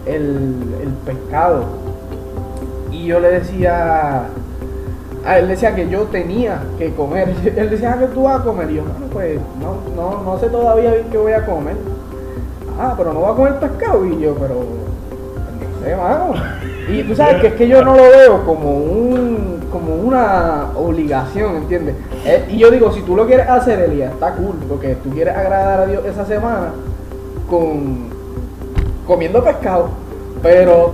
el, 0.07 0.55
el 0.81 0.89
pescado. 1.05 1.63
Yo 3.07 3.19
le 3.21 3.29
decía, 3.39 4.23
a 5.25 5.39
él 5.39 5.47
decía 5.47 5.73
que 5.73 5.87
yo 5.89 6.03
tenía 6.03 6.61
que 6.77 6.93
comer. 6.93 7.29
Él 7.55 7.69
decía 7.69 7.93
"Ah, 7.93 7.99
que 7.99 8.07
tú 8.07 8.23
vas 8.23 8.41
a 8.41 8.43
comer. 8.43 8.69
Yo, 8.69 8.83
bueno, 8.83 9.05
pues 9.11 9.39
no, 9.61 9.77
no, 9.95 10.23
no 10.23 10.39
sé 10.39 10.47
todavía 10.47 10.91
bien 10.91 11.07
qué 11.11 11.17
voy 11.17 11.31
a 11.31 11.45
comer. 11.45 11.75
Ah, 12.79 12.93
pero 12.97 13.13
no 13.13 13.21
va 13.21 13.31
a 13.31 13.35
comer 13.35 13.59
pescado. 13.59 14.05
Y 14.05 14.19
yo, 14.19 14.35
pero 14.35 14.55
no 14.55 15.85
sé, 15.85 15.95
mano. 15.95 16.33
Y 16.89 17.03
tú 17.03 17.15
sabes 17.15 17.41
que 17.41 17.47
es 17.47 17.53
que 17.53 17.67
yo 17.67 17.83
no 17.83 17.95
lo 17.95 18.03
veo 18.03 18.45
como 18.45 18.77
un 18.77 19.57
como 19.71 19.95
una 19.95 20.67
obligación, 20.77 21.57
¿entiendes? 21.57 21.95
Eh, 22.25 22.45
y 22.49 22.57
yo 22.57 22.71
digo, 22.71 22.91
si 22.93 23.01
tú 23.01 23.15
lo 23.15 23.25
quieres 23.27 23.49
hacer, 23.49 23.79
Elías, 23.81 24.13
está 24.13 24.33
cool, 24.33 24.55
porque 24.69 24.95
tú 25.03 25.09
quieres 25.09 25.35
agradar 25.35 25.81
a 25.81 25.85
Dios 25.87 26.05
esa 26.05 26.25
semana 26.25 26.71
con 27.49 28.07
comiendo 29.05 29.43
pescado. 29.43 29.89
Pero, 30.41 30.93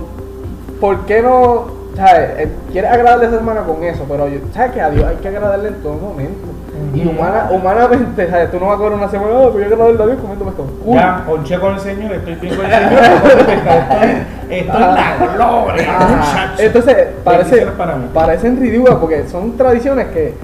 ¿por 0.80 1.06
qué 1.06 1.22
no? 1.22 1.83
¿Sabes? 1.96 2.30
Eh, 2.38 2.48
Quieres 2.72 2.90
agradarle 2.90 3.26
esa 3.26 3.38
semana 3.38 3.60
con 3.62 3.82
eso, 3.84 4.04
pero 4.08 4.28
yo- 4.28 4.40
¿sabes 4.52 4.72
que 4.72 4.80
a 4.80 4.90
Dios 4.90 5.04
hay 5.04 5.16
que 5.16 5.28
agradarle 5.28 5.68
en 5.68 5.74
todo 5.82 5.94
momento? 5.94 6.48
Y 6.92 7.06
humana, 7.06 7.48
humanamente, 7.52 8.28
¿sabes? 8.28 8.50
Tú 8.50 8.58
no 8.58 8.66
vas 8.66 8.74
a 8.74 8.78
comer 8.78 8.92
una 8.94 9.08
semana, 9.08 9.30
oh, 9.32 9.50
pues 9.52 9.66
yo 9.68 9.74
agradarle 9.74 10.02
a 10.02 10.06
Dios 10.06 10.18
comiendo 10.20 10.44
pescado. 10.44 10.68
Cool. 10.84 10.94
Ya, 10.96 11.22
ponché 11.26 11.58
con 11.60 11.74
el 11.74 11.80
Señor, 11.80 12.12
estoy 12.12 12.34
bien 12.34 12.56
con 12.56 12.66
el 12.66 12.72
Señor, 12.72 12.92
estoy, 13.38 14.56
estoy 14.58 14.82
en 14.82 14.94
la 14.94 15.16
gloria, 15.36 15.96
Ajá. 15.96 16.16
muchacho. 16.16 16.62
Entonces, 16.62 16.96
parece, 17.24 17.66
parecen 18.12 18.60
ridículas 18.60 18.96
porque 18.96 19.26
son 19.28 19.56
tradiciones 19.56 20.06
que, 20.08 20.34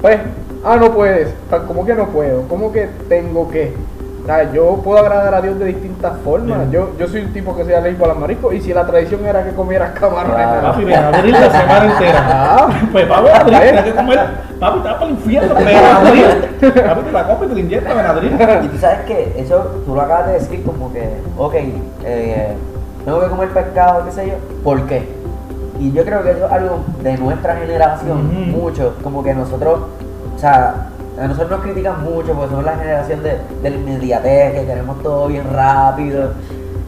pues, 0.00 0.18
ah, 0.64 0.76
no 0.76 0.92
puedes, 0.92 1.28
¿cómo 1.66 1.84
que 1.84 1.94
no 1.94 2.06
puedo? 2.08 2.42
¿Cómo 2.48 2.72
que 2.72 2.88
tengo 3.08 3.50
que? 3.50 3.72
O 4.22 4.24
sea, 4.24 4.52
yo 4.52 4.76
puedo 4.84 5.00
agradar 5.00 5.34
a 5.34 5.40
Dios 5.40 5.58
de 5.58 5.64
distintas 5.64 6.12
formas. 6.24 6.70
Yo, 6.70 6.90
yo 6.96 7.08
soy 7.08 7.22
un 7.22 7.32
tipo 7.32 7.56
que 7.56 7.64
soy 7.64 7.74
alérgico 7.74 8.04
a 8.04 8.08
los 8.08 8.18
mariscos 8.18 8.54
y 8.54 8.60
si 8.60 8.72
la 8.72 8.86
tradición 8.86 9.26
era 9.26 9.42
que 9.42 9.50
comieras 9.50 9.98
camarones. 9.98 10.36
¿verdad? 10.36 10.62
Papi, 10.62 10.84
ven 10.84 10.94
a 10.94 11.08
abrir 11.08 11.32
la 11.32 11.50
semana 11.50 11.92
entera. 11.92 12.22
Ah. 12.32 12.68
Pues 12.92 13.06
papi, 13.06 13.28
Adri, 13.28 13.56
tienes 13.56 13.82
que 13.82 13.94
comer. 13.94 14.20
Papi, 14.60 14.80
te 14.80 14.88
vas 14.88 14.94
para 14.94 15.04
el 15.06 15.10
infierno, 15.10 15.54
Benadryl. 15.54 16.24
Papi, 16.60 17.00
te 17.02 17.12
la 17.12 17.26
comes 17.26 17.42
y 17.42 17.48
te 17.48 17.54
la 17.54 17.60
inyectas, 17.60 17.96
Benadryl. 17.96 18.64
Y 18.64 18.68
tú 18.68 18.78
sabes 18.78 19.00
que 19.06 19.34
eso, 19.36 19.82
tú 19.84 19.94
lo 19.94 20.00
acabas 20.00 20.28
de 20.28 20.32
decir 20.34 20.62
como 20.64 20.92
que, 20.92 21.16
ok, 21.36 21.54
eh, 22.04 22.54
tengo 23.04 23.20
que 23.20 23.26
comer 23.26 23.48
pescado, 23.48 24.04
qué 24.04 24.12
sé 24.12 24.26
yo, 24.28 24.34
¿por 24.62 24.82
qué? 24.86 25.08
Y 25.80 25.92
yo 25.92 26.04
creo 26.04 26.22
que 26.22 26.30
eso 26.30 26.46
es 26.46 26.52
algo 26.52 26.84
de 27.02 27.16
nuestra 27.18 27.56
generación, 27.56 28.52
mucho, 28.52 28.94
como 29.02 29.24
que 29.24 29.34
nosotros, 29.34 29.80
o 30.36 30.38
sea, 30.38 30.90
a 31.18 31.26
nosotros 31.26 31.50
nos 31.50 31.60
critican 31.60 32.02
mucho 32.02 32.32
porque 32.32 32.50
somos 32.50 32.64
la 32.64 32.76
generación 32.76 33.22
de, 33.22 33.38
de 33.62 33.70
la 33.70 33.76
inmediatez, 33.76 34.54
que 34.54 34.66
queremos 34.66 35.02
todo 35.02 35.28
bien 35.28 35.44
rápido. 35.52 36.30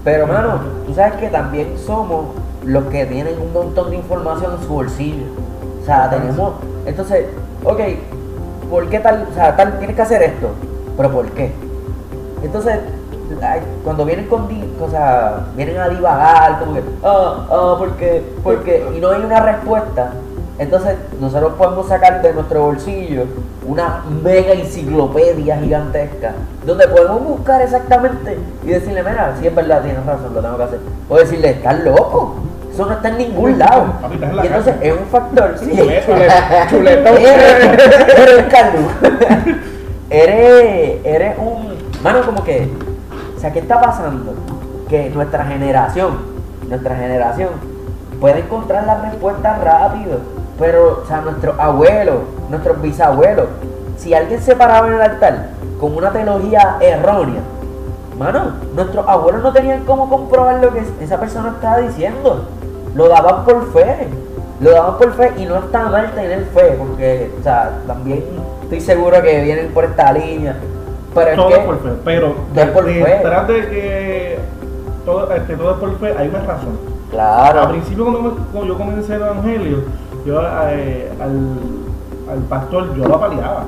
Pero, 0.02 0.26
mano, 0.26 0.60
tú 0.86 0.94
sabes 0.94 1.14
que 1.14 1.28
también 1.28 1.74
somos 1.78 2.26
los 2.64 2.84
que 2.84 3.06
tienen 3.06 3.38
un 3.40 3.52
montón 3.52 3.90
de 3.90 3.96
información 3.96 4.54
en 4.58 4.66
su 4.66 4.72
bolsillo. 4.72 5.24
O 5.82 5.84
sea, 5.84 6.08
tenemos. 6.10 6.54
Entonces, 6.86 7.26
ok, 7.64 7.80
¿por 8.70 8.88
qué 8.88 9.00
tal? 9.00 9.26
O 9.30 9.34
sea, 9.34 9.54
tal, 9.56 9.78
tienes 9.78 9.96
que 9.96 10.02
hacer 10.02 10.22
esto. 10.22 10.48
¿Pero 10.96 11.10
por 11.10 11.30
qué? 11.32 11.52
Entonces, 12.42 12.78
cuando 13.82 14.04
vienen 14.04 14.26
con 14.26 14.48
o 14.80 14.90
sea, 14.90 15.46
vienen 15.56 15.78
a 15.78 15.88
divagar, 15.88 16.58
como 16.60 16.74
que, 16.74 16.82
ah, 17.02 17.46
ah, 17.50 17.76
porque, 17.78 18.22
porque, 18.42 18.86
y 18.96 19.00
no 19.00 19.10
hay 19.10 19.22
una 19.22 19.40
respuesta, 19.40 20.12
entonces 20.58 20.96
nosotros 21.20 21.54
podemos 21.54 21.88
sacar 21.88 22.22
de 22.22 22.32
nuestro 22.32 22.62
bolsillo 22.62 23.24
una 23.66 24.04
mega 24.22 24.52
enciclopedia 24.52 25.58
gigantesca, 25.58 26.32
donde 26.64 26.86
podemos 26.88 27.24
buscar 27.24 27.60
exactamente 27.62 28.38
y 28.62 28.68
decirle, 28.68 29.02
mira, 29.02 29.34
si 29.40 29.46
es 29.46 29.54
verdad, 29.54 29.82
tienes 29.82 30.04
razón, 30.06 30.32
lo 30.34 30.40
tengo 30.40 30.56
que 30.56 30.62
hacer. 30.62 30.80
O 31.08 31.16
decirle, 31.16 31.50
estás 31.50 31.80
loco, 31.80 32.36
eso 32.72 32.86
no 32.86 32.92
está 32.92 33.08
en 33.08 33.18
ningún 33.18 33.58
lado. 33.58 33.86
En 34.12 34.36
la 34.36 34.44
Y 34.44 34.46
entonces 34.48 34.74
es 34.80 34.92
un 34.92 35.06
factor, 35.06 35.54
sí. 35.58 35.70
Chule- 35.70 36.68
chuletón. 36.70 37.16
Eres, 37.18 38.18
eres 38.18 38.44
Carlos. 38.50 38.92
eres, 40.10 41.00
eres 41.04 41.38
un. 41.38 41.74
Mano, 42.02 42.22
como 42.22 42.44
que. 42.44 42.68
O 43.36 43.40
sea, 43.40 43.52
¿qué 43.52 43.60
está 43.60 43.80
pasando? 43.80 44.34
Que 44.88 45.10
nuestra 45.10 45.44
generación, 45.46 46.18
nuestra 46.68 46.96
generación, 46.96 47.50
puede 48.20 48.40
encontrar 48.40 48.86
la 48.86 49.02
respuesta 49.02 49.58
rápido. 49.62 50.18
Pero, 50.58 51.02
o 51.02 51.06
sea, 51.06 51.20
nuestros 51.20 51.58
abuelos, 51.58 52.16
nuestros 52.48 52.80
bisabuelos, 52.80 53.46
si 53.96 54.14
alguien 54.14 54.40
se 54.40 54.54
paraba 54.56 54.86
en 54.88 54.94
el 54.94 55.02
altar 55.02 55.48
con 55.80 55.96
una 55.96 56.10
teología 56.12 56.76
errónea, 56.80 57.40
mano, 58.18 58.52
nuestros 58.74 59.06
abuelos 59.08 59.42
no 59.42 59.52
tenían 59.52 59.84
cómo 59.84 60.08
comprobar 60.08 60.62
lo 60.62 60.72
que 60.72 60.82
esa 61.00 61.18
persona 61.18 61.50
estaba 61.50 61.78
diciendo. 61.78 62.44
Lo 62.94 63.08
daban 63.08 63.44
por 63.44 63.72
fe. 63.72 64.08
Lo 64.60 64.70
daban 64.70 64.98
por 64.98 65.12
fe 65.14 65.32
y 65.36 65.46
no 65.46 65.56
está 65.56 65.88
mal 65.88 66.12
tener 66.14 66.44
fe, 66.54 66.76
porque, 66.78 67.32
o 67.40 67.42
sea, 67.42 67.72
también 67.88 68.24
estoy 68.62 68.80
seguro 68.80 69.20
que 69.20 69.42
vienen 69.42 69.72
por 69.74 69.84
esta 69.84 70.12
línea. 70.12 70.56
Pero 71.12 71.30
es 71.30 71.36
todo 71.36 71.48
que, 71.48 71.54
es 71.54 71.60
por 71.64 71.82
fe. 71.82 71.88
Pero 72.04 72.34
es 72.54 72.66
por 72.70 72.84
fe. 72.84 72.92
de 73.52 73.68
que 73.68 74.38
todo, 75.04 75.32
este, 75.32 75.56
todo 75.56 75.72
es 75.72 75.76
por 75.78 75.98
fe, 75.98 76.14
hay 76.16 76.28
una 76.28 76.38
razón. 76.40 76.78
Al 77.04 77.10
claro, 77.10 77.68
principio 77.70 78.04
cuando, 78.04 78.22
me- 78.22 78.30
cuando 78.52 78.72
yo 78.72 78.78
comencé 78.78 79.14
el 79.16 79.22
evangelio, 79.22 79.78
yo 80.24 80.40
eh, 80.70 81.12
al, 81.20 82.32
al 82.32 82.42
pastor 82.48 82.94
yo 82.96 83.06
lo 83.06 83.16
apaleaba. 83.16 83.64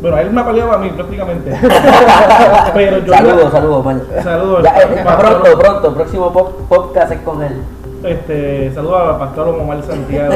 Bueno, 0.00 0.18
él 0.18 0.30
me 0.30 0.40
apaleaba 0.42 0.74
a 0.74 0.78
mí 0.78 0.90
prácticamente. 0.90 1.50
Pero 2.74 2.98
yo 2.98 3.12
saludos, 3.14 3.50
saludos, 3.52 3.84
man. 3.84 4.02
Saludos. 4.22 4.62
Ya, 4.62 4.78
eh, 4.82 5.02
Pastor- 5.04 5.40
pronto, 5.42 5.58
pronto, 5.58 5.94
próximo 5.94 6.32
po- 6.32 6.50
podcast 6.68 7.12
es 7.12 7.20
con 7.20 7.42
él. 7.42 7.62
Este, 8.04 8.70
saludos 8.74 9.00
al 9.14 9.18
pastor 9.18 9.48
Omar 9.48 9.82
Santiago, 9.82 10.34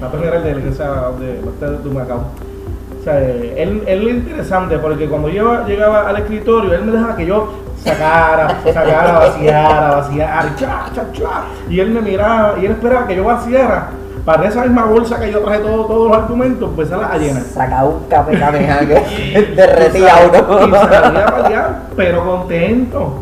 pastor 0.00 0.20
general 0.20 0.42
de 0.42 0.54
la 0.54 0.60
iglesia 0.60 0.86
de 1.20 1.68
de 1.78 1.94
Macao. 1.94 2.18
O 2.18 3.04
sea, 3.04 3.20
eh, 3.20 3.54
él, 3.58 3.82
él 3.86 4.08
es 4.08 4.14
interesante 4.14 4.78
porque 4.78 5.08
cuando 5.08 5.28
yo 5.28 5.64
llegaba 5.66 6.08
al 6.08 6.16
escritorio, 6.16 6.72
él 6.74 6.84
me 6.86 6.92
dejaba 6.92 7.14
que 7.16 7.26
yo 7.26 7.48
sacara, 7.84 8.60
sacara, 8.64 9.12
vaciara, 9.20 9.90
vaciara, 9.96 10.54
cha, 10.56 10.86
cha, 10.94 11.12
cha. 11.12 11.44
Y 11.68 11.80
él 11.80 11.90
me 11.90 12.00
miraba 12.00 12.58
y 12.60 12.64
él 12.66 12.72
esperaba 12.72 13.06
que 13.06 13.16
yo 13.16 13.24
vaciara 13.24 13.90
para 14.24 14.48
esa 14.48 14.62
misma 14.62 14.84
bolsa 14.84 15.18
que 15.18 15.32
yo 15.32 15.40
traje 15.40 15.60
todo, 15.60 15.86
todos 15.86 16.08
los 16.08 16.16
argumentos, 16.18 16.68
empezar 16.70 17.02
a 17.04 17.16
llenar. 17.18 17.42
Sacaba 17.42 17.88
un 17.88 18.04
café 18.08 18.38
cameja 18.38 18.78
que 18.86 19.52
derretía 19.56 20.14
uno. 20.28 20.66
y 20.66 20.70
salía 20.70 21.26
para 21.26 21.46
allá, 21.46 21.78
pero 21.96 22.24
contento. 22.24 23.14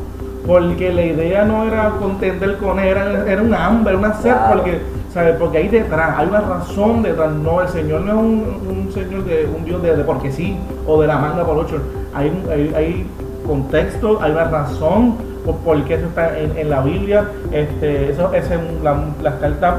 Porque 0.47 0.91
la 0.93 1.03
idea 1.03 1.45
no 1.45 1.64
era 1.64 1.91
contender 2.01 2.57
con 2.57 2.78
él, 2.80 2.89
era, 2.89 3.30
era 3.30 3.43
un 3.43 3.55
hambre, 3.55 3.95
una 3.97 4.14
sed, 4.14 4.32
Claro. 4.32 4.55
porque, 4.55 4.80
¿sabes? 5.12 5.36
porque 5.39 5.59
ahí 5.59 5.68
detrás, 5.68 6.14
hay 6.16 6.26
una 6.26 6.41
razón 6.41 7.03
detrás. 7.03 7.30
No, 7.32 7.61
el 7.61 7.68
Señor 7.68 8.01
no 8.01 8.12
es 8.12 8.16
un, 8.18 8.86
un 8.86 8.91
Señor 8.93 9.24
de 9.24 9.47
un 9.55 9.64
Dios 9.66 9.82
de, 9.82 9.95
de 9.95 10.05
porque 10.05 10.32
sí, 10.32 10.57
o 10.86 11.01
de 11.03 11.07
la 11.07 11.18
manga 11.18 11.45
por 11.45 11.59
ocho. 11.59 11.76
Hay, 12.14 12.32
hay, 12.51 12.72
hay 12.74 13.07
contexto, 13.47 14.20
hay 14.22 14.32
una 14.32 14.45
razón 14.45 15.16
por, 15.45 15.57
por 15.57 15.84
qué 15.84 15.95
eso 15.95 16.07
está 16.07 16.39
en, 16.39 16.57
en 16.57 16.70
la 16.70 16.80
Biblia. 16.80 17.24
Este, 17.53 18.11
eso, 18.12 18.32
ese 18.32 18.59
la- 18.82 18.97
las 19.22 19.34
cartas 19.34 19.74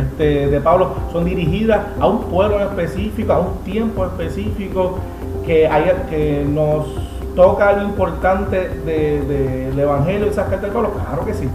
este, 0.00 0.48
de 0.48 0.60
Pablo 0.60 0.90
son 1.12 1.24
dirigidas 1.24 1.80
a 2.00 2.06
un 2.06 2.22
pueblo 2.24 2.60
específico, 2.60 3.32
a 3.32 3.38
un 3.40 3.54
tiempo 3.64 4.04
específico, 4.06 4.98
que, 5.46 5.66
haya, 5.68 6.06
que 6.08 6.44
nos 6.48 6.86
toca 7.36 7.68
algo 7.70 7.82
importante 7.84 8.68
de- 8.84 9.20
de- 9.22 9.66
del 9.70 9.78
Evangelio 9.78 10.26
y 10.26 10.30
esas 10.30 10.48
cartas 10.48 10.62
de 10.68 10.74
Pablo, 10.74 10.90
claro 10.92 11.24
que 11.24 11.34
sí. 11.34 11.48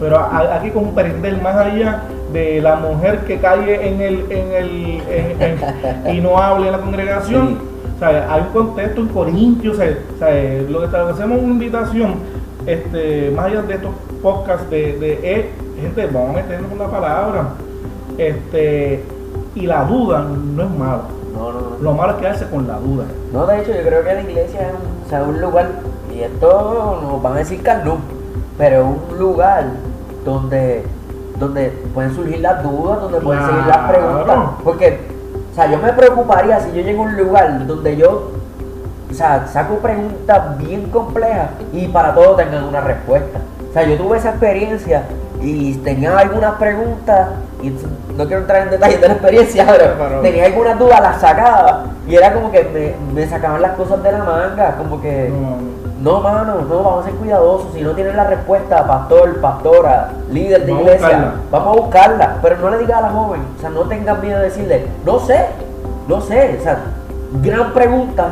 Pero 0.00 0.16
a- 0.18 0.54
hay 0.60 0.68
que 0.68 0.72
comprender 0.72 1.40
más 1.42 1.56
allá 1.56 2.02
de 2.32 2.60
la 2.60 2.76
mujer 2.76 3.20
que 3.26 3.38
cae 3.38 3.88
en 3.88 4.00
el, 4.00 4.30
en 4.30 4.52
el 4.52 5.02
en- 5.10 5.42
en- 6.06 6.14
y 6.16 6.20
no 6.20 6.38
hable 6.38 6.66
en 6.66 6.72
la 6.72 6.78
congregación. 6.78 7.48
Sí. 7.48 7.56
O 7.96 7.98
sea, 7.98 8.32
hay 8.32 8.42
un 8.42 8.48
contexto 8.52 9.00
en 9.00 9.08
Corintios, 9.08 9.74
o 9.74 9.80
sea, 9.80 9.90
o 10.14 10.18
sea, 10.18 10.62
lo 10.68 10.78
que 10.80 10.84
establecemos 10.86 11.38
una 11.42 11.52
invitación, 11.52 12.14
este, 12.64 13.32
más 13.34 13.46
allá 13.46 13.62
de 13.62 13.74
estos 13.74 13.90
podcasts 14.22 14.70
de, 14.70 14.98
de 14.98 15.18
eh, 15.22 15.50
gente, 15.80 16.06
vamos 16.12 16.30
a 16.30 16.32
meternos 16.34 16.68
con 16.70 16.78
la 16.78 16.86
palabra. 16.90 17.48
Este, 18.18 19.04
y 19.54 19.66
la 19.66 19.84
duda 19.84 20.20
no 20.28 20.62
es 20.62 20.70
malo. 20.70 21.02
No, 21.34 21.52
no, 21.52 21.60
no. 21.60 21.76
Lo 21.80 21.92
malo 21.94 22.12
es 22.14 22.18
quedarse 22.18 22.48
con 22.48 22.66
la 22.66 22.74
duda. 22.78 23.04
No, 23.32 23.46
de 23.46 23.60
hecho, 23.60 23.72
yo 23.72 23.82
creo 23.82 24.02
que 24.04 24.14
la 24.14 24.20
iglesia 24.22 24.60
es 24.62 24.74
un, 24.74 25.06
o 25.06 25.08
sea, 25.08 25.22
un 25.22 25.40
lugar, 25.40 25.68
y 26.14 26.20
esto 26.20 26.98
nos 27.02 27.22
van 27.22 27.34
a 27.34 27.36
decir 27.38 27.62
Carlos, 27.62 27.98
pero 28.56 28.80
es 28.80 29.12
un 29.12 29.18
lugar 29.18 29.64
donde, 30.24 30.84
donde 31.38 31.68
pueden 31.94 32.14
surgir 32.14 32.40
las 32.40 32.62
dudas, 32.62 33.00
donde 33.02 33.20
pueden 33.20 33.44
seguir 33.46 33.64
las 33.66 33.76
Claro. 33.78 33.88
preguntas. 33.92 34.36
Porque, 34.64 35.00
o 35.52 35.54
sea, 35.54 35.70
yo 35.70 35.78
me 35.78 35.92
preocuparía 35.92 36.58
si 36.60 36.68
yo 36.72 36.82
llego 36.82 37.02
a 37.04 37.06
un 37.06 37.16
lugar 37.16 37.66
donde 37.66 37.96
yo, 37.96 38.32
o 39.10 39.14
sea, 39.14 39.46
saco 39.46 39.76
preguntas 39.76 40.58
bien 40.58 40.90
complejas 40.90 41.50
y 41.72 41.86
para 41.88 42.14
todo 42.14 42.34
tengan 42.34 42.64
una 42.64 42.80
respuesta. 42.80 43.38
O 43.70 43.72
sea, 43.72 43.84
yo 43.84 43.96
tuve 43.96 44.18
esa 44.18 44.30
experiencia 44.30 45.04
y 45.40 45.74
tenía 45.76 46.18
algunas 46.18 46.54
preguntas, 46.54 47.28
y 47.62 47.70
no 48.16 48.26
quiero 48.26 48.42
entrar 48.42 48.62
en 48.62 48.70
detalles 48.70 49.00
de 49.00 49.08
la 49.08 49.14
experiencia, 49.14 49.66
pero 49.66 49.94
Pero- 49.98 50.20
tenía 50.20 50.44
algunas 50.46 50.78
dudas, 50.78 51.00
las 51.00 51.20
sacaba 51.20 51.84
y 52.06 52.14
era 52.14 52.32
como 52.32 52.50
que 52.52 52.96
me, 53.12 53.14
me 53.20 53.28
sacaban 53.28 53.60
las 53.62 53.72
cosas 53.72 54.02
de 54.02 54.12
la 54.12 54.18
manga, 54.24 54.76
como 54.76 55.00
que... 55.00 55.28
No, 55.28 55.78
No, 55.98 56.20
mano, 56.20 56.54
no, 56.68 56.76
vamos 56.82 57.02
a 57.02 57.08
ser 57.08 57.14
cuidadosos. 57.18 57.72
Si 57.74 57.80
no 57.82 57.90
tienen 57.90 58.16
la 58.16 58.22
respuesta, 58.22 58.86
pastor, 58.86 59.40
pastora, 59.40 60.10
líder 60.30 60.64
de 60.64 60.70
Vamos 60.72 60.86
iglesia, 60.86 61.32
vamos 61.50 61.76
a 61.76 61.80
buscarla. 61.80 62.36
Pero 62.40 62.56
no 62.58 62.70
le 62.70 62.78
diga 62.78 62.98
a 62.98 63.00
la 63.00 63.10
joven, 63.10 63.40
o 63.56 63.60
sea, 63.60 63.70
no 63.70 63.80
tengan 63.80 64.20
miedo 64.20 64.38
de 64.38 64.44
decirle, 64.44 64.86
no 65.04 65.18
sé, 65.18 65.46
no 66.06 66.20
sé. 66.20 66.56
O 66.60 66.62
sea, 66.62 66.78
gran 67.42 67.72
pregunta, 67.74 68.26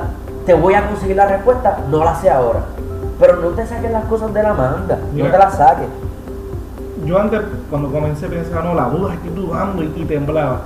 te 0.47 0.55
voy 0.55 0.75
a 0.75 0.87
conseguir 0.87 1.17
la 1.17 1.27
respuesta, 1.27 1.79
no 1.91 2.05
la 2.05 2.15
sé 2.15 2.31
ahora. 2.31 2.61
Pero 3.19 3.37
no 3.39 3.49
te 3.49 3.67
saques 3.67 3.91
las 3.91 4.05
cosas 4.05 4.33
de 4.33 4.43
la 4.45 4.55
manga, 4.55 4.99
Mira. 5.13 5.27
no 5.27 5.33
te 5.33 5.39
las 5.39 5.55
saques. 5.57 5.89
Yo 7.07 7.21
antes, 7.21 7.41
cuando 7.71 7.91
comencé, 7.91 8.27
pensaba, 8.27 8.63
no, 8.63 8.75
la 8.75 8.89
duda, 8.89 9.15
estoy 9.15 9.31
dudando 9.31 9.83
y, 9.83 9.93
y 9.95 10.05
temblaba. 10.05 10.63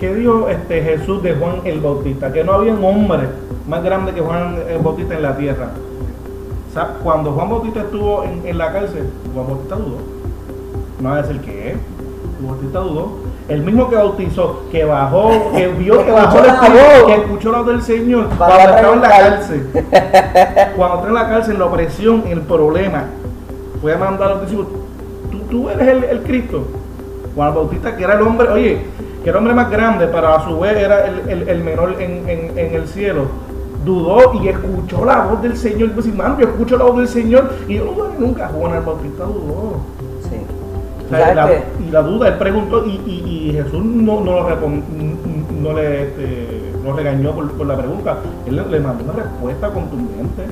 ¿Qué 0.00 0.14
dijo 0.14 0.48
este 0.48 0.82
Jesús 0.82 1.22
de 1.22 1.34
Juan 1.34 1.56
el 1.64 1.80
Bautista? 1.80 2.32
Que 2.32 2.42
no 2.42 2.54
había 2.54 2.72
un 2.72 2.82
hombre 2.82 3.28
más 3.68 3.82
grande 3.84 4.12
que 4.12 4.20
Juan 4.22 4.56
el 4.68 4.78
Bautista 4.78 5.14
en 5.14 5.22
la 5.22 5.36
tierra. 5.36 5.68
O 6.70 6.72
sea, 6.72 6.96
cuando 7.02 7.32
Juan 7.32 7.50
Bautista 7.50 7.80
estuvo 7.80 8.24
en, 8.24 8.46
en 8.46 8.58
la 8.58 8.72
cárcel, 8.72 9.10
Juan 9.34 9.46
Bautista 9.46 9.76
dudó. 9.76 9.98
No 11.00 11.10
va 11.10 11.16
a 11.16 11.22
decir 11.22 11.40
qué. 11.42 11.76
Juan 12.40 12.52
Bautista 12.52 12.78
dudó. 12.78 13.12
El 13.46 13.62
mismo 13.62 13.90
que 13.90 13.96
bautizó, 13.96 14.62
que 14.72 14.84
bajó, 14.84 15.52
que 15.54 15.68
vio 15.68 16.02
que 16.02 16.12
bajó 16.12 16.38
el 16.38 16.46
Espíritu, 16.46 17.06
que 17.06 17.14
escuchó 17.14 17.52
la 17.52 17.58
voz 17.58 17.66
del 17.66 17.82
Señor 17.82 18.28
cuando 18.38 18.58
estaba 18.58 18.94
en 18.94 19.00
la 19.02 19.08
cárcel. 19.08 19.68
Cuando 20.76 20.96
está 20.96 21.08
en 21.08 21.14
la 21.14 21.28
cárcel, 21.28 21.58
la 21.58 21.66
opresión, 21.66 22.24
el 22.26 22.40
problema, 22.40 23.04
fue 23.82 23.92
a 23.92 23.98
mandar 23.98 24.28
a 24.28 24.34
los 24.36 24.40
discípulos, 24.42 24.83
¿tú, 25.54 25.70
eres 25.70 25.86
el, 25.86 26.02
el 26.04 26.22
Cristo? 26.22 26.64
Juan 27.36 27.48
el 27.50 27.54
Bautista, 27.54 27.96
que 27.96 28.02
era 28.02 28.14
el 28.14 28.22
hombre, 28.22 28.48
oye, 28.48 28.78
que 29.22 29.30
era 29.30 29.38
el 29.38 29.38
hombre 29.38 29.54
más 29.54 29.70
grande, 29.70 30.08
pero 30.08 30.28
a 30.34 30.44
su 30.44 30.58
vez 30.58 30.76
era 30.76 31.06
el, 31.06 31.28
el- 31.28 31.48
el 31.48 31.62
menor 31.62 31.94
en, 32.00 32.28
en- 32.28 32.58
en 32.58 32.74
el 32.74 32.88
cielo. 32.88 33.26
Dudó 33.84 34.32
y 34.42 34.48
escuchó 34.48 35.04
la 35.04 35.26
voz 35.26 35.42
del 35.42 35.56
Señor. 35.56 35.90
Y 35.96 36.02
dijo, 36.02 36.16
mano, 36.16 36.36
yo 36.40 36.46
escucho 36.48 36.76
la 36.76 36.84
voz 36.84 36.96
del 36.98 37.08
Señor 37.08 37.50
y 37.68 37.76
yo 37.76 37.84
no 37.84 38.26
nunca. 38.26 38.48
Juan 38.48 38.74
el 38.74 38.80
Bautista 38.82 39.24
dudó. 39.24 39.76
Sí. 40.22 40.36
O 40.36 41.02
¿Tú 41.04 41.08
sea, 41.10 41.18
sabes 41.34 41.36
la- 41.36 41.86
y 41.86 41.90
la 41.90 42.02
duda, 42.02 42.28
él 42.28 42.34
preguntó 42.34 42.84
y, 42.86 43.00
y- 43.06 43.50
y 43.50 43.52
Jesús 43.52 43.84
no, 43.84 44.20
no, 44.20 44.48
lo 44.48 44.56
no 45.62 45.72
le 45.74 46.02
este, 46.02 46.72
lo 46.84 46.92
regañó 46.94 47.32
por, 47.32 47.50
por 47.52 47.66
la 47.66 47.76
pregunta. 47.76 48.18
Él 48.46 48.56
le, 48.56 48.66
le 48.66 48.80
mandó 48.80 49.04
una 49.04 49.12
respuesta 49.22 49.68
contundente. 49.70 50.42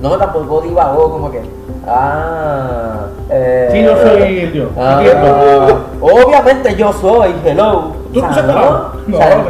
No, 0.00 0.16
tampoco 0.16 0.60
divagó 0.60 1.10
como 1.10 1.30
que. 1.30 1.42
Ah. 1.86 3.06
Eh, 3.30 3.68
Sí, 3.72 3.82
yo 3.82 3.96
soy 3.96 4.40
el 4.40 4.52
Dios. 4.52 4.70
ah, 4.78 5.68
obviamente 6.00 6.74
yo 6.76 6.92
soy, 6.92 7.34
hello. 7.44 7.92
¿Tú 8.12 8.22
no 8.22 8.32
sabes 8.32 8.54
no? 8.54 8.62
No, 9.06 9.16
o 9.16 9.20
sea, 9.20 9.36
no. 9.36 9.42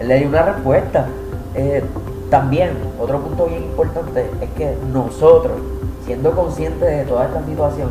Él 0.00 0.08
le 0.08 0.18
dio 0.18 0.28
una 0.28 0.42
respuesta. 0.42 1.06
Eh, 1.54 1.82
también, 2.30 2.70
otro 3.00 3.20
punto 3.20 3.46
bien 3.46 3.62
importante 3.62 4.30
es 4.40 4.50
que 4.56 4.76
nosotros, 4.92 5.52
siendo 6.06 6.32
conscientes 6.32 6.88
de 6.88 7.04
toda 7.04 7.26
esta 7.26 7.44
situación, 7.44 7.90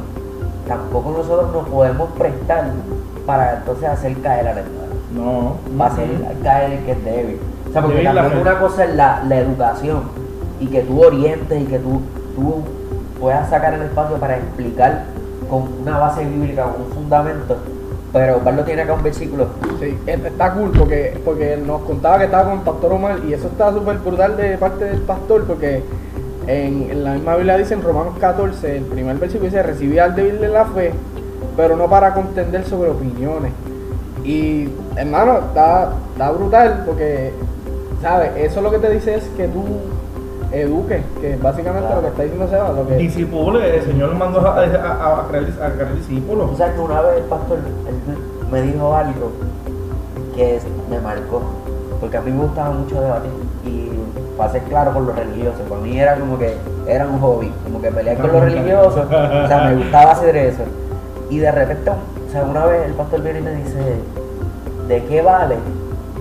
tampoco 0.67 1.11
nosotros 1.11 1.51
nos 1.53 1.67
podemos 1.69 2.09
prestar 2.17 2.65
para 3.25 3.57
entonces 3.57 3.87
hacer 3.87 4.19
caer 4.21 4.47
al 4.47 4.57
hermano. 4.57 4.91
No. 5.13 5.55
Va 5.79 5.85
a 5.85 5.87
hacer 5.89 6.07
caer 6.43 6.71
el 6.73 6.85
que 6.85 6.91
es 6.91 7.05
débil. 7.05 7.39
O 7.69 7.71
sea, 7.71 7.81
porque 7.81 8.03
también 8.03 8.39
una 8.41 8.59
cosa 8.59 8.83
es 8.83 8.95
la, 8.95 9.23
la 9.27 9.37
educación 9.37 10.01
y 10.61 10.67
que 10.67 10.81
tú 10.81 11.03
orientes 11.03 11.59
y 11.59 11.65
que 11.65 11.79
tú, 11.79 12.01
tú 12.35 12.63
puedas 13.19 13.49
sacar 13.49 13.73
el 13.73 13.81
espacio 13.81 14.17
para 14.17 14.37
explicar 14.37 15.05
con 15.49 15.67
una 15.81 15.97
base 15.97 16.23
bíblica, 16.23 16.63
con 16.63 16.83
un 16.83 16.91
fundamento. 16.91 17.57
Pero 18.13 18.39
Pablo 18.39 18.63
tiene 18.63 18.83
acá 18.83 18.93
un 18.93 19.03
versículo. 19.03 19.47
Sí, 19.79 19.97
está 20.05 20.53
cool 20.53 20.71
porque, 20.77 21.19
porque 21.25 21.57
nos 21.57 21.81
contaba 21.81 22.19
que 22.19 22.25
estaba 22.25 22.43
con 22.43 22.59
el 22.59 22.63
pastor 22.63 22.93
Omar 22.93 23.19
y 23.27 23.33
eso 23.33 23.47
está 23.47 23.73
súper 23.73 23.97
brutal 23.97 24.37
de 24.37 24.57
parte 24.57 24.85
del 24.85 24.99
pastor 24.99 25.45
porque 25.45 25.83
en, 26.47 26.91
en 26.91 27.03
la 27.03 27.13
misma 27.13 27.35
Biblia 27.37 27.57
dice 27.57 27.73
en 27.73 27.81
Romanos 27.81 28.13
14, 28.19 28.77
el 28.77 28.83
primer 28.83 29.15
versículo 29.17 29.49
dice, 29.49 29.63
recibí 29.63 29.97
al 29.97 30.15
débil 30.15 30.39
de 30.39 30.49
la 30.49 30.65
fe, 30.65 30.91
pero 31.57 31.75
no 31.75 31.89
para 31.89 32.13
contender 32.13 32.65
sobre 32.65 32.89
opiniones. 32.91 33.51
Y 34.23 34.69
hermano, 34.95 35.39
está, 35.47 35.93
está 36.11 36.31
brutal 36.31 36.83
porque, 36.85 37.31
¿sabes? 38.01 38.31
Eso 38.35 38.61
lo 38.61 38.69
que 38.69 38.77
te 38.77 38.91
dice 38.91 39.15
es 39.15 39.23
que 39.37 39.47
tú 39.47 39.63
eduques, 40.51 41.01
que 41.21 41.35
básicamente 41.37 41.87
Claro. 41.87 41.95
lo 41.97 42.01
que 42.01 42.07
está 42.09 42.23
diciendo 42.23 42.47
Seba, 42.49 42.71
lo 42.73 42.87
que... 42.87 42.95
Discipule, 42.97 43.75
el 43.77 43.83
Señor 43.85 44.15
mandó 44.15 44.39
a, 44.41 44.59
a, 44.59 44.63
a, 44.63 45.19
a 45.21 45.27
crear, 45.29 45.45
a 45.61 45.69
crear 45.73 45.95
discípulos. 45.95 46.51
O 46.51 46.55
sea, 46.57 46.73
que 46.73 46.79
una 46.79 47.01
vez 47.01 47.17
el 47.17 47.23
pastor 47.23 47.59
él 47.87 47.95
me 48.51 48.61
dijo 48.61 48.93
algo 48.95 49.31
que 50.35 50.55
es- 50.57 50.65
me 50.89 50.99
marcó, 50.99 51.41
porque 51.99 52.17
a 52.17 52.21
mí 52.21 52.31
me 52.31 52.43
gustaba 52.43 52.71
mucho 52.71 52.99
debatir 53.01 53.31
y 53.65 53.91
para 54.37 54.51
ser 54.51 54.63
claro 54.63 54.91
con 54.93 55.05
los 55.07 55.15
religiosos, 55.15 55.61
para 55.69 55.81
mí 55.81 55.99
era 55.99 56.15
como 56.15 56.37
que 56.37 56.55
era 56.87 57.05
un 57.07 57.19
hobby, 57.19 57.51
como 57.63 57.81
que 57.81 57.91
pelear 57.91 58.17
con 58.17 58.31
los 58.31 58.41
religiosos, 58.45 59.05
o 59.05 59.47
sea, 59.47 59.67
me 59.69 59.75
gustaba 59.75 60.11
hacer 60.11 60.35
eso. 60.35 60.63
Y 61.29 61.37
de 61.39 61.51
repente, 61.51 61.89
o 61.91 62.31
sea, 62.31 62.43
una 62.43 62.65
vez 62.65 62.87
el 62.87 62.93
pastor 62.93 63.21
viene 63.21 63.39
y 63.39 63.43
me 63.43 63.55
dice, 63.55 63.79
¿de 64.87 65.03
qué 65.05 65.21
vale 65.21 65.55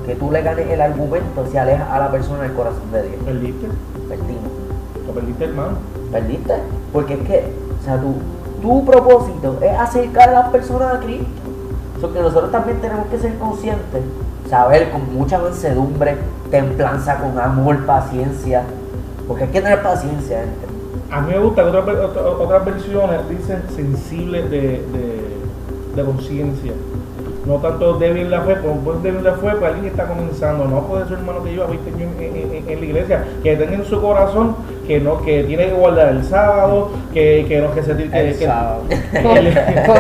que 0.06 0.14
tú 0.14 0.30
le 0.30 0.42
ganes 0.42 0.68
el 0.68 0.80
argumento 0.80 1.46
si 1.50 1.56
alejas 1.56 1.88
a 1.90 1.98
la 1.98 2.10
persona 2.10 2.42
del 2.42 2.52
corazón 2.52 2.92
de 2.92 3.02
Dios? 3.02 3.22
Perdiste, 3.24 3.66
Perdimos. 4.10 4.50
lo 5.06 5.12
perdiste, 5.14 5.44
hermano. 5.44 5.78
¿Perdiste? 6.10 6.54
Porque 6.92 7.14
es 7.14 7.20
que, 7.20 7.44
o 7.80 7.84
sea, 7.84 8.00
tu, 8.00 8.14
tu 8.60 8.84
propósito 8.84 9.56
es 9.62 9.78
acercar 9.78 10.30
a 10.30 10.32
las 10.32 10.48
personas 10.50 10.94
a 10.94 11.00
Cristo. 11.00 11.26
Que 12.12 12.20
nosotros 12.20 12.50
también 12.50 12.80
tenemos 12.80 13.06
que 13.06 13.18
ser 13.18 13.38
conscientes, 13.38 14.02
saber 14.48 14.90
con 14.90 15.14
mucha 15.14 15.38
mansedumbre, 15.38 16.16
templanza, 16.50 17.18
con 17.18 17.38
amor, 17.38 17.86
paciencia. 17.86 18.64
Porque 19.28 19.44
hay 19.44 19.50
que 19.50 19.60
tener 19.60 19.82
paciencia, 19.82 20.40
gente. 20.40 20.66
A 21.12 21.20
mí 21.20 21.32
me 21.32 21.38
gusta 21.38 21.62
que 21.62 21.76
otras 21.76 22.64
versiones 22.64 23.28
dicen 23.28 23.62
sensible 23.76 24.42
de, 24.48 24.58
de, 24.58 25.38
de 25.94 26.04
conciencia. 26.04 26.72
No 27.46 27.54
tanto 27.56 27.94
débil 27.94 28.30
la 28.30 28.42
fe, 28.42 28.56
porque 28.56 28.68
un 28.90 29.02
débil 29.02 29.24
la 29.24 29.32
fe, 29.32 29.48
pues 29.58 29.62
alguien 29.62 29.82
que 29.84 29.88
está 29.88 30.04
comenzando. 30.06 30.66
No 30.66 30.82
puede 30.86 31.04
ser 31.08 31.18
hermano 31.18 31.42
que 31.42 31.52
lleva 31.52 31.66
20 31.68 31.88
años 31.90 32.10
en, 32.20 32.68
en- 32.68 32.80
la 32.80 32.84
iglesia, 32.86 33.24
que 33.42 33.56
tenga 33.56 33.74
en 33.74 33.84
su 33.86 34.00
corazón 34.00 34.54
que 34.86 35.00
no 35.00 35.22
que 35.22 35.44
tiene 35.44 35.66
que 35.66 35.72
guardar 35.72 36.08
el 36.08 36.22
sábado, 36.24 36.90
que, 37.14 37.46
que 37.48 37.60
no 37.60 37.72
que 37.74 37.82
se 37.82 37.96
que, 37.96 38.02
El 38.04 38.36
que- 38.38 38.44
sábado. 38.44 38.82
el- 38.90 39.54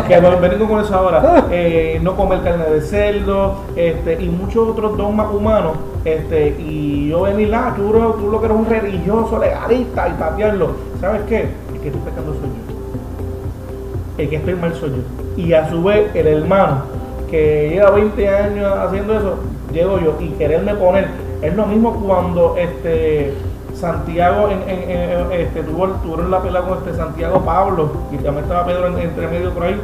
que 0.06 0.20
no- 0.20 0.38
vengo 0.38 0.68
con 0.68 0.80
eso 0.84 0.94
ahora, 0.94 1.46
eh, 1.50 1.98
no 2.02 2.14
comer 2.14 2.40
carne 2.42 2.64
de 2.66 2.80
cerdo, 2.82 3.54
este, 3.74 4.22
y 4.22 4.28
muchos 4.28 4.68
otros 4.68 4.96
dogmas 4.98 5.32
humanos, 5.32 5.72
este, 6.04 6.56
y 6.58 7.08
yo 7.08 7.22
venir, 7.22 7.54
ah, 7.54 7.72
tú, 7.76 7.90
tú 8.20 8.30
lo 8.30 8.38
que 8.40 8.46
eres 8.46 8.58
un 8.58 8.66
religioso 8.66 9.38
legalista 9.38 10.08
y 10.08 10.12
patearlo, 10.12 10.72
¿sabes 11.00 11.22
qué? 11.28 11.48
El 11.74 11.80
que 11.80 11.88
estoy 11.88 12.02
pecando 12.02 12.32
soy 12.32 12.42
yo, 12.42 14.22
el 14.22 14.28
que 14.28 14.36
estoy 14.36 14.54
mal 14.54 14.74
soy 14.74 14.90
yo, 14.90 15.42
y 15.42 15.52
a 15.54 15.68
su 15.70 15.82
vez 15.82 16.14
el 16.14 16.26
hermano 16.26 16.99
que 17.30 17.70
lleva 17.70 17.90
20 17.90 18.28
años 18.28 18.72
haciendo 18.78 19.14
eso, 19.14 19.34
llego 19.72 19.98
yo, 20.00 20.16
y 20.20 20.28
quererme 20.30 20.74
poner, 20.74 21.06
es 21.42 21.54
lo 21.54 21.66
mismo 21.66 21.94
cuando 22.04 22.56
este 22.56 23.32
Santiago 23.74 24.48
en, 24.50 24.68
en- 24.68 24.90
en- 24.90 25.32
este, 25.32 25.62
tuvo, 25.62 25.86
tuvieron 26.02 26.30
la 26.30 26.42
pelea 26.42 26.62
con 26.62 26.78
este 26.78 26.94
Santiago 26.94 27.40
Pablo 27.40 27.90
y 28.12 28.16
también 28.16 28.44
estaba 28.44 28.66
Pedro 28.66 28.88
en- 28.88 28.98
entre 28.98 29.26
medio 29.28 29.50
por 29.52 29.62
ahí 29.62 29.80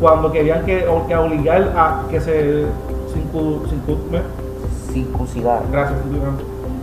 cuando 0.00 0.30
querían 0.30 0.64
que, 0.64 0.84
que 1.08 1.16
obligar 1.16 1.72
a 1.76 2.02
que 2.10 2.20
se 2.20 2.60
¿eh? 4.12 4.22
Circuncidar. 4.92 5.62
gracias 5.70 5.98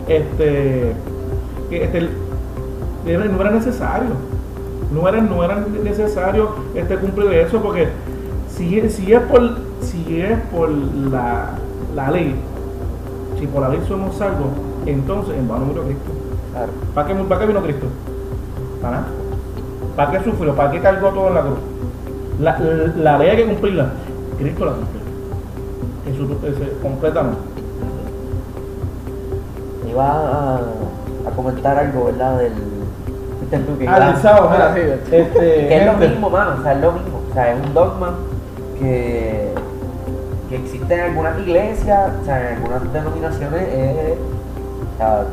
este 0.08 0.92
este 1.70 2.08
no 3.06 3.40
era 3.40 3.50
necesario 3.50 4.10
no 4.92 5.08
era, 5.08 5.20
no 5.20 5.44
era 5.44 5.64
necesario 5.82 6.50
este 6.74 6.96
cumplir 6.96 7.32
eso 7.32 7.60
porque 7.60 7.88
si, 8.48 8.88
si 8.90 9.12
es 9.12 9.20
por 9.22 9.40
si 10.06 10.20
es 10.20 10.38
por 10.52 10.68
la, 10.70 11.50
la 11.94 12.10
ley 12.10 12.34
si 13.38 13.46
por 13.46 13.62
la 13.62 13.68
ley 13.70 13.80
somos 13.88 14.16
salvos 14.16 14.48
entonces 14.86 15.36
en 15.36 15.48
vano 15.48 15.66
murió 15.66 15.82
Cristo 15.84 16.10
Claro. 16.52 16.72
¿Para 16.94 17.06
qué, 17.06 17.14
para 17.14 17.40
qué 17.40 17.46
vino 17.46 17.62
Cristo? 17.62 17.86
¿Para 18.82 18.96
nada? 18.96 19.06
¿Para 19.94 20.10
qué 20.12 20.24
sufrió? 20.24 20.54
¿Para 20.56 20.70
qué 20.72 20.80
cargó 20.80 21.08
todo 21.10 21.28
en 21.28 21.34
la 21.34 21.40
cruz? 21.42 21.58
La, 22.40 22.58
la- 22.58 22.92
la 22.96 23.18
ley 23.18 23.28
hay 23.28 23.36
que 23.36 23.46
cumplirla. 23.46 23.90
Cristo 24.38 24.64
la 24.64 24.72
cumplió. 24.72 25.00
Jesús 26.06 26.30
ese, 26.44 26.72
completamente. 26.82 27.38
Iba 29.88 30.04
a, 30.06 30.56
a 31.26 31.30
comentar 31.36 31.78
algo, 31.78 32.06
¿verdad? 32.06 32.38
Del. 32.38 32.52
¿Viste 33.40 33.58
tú 33.60 33.78
que 33.78 33.88
Ah, 33.88 34.00
del 34.12 34.16
sábado, 34.22 34.50
mira, 34.50 34.70
Ah, 34.70 34.74
sí, 34.74 34.80
este, 35.14 35.38
que 35.38 35.76
es 35.76 35.86
lo 35.86 35.92
mismo, 35.94 36.30
mano, 36.30 36.56
o 36.58 36.62
sea, 36.62 36.72
es 36.72 36.80
lo 36.80 36.92
mismo. 36.92 37.20
O 37.30 37.34
sea, 37.34 37.52
es 37.52 37.66
un 37.66 37.74
dogma 37.74 38.14
que, 38.78 39.52
que 40.48 40.56
existe 40.56 40.94
en 40.94 41.00
algunas 41.00 41.38
iglesias, 41.40 42.10
o 42.20 42.24
sea, 42.24 42.50
en 42.52 42.56
algunas 42.56 42.92
denominaciones, 42.92 43.62
es, 43.68 44.18
o 44.18 44.96
sea, 44.98 45.24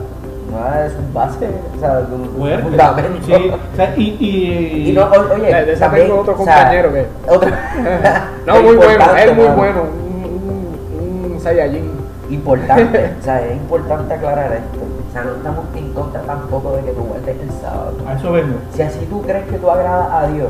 una 0.51 0.77
de 0.81 0.89
sus 0.89 1.13
bases, 1.13 1.49
o 1.75 1.79
sea, 1.79 2.07
un 2.11 2.29
fuerte. 2.37 2.63
fundamento. 2.63 3.19
Sí, 3.25 3.33
o 3.33 3.75
sea, 3.75 3.93
y, 3.97 4.03
y, 4.19 4.89
Y 4.89 4.93
no, 4.93 5.05
o- 5.05 5.33
oye, 5.33 5.53
De- 5.65 5.75
también, 5.77 6.07
tengo 6.07 6.21
otro 6.21 6.33
o 6.39 6.43
sea, 6.45 6.55
compañero 6.55 6.93
que- 6.93 7.07
otra- 7.29 8.29
No, 8.45 8.61
muy 8.61 8.75
bueno, 8.75 9.15
es 9.17 9.35
muy 9.35 9.47
bueno, 9.47 9.81
un, 9.83 11.25
un, 11.25 11.31
un 11.33 11.39
Saiyajin. 11.39 11.91
Importante, 12.29 13.13
o 13.19 13.23
sea, 13.23 13.45
es 13.45 13.55
importante 13.55 14.13
aclarar 14.15 14.51
esto. 14.53 14.79
O 15.09 15.11
sea, 15.13 15.23
no 15.23 15.35
estamos 15.35 15.65
en 15.75 15.93
contra 15.93 16.21
tampoco 16.21 16.75
de 16.75 16.83
que 16.83 16.91
tú 16.91 17.03
guardes 17.03 17.37
el 17.39 17.51
sábado. 17.61 17.93
a 18.07 18.13
eso 18.13 18.31
vengo. 18.31 18.55
Si 18.73 18.81
así 18.81 18.99
tú 19.09 19.21
crees 19.21 19.45
que 19.47 19.57
tú 19.57 19.69
agradas 19.69 20.07
a 20.11 20.27
Dios, 20.27 20.49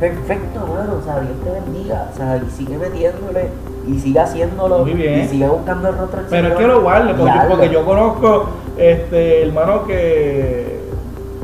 perfecto, 0.00 0.60
mano, 0.60 0.94
o 1.00 1.04
sea, 1.04 1.20
Dios 1.20 1.34
te 1.44 1.50
bendiga, 1.50 2.06
o 2.12 2.16
sea, 2.16 2.36
y 2.36 2.50
sigue 2.50 2.78
metiéndole, 2.78 3.48
y 3.88 3.98
sigue 3.98 4.20
haciéndolo, 4.20 4.78
Muy 4.80 4.92
bien. 4.92 5.20
y 5.20 5.28
sigue 5.28 5.48
buscando 5.48 5.88
el 5.88 5.96
rostro 5.98 6.20
del 6.20 6.28
Pero 6.28 6.48
es 6.48 6.54
Señor, 6.54 6.58
que 6.58 6.66
lo 6.74 6.82
guarde, 6.82 7.14
porque, 7.14 7.38
porque 7.48 7.70
yo 7.70 7.84
conozco 7.84 8.48
este 8.76 9.42
hermanos 9.46 9.80
que 9.86 10.78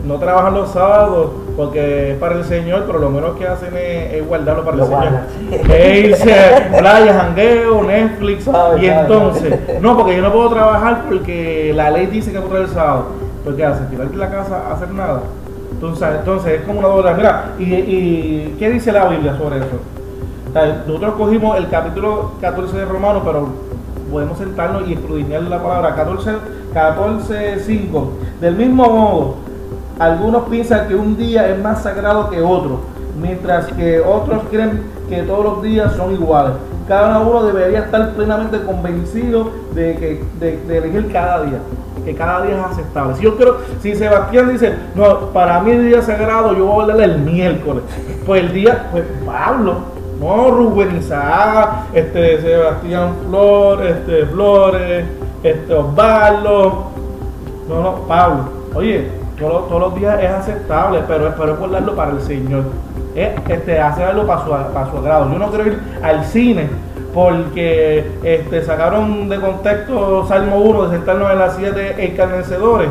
no 0.06 0.16
trabajan 0.16 0.54
los 0.54 0.70
sábados 0.70 1.30
porque 1.56 2.12
es 2.12 2.18
para 2.18 2.34
el 2.34 2.44
Señor, 2.44 2.84
pero 2.86 2.98
lo 2.98 3.10
menos 3.10 3.36
que 3.36 3.46
hacen 3.46 3.74
es, 3.76 4.14
es 4.14 4.26
guardarlo 4.26 4.64
para 4.64 4.76
Lo 4.76 4.82
el 4.84 4.88
Señor. 4.90 5.02
guardan. 5.02 5.26
E 5.70 5.98
irse 6.00 6.34
playa, 6.78 7.14
jangueo, 7.14 7.82
Netflix, 7.84 8.46
y 8.80 8.86
entonces, 8.86 9.80
no, 9.80 9.96
porque 9.96 10.16
yo 10.16 10.22
no 10.22 10.32
puedo 10.32 10.50
trabajar 10.50 11.04
porque 11.08 11.72
la 11.74 11.90
ley 11.90 12.06
dice 12.06 12.32
que 12.32 12.40
trae 12.40 12.62
el 12.62 12.68
sábado. 12.68 13.06
Pues 13.44 13.56
¿qué 13.56 13.64
hace? 13.64 13.84
Tirarte 13.84 14.16
la 14.16 14.30
casa 14.30 14.62
a 14.68 14.74
hacer 14.74 14.90
nada. 14.90 15.20
Entonces, 15.72 16.08
entonces 16.18 16.60
es 16.60 16.66
como 16.66 16.80
una 16.80 16.88
doble. 16.88 17.14
Mira, 17.14 17.52
y, 17.58 17.64
y 17.74 18.56
¿qué 18.58 18.70
dice 18.70 18.90
la 18.90 19.06
Biblia 19.06 19.36
sobre 19.36 19.58
eso? 19.58 19.80
Nosotros 20.54 21.14
cogimos 21.18 21.58
el 21.58 21.68
capítulo 21.68 22.34
14 22.40 22.76
de 22.76 22.84
Romanos, 22.84 23.22
pero 23.26 23.48
podemos 24.08 24.38
sentarnos 24.38 24.88
y 24.88 24.92
escudriñar 24.92 25.42
la 25.42 25.60
palabra 25.60 25.96
14, 25.96 26.30
14, 26.72 27.58
5. 27.58 28.12
Del 28.40 28.54
mismo 28.54 28.88
modo, 28.88 29.34
algunos 29.98 30.44
piensan 30.44 30.86
que 30.86 30.94
un 30.94 31.16
día 31.16 31.48
es 31.48 31.60
más 31.60 31.82
sagrado 31.82 32.30
que 32.30 32.40
otro, 32.40 32.82
mientras 33.20 33.66
que 33.72 33.98
otros 33.98 34.42
creen 34.48 34.80
que 35.08 35.24
todos 35.24 35.44
los 35.44 35.62
días 35.64 35.92
son 35.96 36.12
iguales. 36.14 36.52
Cada 36.86 37.18
uno 37.18 37.42
debería 37.42 37.80
estar 37.80 38.12
plenamente 38.12 38.62
convencido 38.62 39.50
de 39.74 39.96
que 39.96 40.24
de, 40.38 40.78
elegir 40.78 41.10
cada 41.12 41.42
día, 41.42 41.58
que 42.04 42.14
cada 42.14 42.42
día 42.42 42.58
es 42.58 42.64
aceptable. 42.72 43.16
Si 43.16 43.24
yo 43.24 43.36
creo, 43.36 43.56
si 43.80 43.96
Sebastián 43.96 44.50
dice, 44.50 44.72
no, 44.94 45.30
para 45.32 45.60
mí 45.62 45.72
el 45.72 45.88
día 45.88 46.00
sagrado, 46.00 46.54
yo 46.54 46.64
voy 46.66 46.78
a 46.78 46.82
hablarle 46.82 47.04
el 47.06 47.18
miércoles. 47.22 47.82
Pues 48.24 48.42
el 48.42 48.52
día, 48.52 48.88
pues 48.92 49.04
Pablo, 49.26 49.93
Rubén 50.24 50.96
Isaac, 50.96 51.88
este 51.92 52.40
Sebastián 52.40 53.14
Flor, 53.26 53.84
este 53.84 54.26
Flores, 54.26 55.04
este 55.42 55.74
Osvaldo, 55.74 56.90
no, 57.68 57.82
no, 57.82 57.94
Pablo. 58.08 58.44
Oye, 58.74 59.08
todos, 59.38 59.68
todos 59.68 59.80
los 59.80 59.94
días 59.96 60.22
es 60.22 60.30
aceptable, 60.30 61.00
pero 61.06 61.28
espero 61.28 61.56
guardarlo 61.56 61.94
para 61.94 62.12
el 62.12 62.20
Señor. 62.22 62.64
Es 63.14 63.32
este, 63.48 63.78
hacerlo 63.78 64.26
para 64.26 64.44
su, 64.44 64.50
para 64.50 64.90
su 64.90 64.98
agrado. 64.98 65.30
Yo 65.30 65.38
no 65.38 65.48
quiero 65.50 65.66
ir 65.66 65.78
al 66.02 66.24
cine 66.24 66.68
porque 67.12 68.04
este, 68.22 68.64
sacaron 68.64 69.28
de 69.28 69.40
contexto 69.40 70.26
Salmo 70.26 70.56
1 70.56 70.88
de 70.88 70.96
sentarnos 70.96 71.30
en 71.30 71.38
la 71.38 71.50
silla 71.50 71.70
de 71.70 72.04
escarnecedores. 72.06 72.88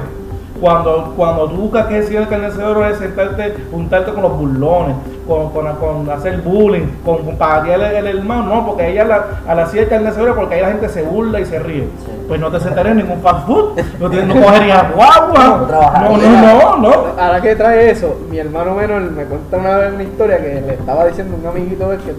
Cuando, 0.63 1.11
cuando 1.17 1.49
tú 1.49 1.55
buscas 1.57 1.87
que 1.87 1.99
es 1.99 2.05
silla 2.07 2.19
de 2.19 2.23
escarnecedores 2.23 2.93
es 2.93 2.99
sentarte, 2.99 3.53
juntarte 3.69 4.13
con 4.13 4.21
los 4.23 4.31
burlones, 4.37 4.95
con, 5.27 5.49
con, 5.49 5.75
con 5.75 6.09
hacer 6.09 6.37
bullying, 6.41 6.87
con, 7.03 7.25
con 7.25 7.35
patear 7.35 7.81
el, 7.81 8.07
el 8.07 8.19
hermano, 8.19 8.45
no, 8.45 8.65
porque 8.67 8.89
ella 8.89 9.03
la, 9.03 9.25
a 9.45 9.55
la 9.55 9.65
silla 9.65 9.79
de 9.81 9.83
escarnecedores 9.87 10.33
porque 10.35 10.55
ahí 10.55 10.61
la 10.61 10.69
gente 10.69 10.87
se 10.87 11.01
burla 11.01 11.41
y 11.41 11.45
se 11.45 11.59
ríe. 11.59 11.81
Sí. 11.81 12.11
Pues 12.29 12.39
no 12.39 12.49
te 12.49 12.61
sentarías 12.61 12.93
en 12.97 13.05
ningún 13.05 13.21
fast 13.21 13.45
food, 13.45 13.77
no, 13.99 14.09
te, 14.09 14.25
no 14.25 14.41
cogerías 14.41 14.95
guagua, 14.95 15.43
No 15.43 15.57
no, 15.57 15.65
trabajarías. 15.67 16.31
no, 16.79 16.93
ahora 17.19 17.41
que 17.41 17.55
trae 17.57 17.89
eso, 17.91 18.21
mi 18.29 18.37
hermano 18.39 18.73
menor 18.73 19.01
me 19.01 19.25
cuenta 19.25 19.57
una 19.57 19.75
vez 19.79 19.93
una 19.93 20.03
historia 20.03 20.37
que 20.37 20.61
le 20.65 20.73
estaba 20.75 21.05
diciendo 21.07 21.35
un 21.41 21.45
amiguito 21.45 21.89
de, 21.89 21.95
él 21.97 22.01
que 22.03 22.13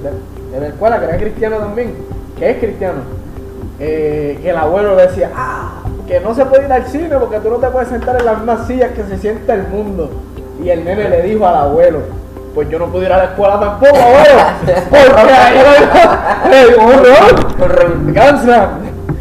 de 0.54 0.60
la 0.60 0.66
escuela, 0.66 0.98
que 0.98 1.06
era 1.06 1.16
cristiano 1.16 1.56
también, 1.56 1.94
que 2.38 2.50
es 2.50 2.58
cristiano, 2.58 2.98
eh, 3.80 4.38
que 4.42 4.50
el 4.50 4.56
abuelo 4.58 4.96
le 4.96 5.06
decía, 5.06 5.30
ah, 5.34 5.80
que 6.06 6.20
no 6.20 6.34
se 6.34 6.44
puede 6.46 6.66
ir 6.66 6.72
al 6.72 6.86
cine 6.86 7.16
porque 7.18 7.38
tú 7.40 7.50
no 7.50 7.56
te 7.56 7.66
puedes 7.68 7.88
sentar 7.88 8.16
en 8.18 8.26
las 8.26 8.36
mismas 8.38 8.66
sillas 8.66 8.90
que 8.92 9.02
se 9.04 9.16
sienta 9.18 9.54
el 9.54 9.66
mundo. 9.68 10.10
Y 10.62 10.68
el 10.70 10.84
nene 10.84 11.08
le 11.08 11.22
dijo 11.22 11.46
al 11.46 11.56
abuelo, 11.56 12.00
pues 12.54 12.68
yo 12.70 12.78
no 12.78 12.86
puedo 12.86 13.04
ir 13.04 13.12
a 13.12 13.16
la 13.18 13.24
escuela 13.24 13.58
tampoco, 13.58 13.96
abuelo, 13.96 14.40
porque 14.90 15.32
ahí 15.32 15.58
hay 16.52 16.66
un. 16.78 17.02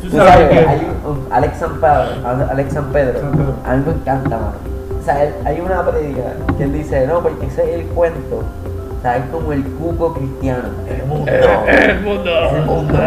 Tú 0.02 0.18
sabes 0.18 0.50
que- 0.50 0.60
hay 0.60 0.88
un, 1.06 1.28
Alex 1.32 1.58
San 1.58 1.74
Pedro, 1.82 2.48
Alex 2.52 2.74
San 2.74 2.86
Pedro, 2.92 3.20
a 3.66 3.76
mí 3.76 3.84
me 3.86 3.94
encanta, 3.94 4.30
mano. 4.38 4.54
O 5.02 5.04
sea, 5.06 5.24
él- 5.24 5.34
hay 5.46 5.60
una 5.60 5.84
predica 5.86 6.22
que 6.58 6.64
él 6.66 6.74
dice, 6.74 7.08
no, 7.08 7.22
porque 7.22 7.48
ese 7.48 7.64
es 7.64 7.80
el 7.80 7.86
cuento, 7.88 8.38
o 8.38 9.02
sea, 9.02 9.18
es 9.18 9.24
como 9.32 9.52
el 9.52 9.64
cuco 9.64 10.14
cristiano, 10.14 10.70
el 10.88 11.06
mundo, 11.08 11.32
El 11.68 12.02
mundo. 12.02 12.32
el 12.56 12.62
mundo. 12.66 13.00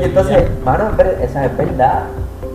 Y 0.00 0.04
entonces, 0.04 0.44
mano, 0.64 0.90
ver- 0.96 1.18
esa 1.22 1.44
es 1.44 1.56
verdad, 1.56 2.04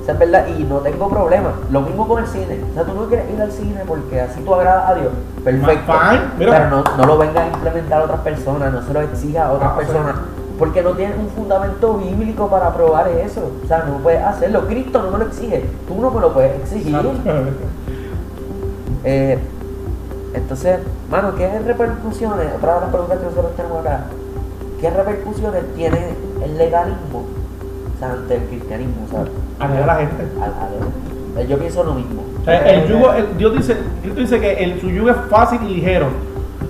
esa 0.05 0.11
es 0.13 0.19
verdad, 0.19 0.45
y 0.55 0.63
no 0.65 0.77
tengo 0.81 1.09
problema. 1.09 1.53
Lo 1.71 1.81
mismo 1.81 2.07
con 2.07 2.21
el 2.21 2.29
cine, 2.29 2.59
o 2.69 2.73
sea, 2.75 2.83
tú 2.83 2.93
no 2.93 3.07
quieres 3.07 3.25
ir 3.33 3.41
al 3.41 3.51
cine 3.51 3.81
porque 3.87 4.21
así 4.21 4.39
tú 4.41 4.53
agradas 4.53 4.91
a 4.91 4.93
Dios, 4.93 5.11
perfecto, 5.43 5.93
pero 6.37 6.69
no, 6.69 6.83
no 6.95 7.05
lo 7.07 7.17
vengas 7.17 7.45
a 7.45 7.47
implementar 7.47 8.01
a 8.01 8.05
otras 8.05 8.19
personas, 8.19 8.71
no 8.71 8.83
se 8.83 8.93
lo 8.93 9.01
exijas 9.01 9.47
a 9.47 9.51
otras 9.53 9.71
Ah, 9.73 9.77
personas. 9.77 10.15
Porque 10.59 10.83
no 10.83 10.91
tienes 10.91 11.17
un 11.17 11.27
fundamento 11.29 11.95
bíblico 11.95 12.47
para 12.47 12.71
probar 12.71 13.07
eso. 13.07 13.51
O 13.63 13.67
sea, 13.67 13.83
no 13.89 13.97
puedes 13.97 14.21
hacerlo. 14.23 14.67
Cristo 14.67 15.01
no 15.01 15.09
me 15.11 15.17
lo 15.17 15.25
exige. 15.25 15.65
Tú 15.87 15.99
no 15.99 16.11
me 16.11 16.21
lo 16.21 16.33
puedes 16.33 16.55
exigir. 16.61 16.95
Eh, 19.07 19.37
entonces, 20.33 20.79
mano, 21.11 21.35
¿qué 21.35 21.59
repercusiones? 21.59 22.47
Otra 22.57 22.75
de 22.75 22.81
las 22.81 22.89
preguntas 22.89 23.19
que 23.19 23.25
nosotros 23.25 23.55
tenemos 23.55 23.79
acá. 23.81 24.05
¿Qué 24.81 24.89
repercusiones 24.89 25.63
tiene 25.75 26.15
el 26.43 26.57
legalismo 26.57 27.23
ante 28.01 28.35
el 28.35 28.41
cristianismo? 28.43 29.05
O 29.07 29.09
sea, 29.11 29.21
a 29.59 29.85
la 29.85 29.95
gente. 29.95 31.47
yo 31.49 31.57
pienso 31.57 31.83
lo 31.83 31.93
mismo. 31.93 32.23
O 32.41 32.45
sea, 32.45 32.69
el 32.73 32.87
yugo, 32.87 33.13
el- 33.13 33.37
Dios 33.37 33.53
dice, 33.57 33.77
Cristo 34.01 34.19
dice 34.21 34.39
que 34.39 34.53
el, 34.63 34.79
su 34.81 34.89
yugo 34.89 35.09
es 35.09 35.17
fácil 35.29 35.59
y 35.69 35.75
ligero. 35.75 36.07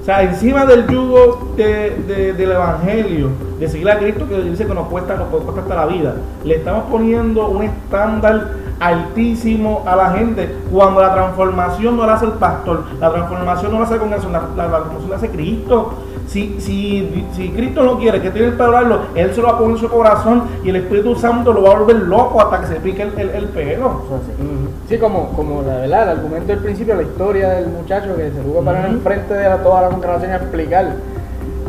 O 0.01 0.05
sea, 0.05 0.21
encima 0.21 0.65
del 0.65 0.87
yugo 0.87 1.53
de- 1.57 1.89
de- 2.07 2.33
del 2.33 2.51
evangelio, 2.51 3.29
de 3.59 3.67
seguir 3.67 3.89
a 3.89 3.97
Cristo, 3.97 4.27
que 4.29 4.39
dice 4.41 4.65
que 4.67 4.73
nos 4.75 4.87
cuesta, 4.87 5.15
nos 5.15 5.27
cuesta 5.29 5.61
hasta 5.61 5.75
la 5.75 5.85
vida, 5.87 6.15
le 6.43 6.55
estamos 6.57 6.83
poniendo 6.91 7.47
un 7.47 7.63
estándar 7.63 8.51
altísimo 8.79 9.83
a 9.87 9.95
la 9.95 10.11
gente 10.11 10.53
cuando 10.71 11.01
la 11.01 11.13
transformación 11.13 11.97
no 11.97 12.05
la 12.05 12.13
hace 12.15 12.25
el 12.25 12.33
pastor, 12.33 12.83
la 12.99 13.11
transformación 13.11 13.71
no 13.71 13.79
la 13.79 13.85
hace 13.85 13.97
congregación, 13.97 14.31
la, 14.33 14.41
la- 14.55 14.63
la 14.67 14.69
transformación 14.83 15.09
la 15.09 15.15
hace 15.17 15.29
Cristo. 15.29 15.93
Si, 16.27 16.55
si, 16.59 17.25
si 17.33 17.49
Cristo 17.49 17.83
no 17.83 17.97
quiere 17.99 18.19
que 18.21 18.31
tiene 18.31 18.47
el 18.47 18.53
pelo 18.55 18.71
largo, 18.71 18.99
Él 19.15 19.31
se 19.33 19.41
lo 19.41 19.47
va 19.47 19.53
a 19.53 19.57
poner 19.57 19.75
en 19.75 19.81
su 19.81 19.89
corazón 19.89 20.43
y 20.63 20.69
el 20.69 20.77
Espíritu 20.77 21.15
Santo 21.15 21.53
lo 21.53 21.61
va 21.63 21.71
a 21.71 21.79
volver 21.79 21.97
loco 21.97 22.41
hasta 22.41 22.61
que 22.61 22.67
se 22.67 22.75
pique 22.81 23.03
el, 23.03 23.17
el- 23.19 23.29
el 23.29 23.45
pelo. 23.45 24.01
Sí. 24.37 24.43
Sí, 24.89 24.97
como, 24.97 25.29
como 25.29 25.61
la 25.61 25.77
verdad, 25.77 26.03
el 26.03 26.09
argumento 26.17 26.47
del 26.47 26.59
principio, 26.59 26.95
la 26.95 27.03
historia 27.03 27.49
del 27.49 27.67
muchacho 27.67 28.15
que 28.17 28.23
se 28.31 28.41
tuvo 28.41 28.59
que 28.59 28.65
parar 28.65 28.85
Ujú. 28.85 28.93
enfrente 28.95 29.33
de 29.33 29.43
la- 29.49 29.57
toda 29.63 29.81
la 29.83 29.89
congregación 29.89 30.31
a 30.31 30.35
explicar. 30.37 30.93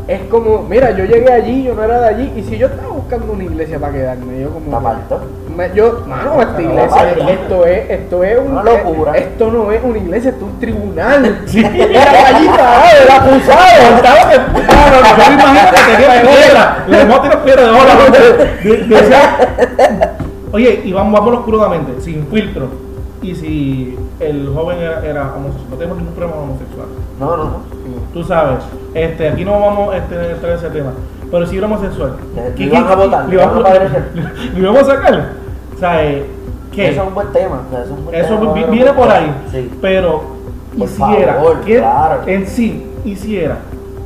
Es 0.08 0.20
como, 0.30 0.62
mira, 0.62 0.92
yo 0.92 1.04
llegué 1.04 1.32
allí, 1.32 1.64
yo 1.64 1.74
no 1.74 1.82
era 1.82 2.00
de 2.00 2.08
allí, 2.08 2.32
y 2.36 2.42
si 2.44 2.56
yo 2.56 2.68
estaba 2.68 2.88
buscando 2.92 3.32
una 3.32 3.44
iglesia 3.44 3.78
para 3.78 3.92
quedarme, 3.92 4.40
yo 4.40 4.50
como. 4.50 4.66
Está 4.76 5.18
yo, 5.74 6.04
mano, 6.06 6.40
esta 6.42 6.62
iglesia, 6.62 7.10
esto 7.30 7.66
es, 7.66 7.90
esto 7.90 8.24
es 8.24 8.38
un- 8.38 8.52
Una 8.52 8.62
locura. 8.62 9.12
Esto 9.16 9.50
no 9.50 9.70
es 9.72 9.80
una 9.82 9.98
iglesia, 9.98 10.30
esto 10.30 10.44
es 10.46 10.52
un 10.52 10.60
tribunal. 10.60 11.40
Mira 11.52 12.26
allí 12.26 12.46
parado, 12.48 12.84
el 13.02 13.10
acusado, 13.10 13.96
estaba 13.96 14.30
que. 14.30 14.36
No, 14.76 14.90
no, 14.90 15.08
yo 15.08 15.28
me 15.28 15.34
imagino 15.34 15.70
que 15.70 15.92
tenía 15.96 16.22
piedra. 16.22 16.84
Le 16.88 17.00
hemos 17.00 17.22
tirado 17.22 17.44
piedra 17.44 17.62
de 17.62 18.84
decía- 18.86 20.16
Oye, 20.52 20.80
y 20.84 20.92
vamos, 20.92 21.12
vámonos 21.12 21.44
crudamente, 21.44 22.00
sin 22.00 22.26
filtro. 22.28 22.68
Y 23.22 23.34
si 23.34 23.98
el 24.20 24.48
joven 24.54 24.78
era, 24.78 25.04
era 25.04 25.32
homosexual, 25.34 25.70
no 25.70 25.76
tenemos 25.76 25.98
ningún 25.98 26.14
problema 26.14 26.40
homosexual. 26.42 26.86
No, 27.18 27.36
no, 27.36 27.44
no. 27.44 27.56
Tú 28.12 28.22
sabes, 28.22 28.58
este, 28.94 29.28
aquí 29.28 29.44
no 29.44 29.58
vamos 29.60 29.94
este, 29.96 30.14
a 30.16 30.30
entrar 30.30 30.52
en 30.52 30.58
ese 30.58 30.70
tema. 30.70 30.92
Pero 31.30 31.46
si 31.46 31.56
era 31.58 31.66
homosexual, 31.66 32.16
Le- 32.36 32.54
¿qué- 32.54 32.66
le 32.66 32.66
iban 32.66 32.86
a 32.88 32.94
votar, 32.94 33.26
le 33.28 33.34
iban 33.34 34.76
a 34.76 34.84
sacar. 34.84 35.28
O 35.76 35.78
sea, 35.78 36.04
eh, 36.04 36.24
¿qué? 36.72 36.88
Eso 36.90 37.02
es 37.02 37.08
un 37.08 37.14
buen 37.14 37.32
tema. 37.32 37.62
o 37.68 37.70
sea, 37.70 37.82
eso 37.84 37.92
es 37.92 37.98
un 37.98 38.04
buen 38.06 38.16
Eso 38.16 38.28
tema, 38.28 38.40
vi- 38.40 38.46
bueno, 38.60 38.72
viene 38.72 38.92
por 38.94 39.10
ahí, 39.10 39.34
Sí. 39.52 39.70
pero 39.80 40.22
Por 40.78 40.88
hiciera, 40.88 41.34
favor, 41.34 41.60
que 41.60 41.76
claro. 41.78 42.22
en 42.26 42.46
sí 42.46 42.86
hiciera, 43.04 43.58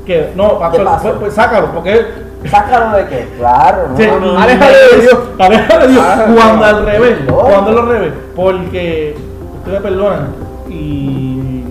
que 0.04 0.30
no, 0.36 0.58
pastor, 0.58 0.88
pues, 1.02 1.14
pues 1.20 1.34
sácalo, 1.34 1.68
porque 1.72 2.30
Sácalo 2.50 2.96
de 2.96 3.06
qué? 3.06 3.28
Claro, 3.36 3.88
no. 3.90 3.96
sí, 3.98 4.06
no, 4.18 4.38
aléjale 4.38 4.76
de 4.96 5.00
Dios. 5.02 5.18
aléjale 5.38 5.86
de 5.86 5.92
Dios, 5.92 6.04
Ah, 6.06 6.26
cuando 6.34 6.64
al 6.64 6.86
revés, 6.86 7.18
cuando 7.28 7.70
al 7.82 7.88
revés, 7.88 8.12
porque 8.34 9.14
ustedes 9.58 9.80
perdonan 9.82 10.28
y 10.70 11.64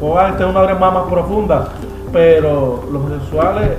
puedo 0.00 0.14
tener 0.36 0.46
una 0.46 0.60
vez 0.62 0.78
más, 0.78 0.94
más 0.94 1.02
profunda, 1.10 1.68
pero 2.12 2.84
los 2.92 3.02
homosexuales 3.02 3.70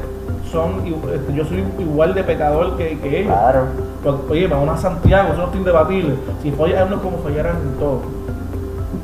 son, 0.58 0.84
este, 1.14 1.34
yo 1.34 1.46
soy 1.46 1.64
igual 1.78 2.16
de 2.16 2.24
pecador 2.24 2.78
que, 2.78 2.98
que 3.00 3.20
ellos. 3.22 3.32
Claro. 3.32 3.66
Porque, 4.04 4.32
Oye, 4.32 4.48
vamos 4.48 4.70
a 4.70 4.78
Santiago, 4.78 5.30
eso 5.30 5.38
no 5.38 5.46
está 5.46 5.58
indebatible. 5.58 6.16
Si 6.42 6.52
fallan 6.52 6.88
uno 6.88 7.02
como 7.02 7.18
fallaran 7.20 7.58
en 7.58 7.74
todo. 7.80 8.02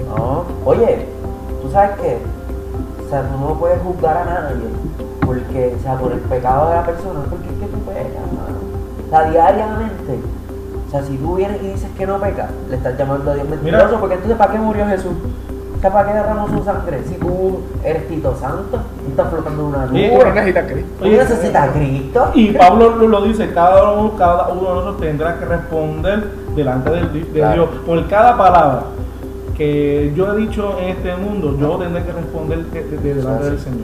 No, 0.10 0.46
oye, 0.66 1.08
tú 1.62 1.72
sabes 1.72 1.92
que, 2.00 2.18
o 3.06 3.10
sea, 3.10 3.22
tú 3.22 3.40
no 3.40 3.54
puedes 3.60 3.82
juzgar 3.82 4.18
a 4.18 4.26
nadie, 4.26 4.66
porque, 5.26 5.76
o 5.78 5.82
sea, 5.84 5.96
por 5.98 6.12
el 6.12 6.20
pecado 6.20 6.70
de 6.70 6.76
la 6.76 6.86
persona, 6.86 7.20
porque 7.30 7.48
es 7.48 7.60
que 7.60 7.66
tú 7.68 7.80
pecas, 7.86 8.26
mano. 8.34 8.58
O 9.06 9.10
sea, 9.10 9.30
diariamente. 9.30 10.20
O 10.88 10.92
sea, 10.92 11.04
si 11.04 11.18
tú 11.18 11.36
vienes 11.36 11.62
y 11.64 11.68
dices 11.68 11.90
que 11.98 12.06
no 12.06 12.20
pecas, 12.20 12.50
le 12.70 12.76
estás 12.76 12.98
llamando 12.98 13.32
a 13.32 13.36
Dios 13.36 13.50
mentiroso, 13.50 13.86
Mira. 13.86 14.00
porque 14.00 14.16
entonces, 14.16 14.38
¿para 14.38 14.52
qué 14.52 14.60
murió 14.60 14.86
Jesús? 14.86 15.14
¿Para 15.90 16.08
qué 16.10 16.14
derramó 16.18 16.48
su 16.50 16.64
sangre? 16.64 17.02
Si 17.08 17.16
tú 17.16 17.62
eres 17.84 18.08
Tito 18.08 18.36
Santo, 18.40 18.78
tú 19.04 19.10
estás 19.10 19.30
flotando 19.30 19.62
en 19.62 19.68
una 19.68 19.86
Oye, 19.92 20.10
Tú 20.10 20.16
nube. 20.16 20.26
no 20.26 20.34
necesitas 20.36 20.72
Cristo. 20.72 20.92
Tú 21.00 21.06
necesitas 21.10 21.70
a 21.70 21.74
Cristo. 21.74 22.32
Y 22.34 22.52
Pablo 22.52 22.96
lo, 22.96 23.08
lo 23.08 23.22
dice, 23.24 23.52
cada 23.54 23.92
uno, 23.94 24.16
cada 24.18 24.48
uno 24.50 24.62
de 24.62 24.76
nosotros 24.76 24.98
tendrá 25.02 25.38
que 25.40 25.46
responder 25.46 26.28
delante 26.56 26.90
de, 26.90 27.22
Claro. 27.34 27.54
Dios. 27.68 27.70
Por 27.86 28.08
cada 28.08 28.38
palabra 28.38 28.84
que 29.58 30.12
yo 30.16 30.34
he 30.34 30.38
dicho 30.38 30.78
en 30.82 30.90
este 30.90 31.16
mundo, 31.16 31.56
yo 31.60 31.78
tendré 31.78 32.04
que 32.04 32.12
responder 32.12 32.60
de- 32.66 32.84
de- 32.84 32.98
de 32.98 33.14
delante 33.16 33.46
del. 33.46 33.60
Señor. 33.60 33.80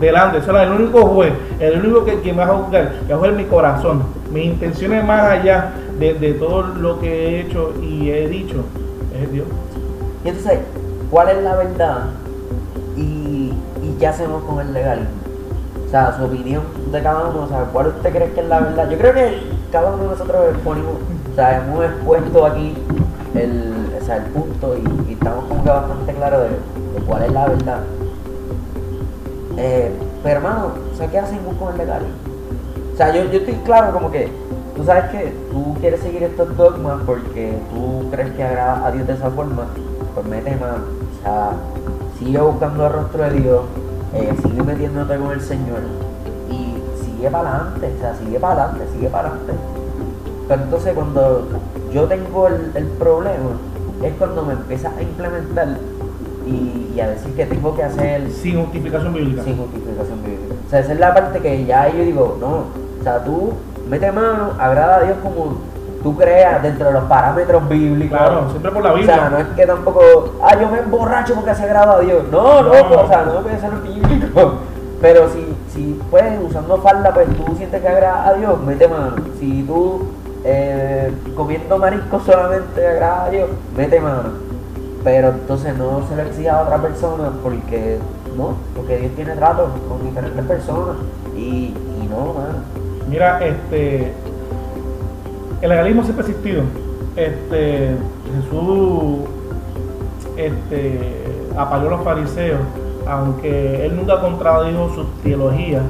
Delante, 0.00 0.38
eso 0.38 0.54
es 0.54 0.62
el 0.62 0.72
único 0.72 1.06
juez, 1.06 1.32
el 1.58 1.80
único 1.80 2.04
que, 2.04 2.20
que 2.20 2.30
me 2.32 2.44
va 2.44 2.52
a 2.52 2.56
juzgar, 2.58 2.92
que 3.06 3.12
va 3.12 3.14
a 3.14 3.18
juzgar 3.18 3.34
mi 3.34 3.44
corazón, 3.44 4.02
mis 4.30 4.44
intenciones 4.44 5.02
más 5.06 5.22
allá 5.22 5.70
de, 5.98 6.12
de 6.12 6.34
todo 6.34 6.62
lo 6.64 7.00
que 7.00 7.08
he 7.08 7.40
hecho 7.40 7.72
y 7.82 8.10
he 8.10 8.28
dicho, 8.28 8.56
es 9.18 9.32
Dios. 9.32 9.46
Y 10.22 10.28
entonces, 10.28 10.58
¿cuál 11.10 11.28
es 11.30 11.42
la 11.42 11.56
verdad? 11.56 11.98
Y, 12.96 13.52
y 13.82 13.96
qué 13.98 14.06
hacemos 14.06 14.42
con 14.44 14.60
el 14.60 14.72
legalismo. 14.72 15.10
O 15.86 15.88
sea, 15.88 16.16
su 16.16 16.24
opinión 16.24 16.62
de 16.90 17.02
cada 17.02 17.28
uno, 17.28 17.44
o 17.44 17.48
sea, 17.48 17.64
¿cuál 17.72 17.88
usted 17.88 18.10
cree 18.10 18.32
que 18.32 18.40
es 18.40 18.46
la 18.48 18.60
verdad? 18.60 18.90
Yo 18.90 18.98
creo 18.98 19.14
que 19.14 19.40
cada 19.70 19.92
uno 19.92 20.02
de 20.02 20.08
nosotros 20.10 20.46
exponemos, 20.50 20.94
o 21.32 21.34
sea, 21.34 21.58
hemos 21.58 21.84
expuesto 21.84 22.46
aquí 22.46 22.74
el, 23.34 23.86
o 24.00 24.04
sea, 24.04 24.16
el 24.16 24.24
punto 24.24 24.76
y, 24.76 25.12
estamos 25.12 25.44
como 25.44 25.62
que 25.62 25.70
bastante 25.70 26.12
claros 26.14 26.42
de, 26.42 26.48
de 26.48 27.06
cuál 27.06 27.22
es 27.22 27.32
la 27.32 27.46
verdad. 27.46 27.80
Eh, 29.58 29.92
pero 30.22 30.36
hermano, 30.36 30.72
o 30.92 30.96
sea, 30.96 31.08
¿qué 31.08 31.18
hacemos 31.18 31.54
con 31.56 31.72
el 31.72 31.78
legalismo? 31.78 32.14
O 32.92 32.96
sea, 32.96 33.14
yo, 33.14 33.24
yo 33.30 33.38
estoy 33.38 33.54
claro 33.64 33.92
como 33.92 34.10
que 34.10 34.30
tú 34.74 34.84
sabes 34.84 35.04
que 35.10 35.32
tú 35.50 35.76
quieres 35.80 36.00
seguir 36.00 36.22
estos 36.24 36.56
dogmas 36.56 36.98
porque 37.06 37.58
tú 37.70 38.10
crees 38.10 38.30
que 38.32 38.42
agrada 38.42 38.86
a 38.86 38.90
Dios 38.90 39.06
de 39.06 39.14
esa 39.14 39.30
forma, 39.30 39.66
pues 40.16 40.26
mete 40.26 40.56
mano. 40.56 40.84
O 41.18 41.22
sea, 41.22 41.50
sigue 42.18 42.40
buscando 42.40 42.86
el 42.86 42.92
rostro 42.92 43.22
de 43.22 43.30
Dios, 43.38 43.60
eh, 44.14 44.34
sigue 44.42 44.62
metiéndote 44.62 45.16
con 45.18 45.30
el 45.30 45.40
Señor 45.42 45.80
y 46.50 47.04
sigue 47.04 47.30
para 47.30 47.54
adelante, 47.56 47.92
o 47.96 48.00
sea, 48.00 48.14
sigue 48.14 48.40
para 48.40 48.64
adelante, 48.64 48.86
sigue 48.94 49.08
para 49.10 49.28
adelante. 49.28 49.52
Pero 50.48 50.62
entonces 50.62 50.94
cuando 50.94 51.48
yo 51.92 52.04
tengo 52.04 52.46
el, 52.48 52.72
el 52.74 52.86
problema 52.86 53.50
es 54.02 54.14
cuando 54.14 54.42
me 54.44 54.54
empiezas 54.54 54.96
a 54.96 55.02
implementar 55.02 55.68
y, 56.46 56.92
y 56.94 57.00
a 57.00 57.08
decir 57.08 57.34
que 57.34 57.44
tengo 57.44 57.74
que 57.76 57.82
hacer 57.82 58.30
Sin 58.30 58.62
justificación 58.64 59.12
bíblica. 59.12 59.42
sin 59.42 59.58
justificación 59.58 60.22
bíblica. 60.24 60.54
O 60.66 60.70
sea, 60.70 60.80
esa 60.80 60.92
es 60.94 60.98
la 61.00 61.12
parte 61.12 61.40
que 61.40 61.66
ya 61.66 61.88
yo 61.90 62.02
digo, 62.04 62.38
no, 62.40 62.64
o 63.00 63.02
sea, 63.02 63.22
tú 63.22 63.52
mete 63.88 64.10
mano, 64.12 64.52
agrada 64.58 64.96
a 64.96 65.02
Dios 65.02 65.18
como 65.22 65.58
tú 66.02 66.16
creas 66.16 66.62
dentro 66.62 66.86
de 66.86 66.92
los 66.92 67.04
parámetros 67.04 67.68
bíblicos. 67.68 68.18
Claro, 68.18 68.50
siempre 68.50 68.70
por 68.70 68.82
la 68.82 68.92
O 68.92 68.96
sea, 68.98 69.00
Biblia. 69.00 69.30
no 69.30 69.38
es 69.38 69.46
que 69.56 69.66
tampoco, 69.66 70.02
ah, 70.42 70.56
yo 70.60 70.68
me 70.68 70.78
emborracho 70.78 71.34
porque 71.34 71.54
se 71.54 71.64
agrada 71.64 71.94
a 71.96 72.00
Dios. 72.00 72.24
No, 72.30 72.62
no, 72.62 72.72
No. 72.72 73.00
o 73.02 73.08
sea, 73.08 73.22
no 73.24 73.40
puede 73.42 73.58
ser 73.60 73.70
bíblico. 73.82 74.54
Pero 75.00 75.28
si, 75.28 75.54
si 75.72 76.00
pues 76.10 76.24
usando 76.42 76.78
falda, 76.78 77.12
pues 77.12 77.28
tú 77.36 77.54
sientes 77.56 77.82
que 77.82 77.88
agrada 77.88 78.28
a 78.28 78.34
Dios, 78.34 78.58
mete 78.62 78.88
mano. 78.88 79.14
Si 79.38 79.62
tú 79.64 80.06
eh, 80.44 81.12
comiendo 81.36 81.76
marisco 81.78 82.18
solamente 82.20 82.86
agrada 82.86 83.24
a 83.24 83.30
Dios, 83.30 83.48
mete 83.76 84.00
mano. 84.00 84.30
pero 85.04 85.28
entonces 85.28 85.76
no 85.76 86.02
se 86.08 86.16
lo 86.16 86.22
exija 86.22 86.58
a 86.58 86.62
otra 86.62 86.78
persona 86.78 87.30
porque 87.42 87.98
no, 88.36 88.54
porque 88.74 88.96
Dios 88.98 89.12
tiene 89.16 89.34
trato 89.36 89.68
con 89.88 90.02
diferentes 90.04 90.44
personas 90.46 90.96
y, 91.36 91.74
y 91.74 92.08
no, 92.10 92.32
mano. 92.32 92.58
Mira, 93.08 93.38
este, 93.44 94.12
el 95.62 95.68
legalismo 95.68 96.02
siempre 96.04 96.24
ha 96.24 96.28
existido. 96.28 96.62
Este, 97.16 97.96
Jesús 98.42 99.20
este, 100.36 101.24
apagó 101.56 101.86
a 101.88 101.90
los 101.92 102.02
fariseos, 102.02 102.60
aunque 103.08 103.86
él 103.86 103.96
nunca 103.96 104.20
contradijo 104.20 104.90
su 104.94 105.04
teología, 105.22 105.80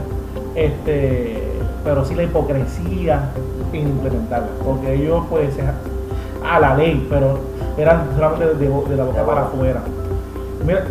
este, 0.55 1.43
pero 1.85 2.05
sí 2.05 2.15
la 2.15 2.23
hipocresía 2.25 3.31
en 3.73 3.89
implementarla, 3.89 4.49
porque 4.65 4.95
ellos 4.95 5.25
pues 5.29 5.51
a 6.49 6.61
la 6.61 6.77
ley, 6.77 7.07
pero 7.11 7.39
eran 7.77 8.05
solamente 8.17 8.55
de, 8.55 8.69
de 8.69 8.97
la 8.97 9.05
boca 9.05 9.25
para 9.27 9.43
afuera. 9.43 9.81
Mira, 10.65 10.85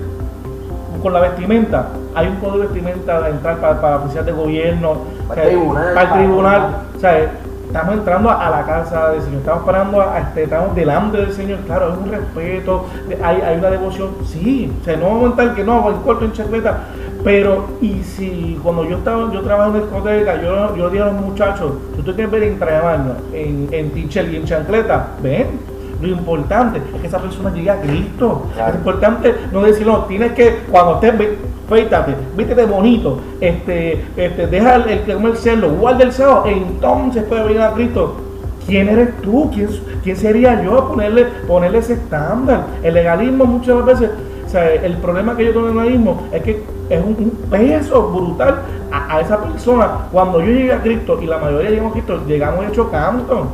con 1.01 1.13
la 1.13 1.19
vestimenta, 1.21 1.89
hay 2.13 2.27
un 2.27 2.35
código 2.37 2.57
de 2.59 2.63
vestimenta 2.67 3.21
de 3.21 3.29
entrar 3.31 3.57
para, 3.57 3.79
para 3.81 3.97
oficial 3.97 4.25
de 4.25 4.31
gobierno, 4.31 4.97
Para 5.27 5.43
el 5.43 5.49
tribunal, 5.49 5.83
para 5.83 6.01
el 6.01 6.07
para- 6.09 6.13
tribunal, 6.19 6.75
o 6.95 6.99
sea, 6.99 7.31
estamos 7.75 7.95
entrando 7.95 8.31
a 8.31 8.49
la 8.49 8.63
casa 8.63 9.09
del 9.09 9.21
Señor, 9.21 9.39
estamos 9.39 9.65
parando, 9.65 9.99
a, 9.99 10.17
este, 10.19 10.43
estamos 10.43 10.73
delante 10.75 11.17
del 11.17 11.33
Señor, 11.33 11.59
claro, 11.65 11.91
es 11.91 11.97
un 11.97 12.09
respeto, 12.09 12.85
hay, 13.21 13.41
hay 13.41 13.57
una 13.57 13.69
devoción, 13.69 14.11
sí, 14.25 14.71
o 14.81 14.85
sea, 14.85 14.95
no 14.95 15.07
vamos 15.07 15.17
a 15.23 15.27
montar 15.27 15.55
que 15.55 15.63
no, 15.65 15.89
en 15.89 15.97
corto, 15.97 16.23
en 16.23 16.31
chancleta, 16.31 16.83
pero 17.21 17.65
y 17.81 18.01
si 18.01 18.57
cuando 18.63 18.85
yo 18.85 18.99
estaba, 18.99 19.29
yo 19.33 19.41
trabajo 19.41 19.75
en 19.75 19.81
discoteca, 19.81 20.41
yo, 20.41 20.73
yo 20.77 20.89
digo 20.89 21.03
a 21.03 21.07
los 21.07 21.21
muchachos, 21.21 21.73
tú 21.97 22.01
te 22.01 22.13
quieres 22.13 22.31
ver 22.31 22.43
entregarnos 22.43 23.17
en, 23.33 23.67
en 23.71 23.91
t-shirt 23.91 24.31
y 24.31 24.37
en 24.37 24.45
chancleta, 24.45 25.07
ven. 25.21 25.75
Lo 26.01 26.09
importante 26.09 26.81
es 26.93 27.01
que 27.01 27.07
esa 27.07 27.19
persona 27.19 27.51
llegue 27.53 27.71
a 27.71 27.79
Cristo. 27.79 28.47
Claro. 28.53 28.69
Es 28.69 28.75
importante 28.75 29.33
no 29.53 29.61
decir, 29.61 29.87
no, 29.87 29.99
tienes 29.99 30.33
que, 30.33 30.59
cuando 30.69 30.95
estés, 30.95 31.17
ve- 31.17 31.37
feítate, 31.69 32.15
vístete 32.37 32.65
bonito, 32.65 33.19
este, 33.41 34.03
este, 34.15 34.47
deja 34.47 34.75
el, 34.75 34.89
el 34.89 35.37
cerdo, 35.37 35.69
guarda 35.69 36.03
el 36.03 36.11
cerdo, 36.11 36.43
entonces 36.45 37.23
puede 37.23 37.43
venir 37.43 37.61
a 37.61 37.73
Cristo. 37.73 38.21
¿Quién 38.67 38.89
eres 38.89 39.21
tú? 39.21 39.51
¿Quién, 39.53 39.69
quién 40.03 40.17
sería 40.17 40.63
yo? 40.63 40.87
Ponerle, 40.87 41.25
ponerle 41.47 41.79
ese 41.79 41.93
estándar. 41.93 42.65
El 42.81 42.95
legalismo 42.95 43.45
muchas 43.45 43.85
veces, 43.85 44.09
o 44.43 44.49
sea, 44.49 44.73
el 44.73 44.97
problema 44.97 45.37
que 45.37 45.45
yo 45.45 45.53
tengo 45.53 45.67
en 45.67 45.71
el 45.71 45.77
legalismo 45.77 46.23
es 46.31 46.41
que 46.41 46.63
es 46.89 47.03
un, 47.03 47.31
peso 47.49 48.09
brutal 48.09 48.61
a, 48.91 49.21
esa 49.21 49.41
persona. 49.41 50.07
Cuando 50.11 50.39
yo 50.39 50.47
llegué 50.47 50.73
a 50.73 50.81
Cristo 50.81 51.19
y 51.21 51.27
la 51.27 51.37
mayoría 51.37 51.69
llegamos 51.69 51.91
a 51.91 51.93
Cristo, 51.93 52.21
llegamos 52.27 52.65
hecho 52.65 52.89
canto. 52.89 53.47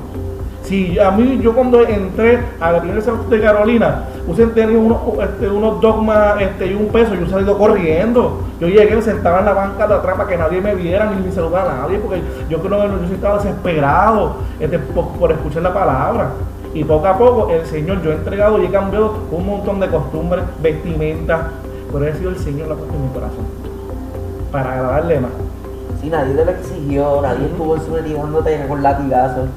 Si 0.63 0.97
a 0.97 1.11
mí, 1.11 1.39
yo 1.41 1.53
cuando 1.53 1.85
entré 1.85 2.39
a 2.61 2.71
la 2.71 2.81
primera 2.81 3.01
de 3.01 3.41
Carolina, 3.41 4.05
usted 4.31 4.49
tenía 4.53 4.77
unos, 4.77 4.99
este, 5.21 5.49
unos 5.49 5.79
dogmas 5.81 6.41
este, 6.41 6.67
y 6.67 6.73
un 6.73 6.87
peso, 6.87 7.13
yo 7.15 7.27
salí 7.27 7.45
corriendo. 7.45 8.41
Yo 8.59 8.67
llegué, 8.67 8.95
me 8.95 9.01
sentaba 9.01 9.39
en 9.39 9.45
la 9.45 9.53
banca 9.53 9.87
de 9.87 9.93
atrás 9.95 10.15
para 10.15 10.29
que 10.29 10.37
nadie 10.37 10.61
me 10.61 10.75
viera 10.75 11.11
ni 11.11 11.25
me 11.25 11.31
saludara 11.31 11.71
a 11.71 11.77
nadie, 11.83 11.99
porque 11.99 12.21
yo 12.49 12.59
creo 12.59 12.81
que 12.81 13.07
yo 13.07 13.15
estaba 13.15 13.37
desesperado 13.37 14.35
este, 14.59 14.79
por, 14.79 15.07
por 15.09 15.31
escuchar 15.31 15.63
la 15.63 15.73
palabra. 15.73 16.29
Y 16.73 16.83
poco 16.85 17.05
a 17.05 17.17
poco 17.17 17.49
el 17.49 17.65
Señor, 17.65 18.01
yo 18.01 18.11
he 18.11 18.15
entregado 18.15 18.61
y 18.61 18.65
he 18.65 18.71
cambiado 18.71 19.13
un 19.31 19.45
montón 19.45 19.79
de 19.79 19.89
costumbres, 19.89 20.45
vestimentas, 20.61 21.41
pero 21.91 22.05
ha 22.05 22.15
sido 22.15 22.29
el 22.29 22.37
Señor 22.37 22.69
la 22.69 22.75
puesto 22.75 22.95
en 22.95 23.03
mi 23.03 23.09
corazón. 23.09 23.45
Para 24.51 24.73
agradarle 24.73 25.19
más. 25.19 25.31
Si 26.01 26.09
nadie 26.09 26.33
te 26.33 26.45
lo 26.45 26.51
exigió, 26.51 27.21
nadie 27.21 27.45
estuvo 27.47 27.77
sometidándote 27.77 28.65
con 28.67 28.81
latigazos. 28.81 29.49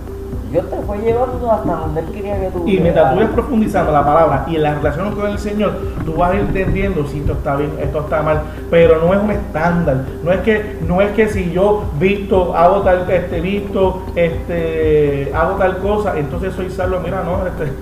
Dios 0.55 0.71
te 0.71 0.77
fue 0.87 0.99
llevando 0.99 1.51
hasta 1.51 1.73
donde 1.75 2.01
Él 2.01 2.07
quería 2.13 2.39
que 2.39 2.51
tú 2.51 2.63
Y 2.65 2.79
mientras 2.79 3.11
tú 3.11 3.17
vayas 3.17 3.33
profundizando 3.33 3.91
la 3.91 4.05
palabra 4.05 4.45
y 4.47 4.57
la 4.57 4.77
relación 4.77 5.13
con 5.17 5.27
el 5.27 5.37
Señor, 5.41 5.73
tú 6.05 6.15
vas 6.15 6.31
a 6.31 6.35
ir 6.37 6.43
entendiendo 6.43 7.05
si 7.09 7.19
esto 7.19 7.33
está 7.33 7.57
bien, 7.57 7.73
esto 7.81 7.99
está 7.99 8.23
mal, 8.23 8.41
pero 8.71 9.01
no 9.01 9.13
es 9.13 9.21
un 9.21 9.33
estándar. 9.33 10.05
No 10.23 10.31
es 10.31 10.43
que, 10.43 10.79
no 10.87 11.01
es 11.01 11.11
que 11.11 11.29
si 11.29 11.51
yo 11.51 11.83
visto, 11.99 12.57
hago 12.57 12.83
tal, 12.83 13.11
este, 13.11 13.41
visto, 13.41 14.05
este, 14.15 15.33
hago 15.35 15.57
tal 15.57 15.79
cosa, 15.79 16.17
entonces 16.17 16.55
soy 16.55 16.71
salvo. 16.71 17.01
Mira, 17.03 17.25
no, 17.25 17.45
este, 17.49 17.73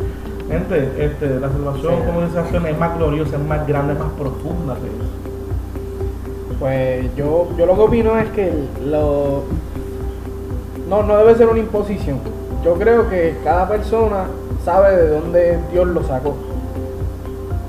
gente, 0.51 1.05
este, 1.05 1.41
la 1.41 1.51
salvación, 1.51 1.93
Sí. 1.93 2.03
como 2.07 2.21
acción, 2.41 2.67
es 2.67 2.79
más 2.79 2.97
gloriosa, 2.97 3.37
es 3.37 3.43
más 3.43 3.67
grande, 3.69 3.93
es 3.93 3.99
más 3.99 4.13
profunda 4.13 4.77
que 4.77 4.87
eso. 4.87 6.59
Pues 6.59 7.17
yo, 7.17 7.49
yo 7.59 7.67
lo 7.67 7.75
que 7.75 7.81
opino 7.83 8.17
es 8.17 8.31
que 8.31 8.51
lo, 8.83 9.43
no, 10.89 11.03
no 11.03 11.19
debe 11.19 11.35
ser 11.35 11.49
una 11.49 11.59
imposición. 11.59 12.42
Yo 12.65 12.75
creo 12.75 13.09
que 13.11 13.37
cada 13.45 13.69
persona 13.69 14.25
sabe 14.65 14.97
de 14.97 15.09
dónde 15.09 15.59
Dios 15.73 15.87
lo 15.89 16.03
sacó. 16.05 16.37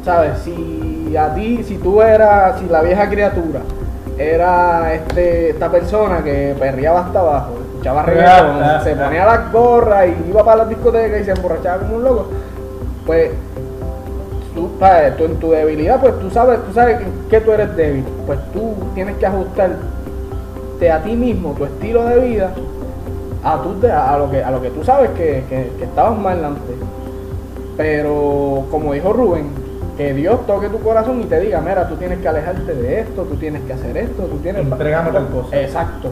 ¿Sabes? 0.06 0.39
Si 0.39 1.16
a 1.18 1.34
ti, 1.34 1.64
si 1.64 1.78
tú 1.78 2.02
eras, 2.02 2.60
si 2.60 2.68
la 2.68 2.82
vieja 2.82 3.10
criatura 3.10 3.62
era 4.18 4.94
este, 4.94 5.52
esta 5.52 5.72
persona 5.72 6.24
que 6.24 6.56
perreaba 6.60 7.02
hasta 7.02 7.20
abajo, 7.20 7.54
escuchaba 7.72 8.04
reggaetón, 8.04 8.84
se 8.84 8.96
ponía 8.96 9.26
las 9.26 9.52
gorras 9.52 10.08
y 10.08 10.30
iba 10.30 10.44
para 10.44 10.58
las 10.58 10.70
discotecas 10.70 11.22
y 11.22 11.24
se 11.24 11.32
emborrachaba 11.32 11.80
como 11.80 11.96
un 11.96 12.04
loco, 12.04 12.28
pues 13.06 13.32
tú, 14.54 14.70
sabes, 14.80 15.18
tú 15.18 15.26
en 15.26 15.36
tu 15.38 15.52
debilidad, 15.52 16.00
pues 16.00 16.20
tú 16.20 16.30
sabes, 16.30 16.60
tú 16.66 16.74
sabes 16.74 17.00
qué 17.30 17.41
tú 17.41 17.52
eres 17.52 17.76
débil. 17.76 18.06
Pues 18.26 18.39
tú 18.54 18.76
tienes 18.94 19.18
que 19.18 19.26
ajustarte 19.26 20.91
a 20.91 21.02
ti 21.02 21.16
mismo, 21.16 21.54
tu 21.54 21.66
estilo 21.66 22.06
de 22.06 22.20
vida, 22.20 22.52
a, 23.44 23.62
tu, 23.62 23.88
a, 23.88 24.18
lo, 24.18 24.32
que, 24.32 24.44
a 24.44 24.52
lo 24.52 24.62
que 24.62 24.70
tú 24.70 24.84
sabes 24.84 25.12
que, 25.12 25.44
que, 25.50 25.72
que 25.78 25.84
estabas 25.84 26.18
mal 26.18 26.44
antes. 26.44 26.76
Pero 27.78 28.66
como 28.70 28.94
dijo 28.94 29.14
Rubén, 29.14 29.48
que 29.98 30.14
Dios 30.14 30.46
toque 30.48 30.70
tu 30.70 30.80
corazón 30.80 31.22
y 31.22 31.26
te 31.26 31.39
diga, 31.39 31.62
mira, 31.62 31.88
tú 31.88 31.96
tienes 31.96 32.20
que 32.20 32.28
alejarte 32.28 32.74
de 32.74 33.02
esto, 33.02 33.24
tú 33.24 33.36
tienes 33.36 33.62
que 33.64 33.74
hacer 33.74 33.96
esto, 33.98 34.24
tú 34.24 34.38
tienes... 34.38 34.64
Entrégame 34.64 35.12
tal 35.12 35.28
cosa. 35.28 35.60
Exacto. 35.60 36.10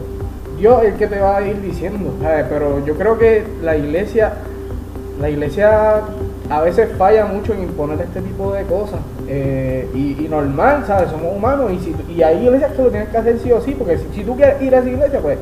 Dios 0.58 0.82
es 0.82 0.92
el 0.92 0.94
que 0.98 1.06
te 1.08 1.18
va 1.18 1.38
a 1.38 1.42
ir 1.42 1.60
diciendo, 1.60 2.12
¿sabes? 2.22 2.46
Pero 2.48 2.84
yo 2.84 2.94
creo 2.94 3.18
que 3.18 3.44
la 3.62 3.76
iglesia, 3.76 4.34
la 5.20 5.28
iglesia 5.28 6.02
a 6.48 6.60
veces 6.60 6.90
falla 6.96 7.24
mucho 7.24 7.52
en 7.54 7.62
imponer 7.62 8.00
este 8.00 8.20
tipo 8.20 8.52
de 8.52 8.64
cosas. 8.64 9.00
Eh, 9.26 9.88
y, 9.94 10.24
y 10.24 10.28
normal, 10.28 10.84
¿sabes? 10.86 11.10
Somos 11.10 11.34
humanos 11.34 11.72
y, 11.72 11.78
si, 11.78 11.96
y 12.12 12.22
hay 12.22 12.44
iglesias 12.44 12.72
que 12.72 12.82
lo 12.82 12.90
tienes 12.90 13.08
que 13.08 13.18
hacer 13.18 13.38
sí 13.38 13.50
o 13.50 13.60
sí, 13.60 13.74
porque 13.76 13.98
si, 13.98 14.04
si 14.14 14.24
tú 14.24 14.36
quieres 14.36 14.60
ir 14.62 14.74
a 14.74 14.78
esa 14.78 14.88
iglesia, 14.88 15.20
pues, 15.20 15.38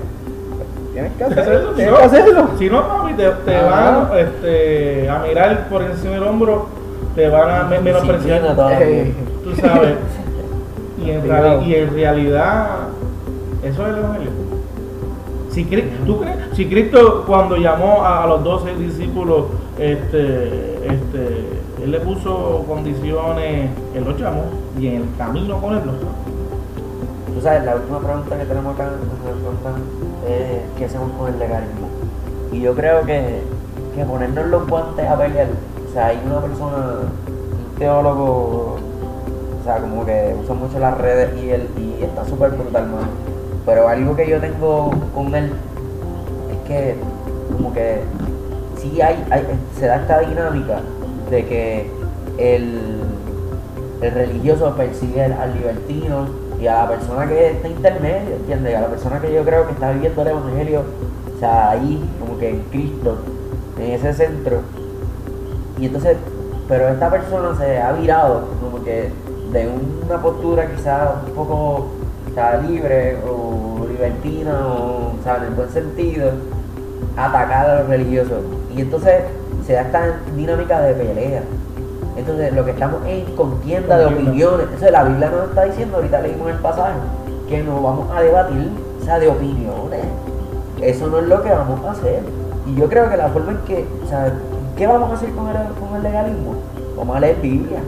tienes 0.92 1.12
que 1.12 1.24
hacerlo. 1.24 1.70
Tienes 1.72 1.92
no, 1.92 1.98
que 1.98 2.04
hacerlo. 2.04 2.48
Si 2.58 2.70
no, 2.70 2.88
papi, 2.88 3.14
te, 3.14 3.28
te 3.30 3.62
van 3.62 4.08
este, 4.18 5.08
a 5.08 5.18
mirar 5.20 5.68
por 5.68 5.82
encima 5.82 6.14
del 6.14 6.22
hombro, 6.24 6.66
te 7.14 7.28
van 7.28 7.50
a 7.50 7.64
me- 7.68 7.80
menospreciar. 7.80 8.42
Eh, 8.80 9.14
Tú 9.44 9.54
sabes. 9.60 9.94
Y 11.02 11.10
en, 11.10 11.24
y 11.26 11.84
realidad, 11.86 12.66
eso 13.62 13.82
es 13.82 13.88
el 13.88 13.98
evangelio. 13.98 14.30
Si, 15.50 15.64
Cri- 15.64 15.88
¿tú 16.06 16.20
crees? 16.20 16.36
si 16.52 16.66
Cristo 16.68 17.24
cuando 17.26 17.56
llamó 17.56 18.04
a, 18.04 18.22
a 18.22 18.26
los 18.26 18.44
doce 18.44 18.74
discípulos, 18.76 19.46
este, 19.78 20.76
este, 20.86 21.46
él 21.82 21.90
le 21.90 22.00
puso 22.00 22.64
condiciones, 22.68 23.70
él 23.94 24.04
los 24.04 24.20
llamó 24.20 24.44
y 24.78 24.86
en 24.88 24.96
el 24.96 25.04
camino 25.18 25.60
con 25.60 25.72
él 25.74 25.82
los 25.86 25.96
llamó. 25.96 26.14
Tú 27.34 27.40
sabes, 27.40 27.64
la 27.64 27.76
última 27.76 27.98
pregunta 27.98 28.38
que 28.38 28.44
tenemos 28.44 28.74
acá 28.74 28.90
es 30.28 30.62
qué 30.78 30.84
hacemos 30.84 31.10
con 31.12 31.32
el 31.32 31.38
legalismo. 31.38 31.88
Y 32.52 32.60
yo 32.60 32.74
creo 32.74 33.04
que, 33.04 33.42
que 33.94 34.04
ponernos 34.04 34.46
los 34.46 34.68
guantes 34.68 35.06
a 35.06 35.16
pelear, 35.18 35.48
o 35.88 35.92
sea, 35.92 36.06
hay 36.06 36.20
una 36.24 36.40
persona, 36.40 36.76
un 36.76 37.78
teólogo, 37.78 38.76
o 39.60 39.64
sea, 39.64 39.78
como 39.78 40.04
que 40.04 40.34
usa 40.42 40.54
mucho 40.54 40.78
las 40.78 40.96
redes 40.98 41.30
y 41.42 41.50
él 41.50 41.68
y 41.76 42.02
está 42.02 42.24
súper 42.24 42.50
brutal. 42.50 42.88
Pero 43.66 43.88
algo 43.88 44.16
que 44.16 44.28
yo 44.28 44.40
tengo 44.40 44.90
con 45.14 45.34
él 45.34 45.52
es 46.50 46.68
que 46.68 46.96
como 47.52 47.72
que 47.72 48.02
sí 48.78 49.00
hay, 49.00 49.24
hay 49.30 49.44
se 49.78 49.86
da 49.86 49.96
esta 49.96 50.20
dinámica 50.20 50.80
de 51.30 51.46
que 51.46 51.90
el, 52.38 53.00
el 54.00 54.10
religioso 54.12 54.74
persigue 54.76 55.24
al 55.24 55.54
libertino 55.54 56.26
y 56.60 56.66
a 56.66 56.82
la 56.82 56.88
persona 56.88 57.26
que 57.26 57.52
está 57.52 57.68
intermedio, 57.68 58.36
¿entiendes? 58.36 58.76
A 58.76 58.80
la 58.82 58.88
persona 58.88 59.20
que 59.20 59.32
yo 59.32 59.44
creo 59.44 59.66
que 59.66 59.72
está 59.72 59.92
viviendo 59.92 60.22
el 60.22 60.28
evangelio, 60.28 60.82
o 61.34 61.38
sea, 61.38 61.70
ahí, 61.70 62.04
como 62.20 62.38
que 62.38 62.50
en 62.50 62.60
Cristo, 62.64 63.18
en 63.78 63.92
ese 63.92 64.12
centro. 64.12 64.60
Y 65.78 65.86
entonces, 65.86 66.16
pero 66.68 66.88
esta 66.88 67.10
persona 67.10 67.56
se 67.56 67.80
ha 67.80 67.92
virado 67.92 68.48
como 68.60 68.84
que 68.84 69.10
de 69.52 69.68
una 70.06 70.20
postura 70.20 70.70
quizás 70.70 71.10
un 71.26 71.34
poco 71.34 71.88
o 72.30 72.34
sea, 72.34 72.58
libre 72.58 73.16
o 73.26 73.86
libertina 73.88 74.66
o, 74.66 75.12
o 75.12 75.36
en 75.36 75.42
el 75.42 75.50
buen 75.50 75.70
sentido, 75.70 76.32
atacar 77.16 77.70
a 77.70 77.80
los 77.80 77.88
religiosos. 77.88 78.44
Y 78.76 78.82
entonces 78.82 79.22
se 79.66 79.72
da 79.72 79.82
esta 79.82 80.20
dinámica 80.36 80.80
de 80.80 80.94
pelea. 80.94 81.42
Entonces 82.20 82.52
lo 82.52 82.66
que 82.66 82.72
estamos 82.72 83.00
es 83.06 83.26
en 83.26 83.34
contienda 83.34 83.96
de 83.96 84.06
opiniones. 84.06 84.64
Entonces 84.64 84.92
la 84.92 85.04
Biblia 85.04 85.30
nos 85.30 85.48
está 85.48 85.64
diciendo, 85.64 85.96
ahorita 85.96 86.20
leímos 86.20 86.50
el 86.50 86.58
pasaje, 86.58 86.98
que 87.48 87.62
nos 87.62 87.82
vamos 87.82 88.10
a 88.14 88.20
debatir, 88.20 88.70
o 89.00 89.04
sea, 89.04 89.18
de 89.18 89.28
opiniones. 89.28 90.04
Eso 90.82 91.06
no 91.06 91.18
es 91.18 91.24
lo 91.24 91.42
que 91.42 91.50
vamos 91.50 91.82
a 91.84 91.92
hacer. 91.92 92.22
Y 92.66 92.74
yo 92.74 92.88
creo 92.90 93.08
que 93.08 93.16
la 93.16 93.28
forma 93.28 93.52
en 93.52 93.58
que, 93.58 93.86
o 94.04 94.08
sea, 94.08 94.34
¿qué 94.76 94.86
vamos 94.86 95.10
a 95.10 95.14
hacer 95.14 95.30
con 95.30 95.48
el, 95.48 95.54
con 95.54 95.96
el 95.96 96.02
legalismo? 96.02 96.56
Vamos 96.94 97.16
a 97.16 97.20
leer 97.20 97.36
Biblia. 97.40 97.80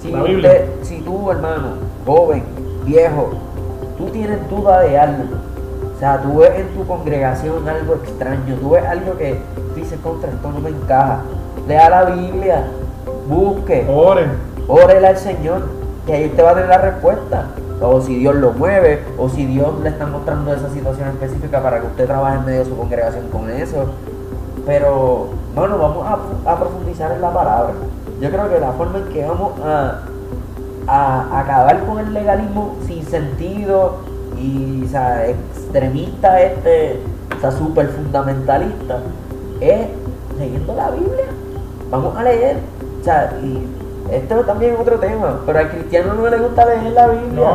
Si, 0.00 0.12
La 0.12 0.22
Biblia. 0.22 0.64
si 0.82 1.00
tú, 1.00 1.30
hermano, 1.32 1.72
joven, 2.06 2.44
viejo, 2.86 3.30
tú 3.98 4.06
tienes 4.06 4.48
duda 4.48 4.80
de 4.82 4.96
algo, 4.96 5.24
o 5.96 5.98
sea, 5.98 6.22
tú 6.22 6.38
ves 6.38 6.52
en 6.56 6.68
tu 6.68 6.86
congregación 6.86 7.68
algo 7.68 7.94
extraño, 7.94 8.54
tú 8.60 8.70
ves 8.70 8.84
algo 8.84 9.18
que 9.18 9.38
dices, 9.74 9.98
contra 10.00 10.30
esto 10.30 10.50
no 10.52 10.60
me 10.60 10.70
encaja, 10.70 11.22
lea 11.68 11.90
la 11.90 12.04
Biblia, 12.04 12.64
busque, 13.30 13.86
Oren. 13.88 14.32
órele 14.68 15.06
al 15.06 15.16
Señor, 15.16 15.62
que 16.04 16.12
ahí 16.12 16.26
usted 16.26 16.44
va 16.44 16.50
a 16.50 16.54
tener 16.54 16.68
la 16.68 16.78
respuesta. 16.78 17.46
O 17.80 18.00
si 18.02 18.16
Dios 18.16 18.34
lo 18.34 18.52
mueve, 18.52 19.02
o 19.16 19.30
si 19.30 19.46
Dios 19.46 19.72
le 19.82 19.88
está 19.88 20.04
mostrando 20.04 20.52
esa 20.52 20.68
situación 20.68 21.08
específica 21.08 21.62
para 21.62 21.80
que 21.80 21.86
usted 21.86 22.06
trabaje 22.06 22.36
en 22.36 22.44
medio 22.44 22.58
de 22.58 22.66
su 22.66 22.76
congregación 22.76 23.28
con 23.28 23.48
eso. 23.48 23.86
Pero, 24.66 25.28
bueno, 25.54 25.78
vamos 25.78 26.06
a, 26.06 26.52
a 26.52 26.58
profundizar 26.58 27.12
en 27.12 27.22
la 27.22 27.32
palabra. 27.32 27.72
Yo 28.20 28.30
creo 28.30 28.50
que 28.50 28.60
la 28.60 28.72
forma 28.72 28.98
en 28.98 29.04
que 29.04 29.24
vamos 29.24 29.52
a, 29.64 30.00
a 30.86 31.40
acabar 31.40 31.86
con 31.86 32.00
el 32.00 32.12
legalismo 32.12 32.76
sin 32.86 33.02
sentido 33.06 33.98
y 34.36 34.84
o 34.84 34.88
sea, 34.88 35.26
extremista 35.28 36.40
este, 36.42 37.00
o 37.36 37.40
sea, 37.40 37.50
súper 37.52 37.88
fundamentalista, 37.88 38.98
es 39.60 39.86
leyendo 40.38 40.74
la 40.74 40.90
Biblia. 40.90 41.26
Vamos 41.90 42.16
a 42.16 42.22
leer. 42.24 42.58
O 43.00 43.04
sea, 43.04 43.32
y 43.42 43.66
esto 44.10 44.40
también 44.44 44.74
es 44.74 44.80
otro 44.80 44.98
tema, 44.98 45.40
pero 45.46 45.58
al 45.58 45.70
cristiano 45.70 46.14
no 46.14 46.28
le 46.28 46.38
gusta 46.38 46.64
leer 46.66 46.92
la 46.92 47.06
Biblia, 47.08 47.48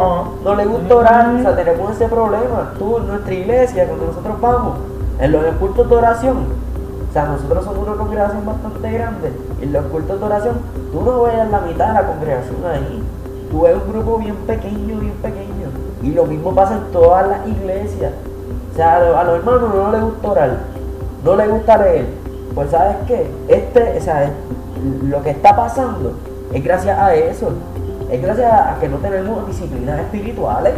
No. 0.44 0.56
le 0.56 0.66
gusta 0.66 0.96
orar, 0.96 1.36
o 1.36 1.42
sea, 1.42 1.56
tenemos 1.56 1.92
ese 1.92 2.08
problema. 2.08 2.72
Tú, 2.80 2.98
en 2.98 3.08
nuestra 3.08 3.34
iglesia, 3.34 3.86
cuando 3.88 4.06
nosotros 4.08 4.40
vamos, 4.42 4.78
en 5.20 5.32
los 5.32 5.44
cultos 5.60 5.90
de 5.90 5.96
oración, 5.96 6.38
o 7.10 7.14
sea, 7.14 7.26
nosotros 7.26 7.64
somos 7.66 7.88
una 7.88 7.98
congregación 7.98 8.46
bastante 8.46 8.92
grande, 8.92 9.34
y 9.60 9.64
en 9.64 9.74
los 9.74 9.86
cultos 9.86 10.20
de 10.20 10.26
oración, 10.26 10.56
tú 10.92 11.02
no 11.02 11.24
ves 11.24 11.34
la 11.52 11.60
mitad 11.62 11.88
de 11.88 11.94
la 11.94 12.08
congregación 12.08 12.56
ahí, 12.72 13.04
tú 13.52 13.62
ves 13.62 13.76
un 13.86 13.92
grupo 13.94 14.18
bien 14.18 14.36
pequeño, 14.48 15.00
bien 15.00 15.14
pequeño, 15.22 15.68
y 16.02 16.12
lo 16.12 16.26
mismo 16.26 16.54
pasa 16.56 16.76
en 16.76 16.92
todas 16.92 17.28
las 17.28 17.48
iglesias. 17.48 18.12
O 18.74 18.76
sea, 18.76 18.98
a 18.98 19.00
los, 19.00 19.16
a 19.16 19.24
los 19.24 19.36
hermanos 19.40 19.62
no 19.76 19.92
les 19.92 20.02
gusta 20.02 20.28
orar, 20.30 20.58
no 21.24 21.36
les 21.36 21.50
gusta 21.50 21.78
leer. 21.78 22.06
Pues 22.54 22.70
sabes 22.72 22.96
qué, 23.08 23.30
este, 23.48 23.98
o 23.98 24.02
sea, 24.02 24.24
es- 24.26 24.32
lo 25.10 25.22
que 25.24 25.32
está 25.32 25.56
pasando 25.56 26.14
es 26.54 26.64
gracias 26.64 26.98
a 26.98 27.14
eso. 27.16 27.50
Es 28.12 28.22
gracias 28.22 28.52
a 28.52 28.78
que 28.80 28.88
no 28.88 28.98
tenemos 28.98 29.48
disciplinas 29.48 30.00
espirituales. 30.02 30.74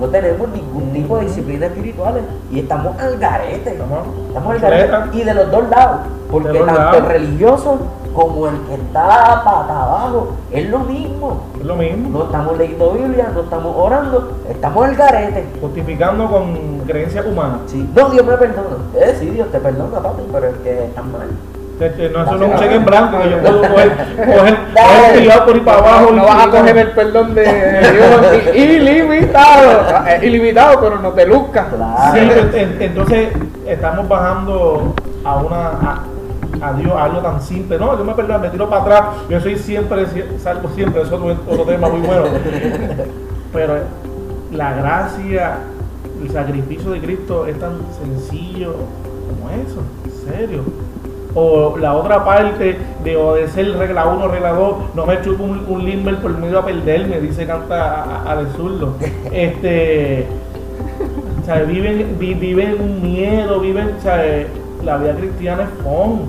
No 0.00 0.08
tenemos 0.08 0.48
ningún 0.48 0.92
tipo 0.92 1.18
de 1.18 1.26
disciplinas 1.26 1.70
espirituales. 1.70 2.22
Y 2.50 2.60
estamos 2.60 2.98
al 3.00 3.16
garete. 3.18 3.70
Estamos- 3.72 4.06
Estamos 4.28 4.50
al 4.52 4.58
garete. 4.58 5.16
Y 5.18 5.22
de 5.22 5.34
los 5.34 5.50
dos 5.50 5.68
lados. 5.70 6.00
Porque 6.30 6.48
De 6.48 6.58
tanto 6.58 6.74
lados. 6.74 6.96
el 6.96 7.06
religioso 7.06 7.78
como 8.12 8.48
el 8.48 8.56
que 8.66 8.74
está 8.74 9.42
pata 9.44 9.82
abajo 9.82 10.28
es 10.50 10.68
lo 10.68 10.80
mismo. 10.80 11.42
Es 11.60 11.64
lo 11.66 11.76
mismo. 11.76 12.08
No 12.18 12.24
estamos 12.24 12.58
leyendo 12.58 12.90
Biblia, 12.92 13.30
no 13.32 13.40
estamos 13.42 13.74
orando, 13.76 14.32
estamos 14.48 14.84
al 14.84 14.94
garete. 14.96 15.44
Justificando 15.60 16.28
con 16.30 16.78
creencias 16.86 17.24
humanas. 17.26 17.58
Sí. 17.66 17.88
No, 17.94 18.08
Dios 18.10 18.26
me 18.26 18.36
perdona. 18.36 18.76
Eh, 18.96 19.16
sí, 19.20 19.30
Dios 19.30 19.50
te 19.52 19.60
perdona, 19.60 20.00
papi, 20.00 20.22
pero 20.32 20.46
es 20.48 20.56
que 20.58 20.84
están 20.86 21.12
mal. 21.12 21.28
Este, 21.80 22.08
No, 22.10 22.22
eso 22.22 22.36
no 22.36 22.44
es 22.46 22.52
un 22.52 22.58
cheque 22.58 22.74
en 22.76 22.84
blanco 22.84 23.18
que 23.20 23.30
yo 23.30 23.38
puedo 23.38 23.60
coger, 23.62 23.92
coger, 24.16 24.56
coger 24.74 25.18
tirado 25.20 25.44
por 25.46 25.54
ahí 25.54 25.60
para 25.60 25.78
abajo. 25.78 26.06
no, 26.10 26.16
no 26.16 26.24
vas 26.24 26.46
a 26.46 26.50
coger 26.50 26.78
el 26.78 26.90
perdón 26.92 27.34
de 27.34 27.42
Dios 27.42 28.54
ilimitado. 28.54 30.06
Eh, 30.06 30.20
Ilimitado, 30.26 30.80
pero 30.80 30.98
no 31.00 31.10
te 31.10 31.26
luzcas. 31.26 31.66
Claro. 31.74 32.12
Sí, 32.14 32.58
en- 32.58 32.76
entonces 32.80 33.28
estamos 33.66 34.08
bajando 34.08 34.94
a 35.24 35.36
una 35.36 35.56
a, 35.68 36.04
a 36.62 36.72
Dios 36.74 36.92
a 36.94 37.04
algo 37.04 37.18
tan 37.20 37.42
simple. 37.42 37.76
No, 37.78 37.98
yo 37.98 38.04
me 38.04 38.14
perdón, 38.14 38.40
me 38.42 38.48
tiro 38.50 38.70
para 38.70 38.82
atrás. 38.82 39.02
Yo 39.28 39.40
soy 39.40 39.56
siempre, 39.58 40.06
sie- 40.06 40.38
salvo 40.38 40.68
siempre, 40.76 41.02
eso 41.02 41.16
es 41.30 41.36
otro 41.48 41.64
tema 41.64 41.88
muy 41.88 42.00
bueno. 42.00 42.22
Pero 43.52 43.74
la 44.52 44.72
gracia, 44.74 45.56
el 46.22 46.30
sacrificio 46.30 46.92
de 46.92 47.00
Cristo 47.00 47.46
es 47.46 47.58
tan 47.58 47.78
sencillo 48.00 48.74
como 49.28 49.50
eso, 49.50 49.82
en 50.04 50.32
serio. 50.32 50.62
O 51.36 51.76
la 51.78 51.94
otra 51.94 52.24
parte 52.24 52.78
de 53.02 53.16
obedecer 53.16 53.76
regla 53.76 54.06
1, 54.06 54.28
regla 54.28 54.52
2, 54.52 54.74
no 54.94 55.04
me 55.06 55.20
chupo 55.22 55.42
un, 55.42 55.64
un 55.68 55.84
limber 55.84 56.18
por 56.18 56.36
miedo 56.38 56.60
a 56.60 56.64
perderme, 56.64 57.18
dice 57.20 57.46
canta 57.46 58.22
al 58.24 58.48
zurdo. 58.56 58.94
Este, 59.32 60.26
o 61.42 61.44
sea, 61.44 61.62
viven, 61.64 62.16
vi- 62.18 62.34
viven 62.34 62.76
un 62.80 63.02
miedo, 63.02 63.60
viven, 63.60 63.90
o 63.98 64.00
sea, 64.00 64.22
la 64.84 64.96
vida 64.98 65.14
cristiana 65.16 65.64
es 65.64 65.68
fun, 65.82 66.22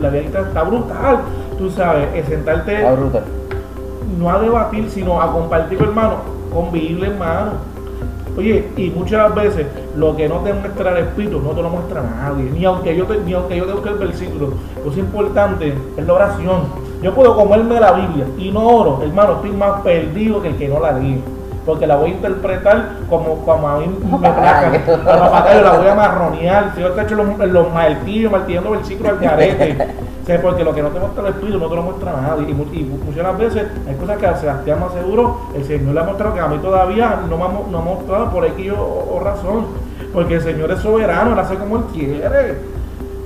la 0.00 0.08
vida 0.08 0.20
cristiana 0.22 0.48
está 0.48 0.62
brutal, 0.62 1.18
tú 1.58 1.70
sabes, 1.70 2.06
es 2.14 2.26
sentarte 2.26 2.76
Está 2.76 2.92
brutal. 2.92 3.24
no 4.18 4.30
a 4.30 4.38
debatir, 4.40 4.88
sino 4.90 5.20
a 5.20 5.30
compartir 5.32 5.76
con 5.78 5.88
hermano, 5.88 6.14
con 6.52 6.72
Biblia, 6.72 7.08
hermano. 7.10 7.52
Oye, 8.36 8.66
y 8.76 8.90
muchas 8.90 9.34
veces 9.34 9.66
lo 9.96 10.14
que 10.16 10.28
no 10.28 10.36
te 10.40 10.52
muestra 10.52 10.90
el 10.92 10.98
Espíritu 10.98 11.40
no 11.40 11.50
te 11.50 11.62
lo 11.62 11.70
muestra 11.70 12.02
nadie, 12.02 12.50
ni 12.50 12.64
aunque 12.64 12.94
yo 12.96 13.04
te, 13.06 13.18
ni 13.18 13.32
aunque 13.32 13.56
yo 13.56 13.64
te 13.64 13.72
busque 13.72 13.88
el 13.90 13.96
versículo. 13.98 14.48
Lo 14.76 14.82
que 14.84 14.88
es 14.90 14.98
importante 14.98 15.74
es 15.96 16.06
la 16.06 16.12
oración. 16.12 16.60
Yo 17.02 17.14
puedo 17.14 17.36
comerme 17.36 17.78
la 17.80 17.92
Biblia 17.92 18.26
y 18.38 18.50
no 18.50 18.66
oro, 18.66 19.00
hermano, 19.02 19.34
estoy 19.34 19.50
más 19.52 19.80
perdido 19.82 20.40
que 20.42 20.48
el 20.48 20.56
que 20.56 20.68
no 20.68 20.80
la 20.80 20.92
lee. 20.92 21.22
Porque 21.64 21.84
la 21.84 21.96
voy 21.96 22.10
a 22.10 22.14
interpretar 22.14 22.90
como, 23.10 23.38
como 23.44 23.68
a 23.68 23.78
mí 23.80 23.86
me 23.88 24.18
placa. 24.18 24.68
A 24.68 25.16
la 25.16 25.30
patada 25.32 25.54
yo 25.56 25.62
la 25.64 25.72
voy 25.78 25.88
a 25.88 25.94
marronear. 25.96 26.72
Si 26.76 26.80
yo 26.80 26.92
te 26.92 27.02
echo 27.02 27.16
los, 27.16 27.26
los 27.48 27.74
martillos, 27.74 28.30
martillando 28.30 28.70
versículos 28.70 29.12
al 29.14 29.18
carete. 29.18 29.76
O 30.22 30.26
sea, 30.26 30.40
porque 30.42 30.62
lo 30.62 30.72
que 30.72 30.82
no 30.82 30.90
te 30.90 31.00
muestra 31.00 31.22
el 31.24 31.34
Espíritu 31.34 31.58
no 31.58 31.68
te 31.68 31.74
lo 31.74 31.82
muestra 31.82 32.12
nadie. 32.12 32.46
Y, 32.46 32.50
y 32.52 32.54
mu- 32.84 32.98
muchas 33.04 33.36
veces 33.38 33.66
hay 33.88 33.94
cosas 33.96 34.16
que 34.18 34.26
a 34.28 34.36
Sebastián 34.36 34.78
más 34.78 34.92
seguro, 34.92 35.40
el 35.56 35.64
Señor 35.64 35.92
le 35.92 36.00
ha 36.00 36.04
mostrado 36.04 36.34
que 36.34 36.40
a 36.40 36.46
mí 36.46 36.58
todavía 36.58 37.18
no 37.28 37.36
me 37.36 37.44
ha, 37.44 37.48
no 37.48 37.82
me 37.82 37.90
ha 37.90 37.94
mostrado 37.96 38.30
por 38.30 38.44
X 38.44 38.72
o, 38.72 39.16
o 39.16 39.20
razón. 39.24 39.66
Porque 40.16 40.36
el 40.36 40.40
Señor 40.40 40.70
es 40.70 40.80
soberano, 40.80 41.34
él 41.34 41.38
hace 41.38 41.56
como 41.56 41.76
él 41.76 41.82
quiere. 41.92 42.54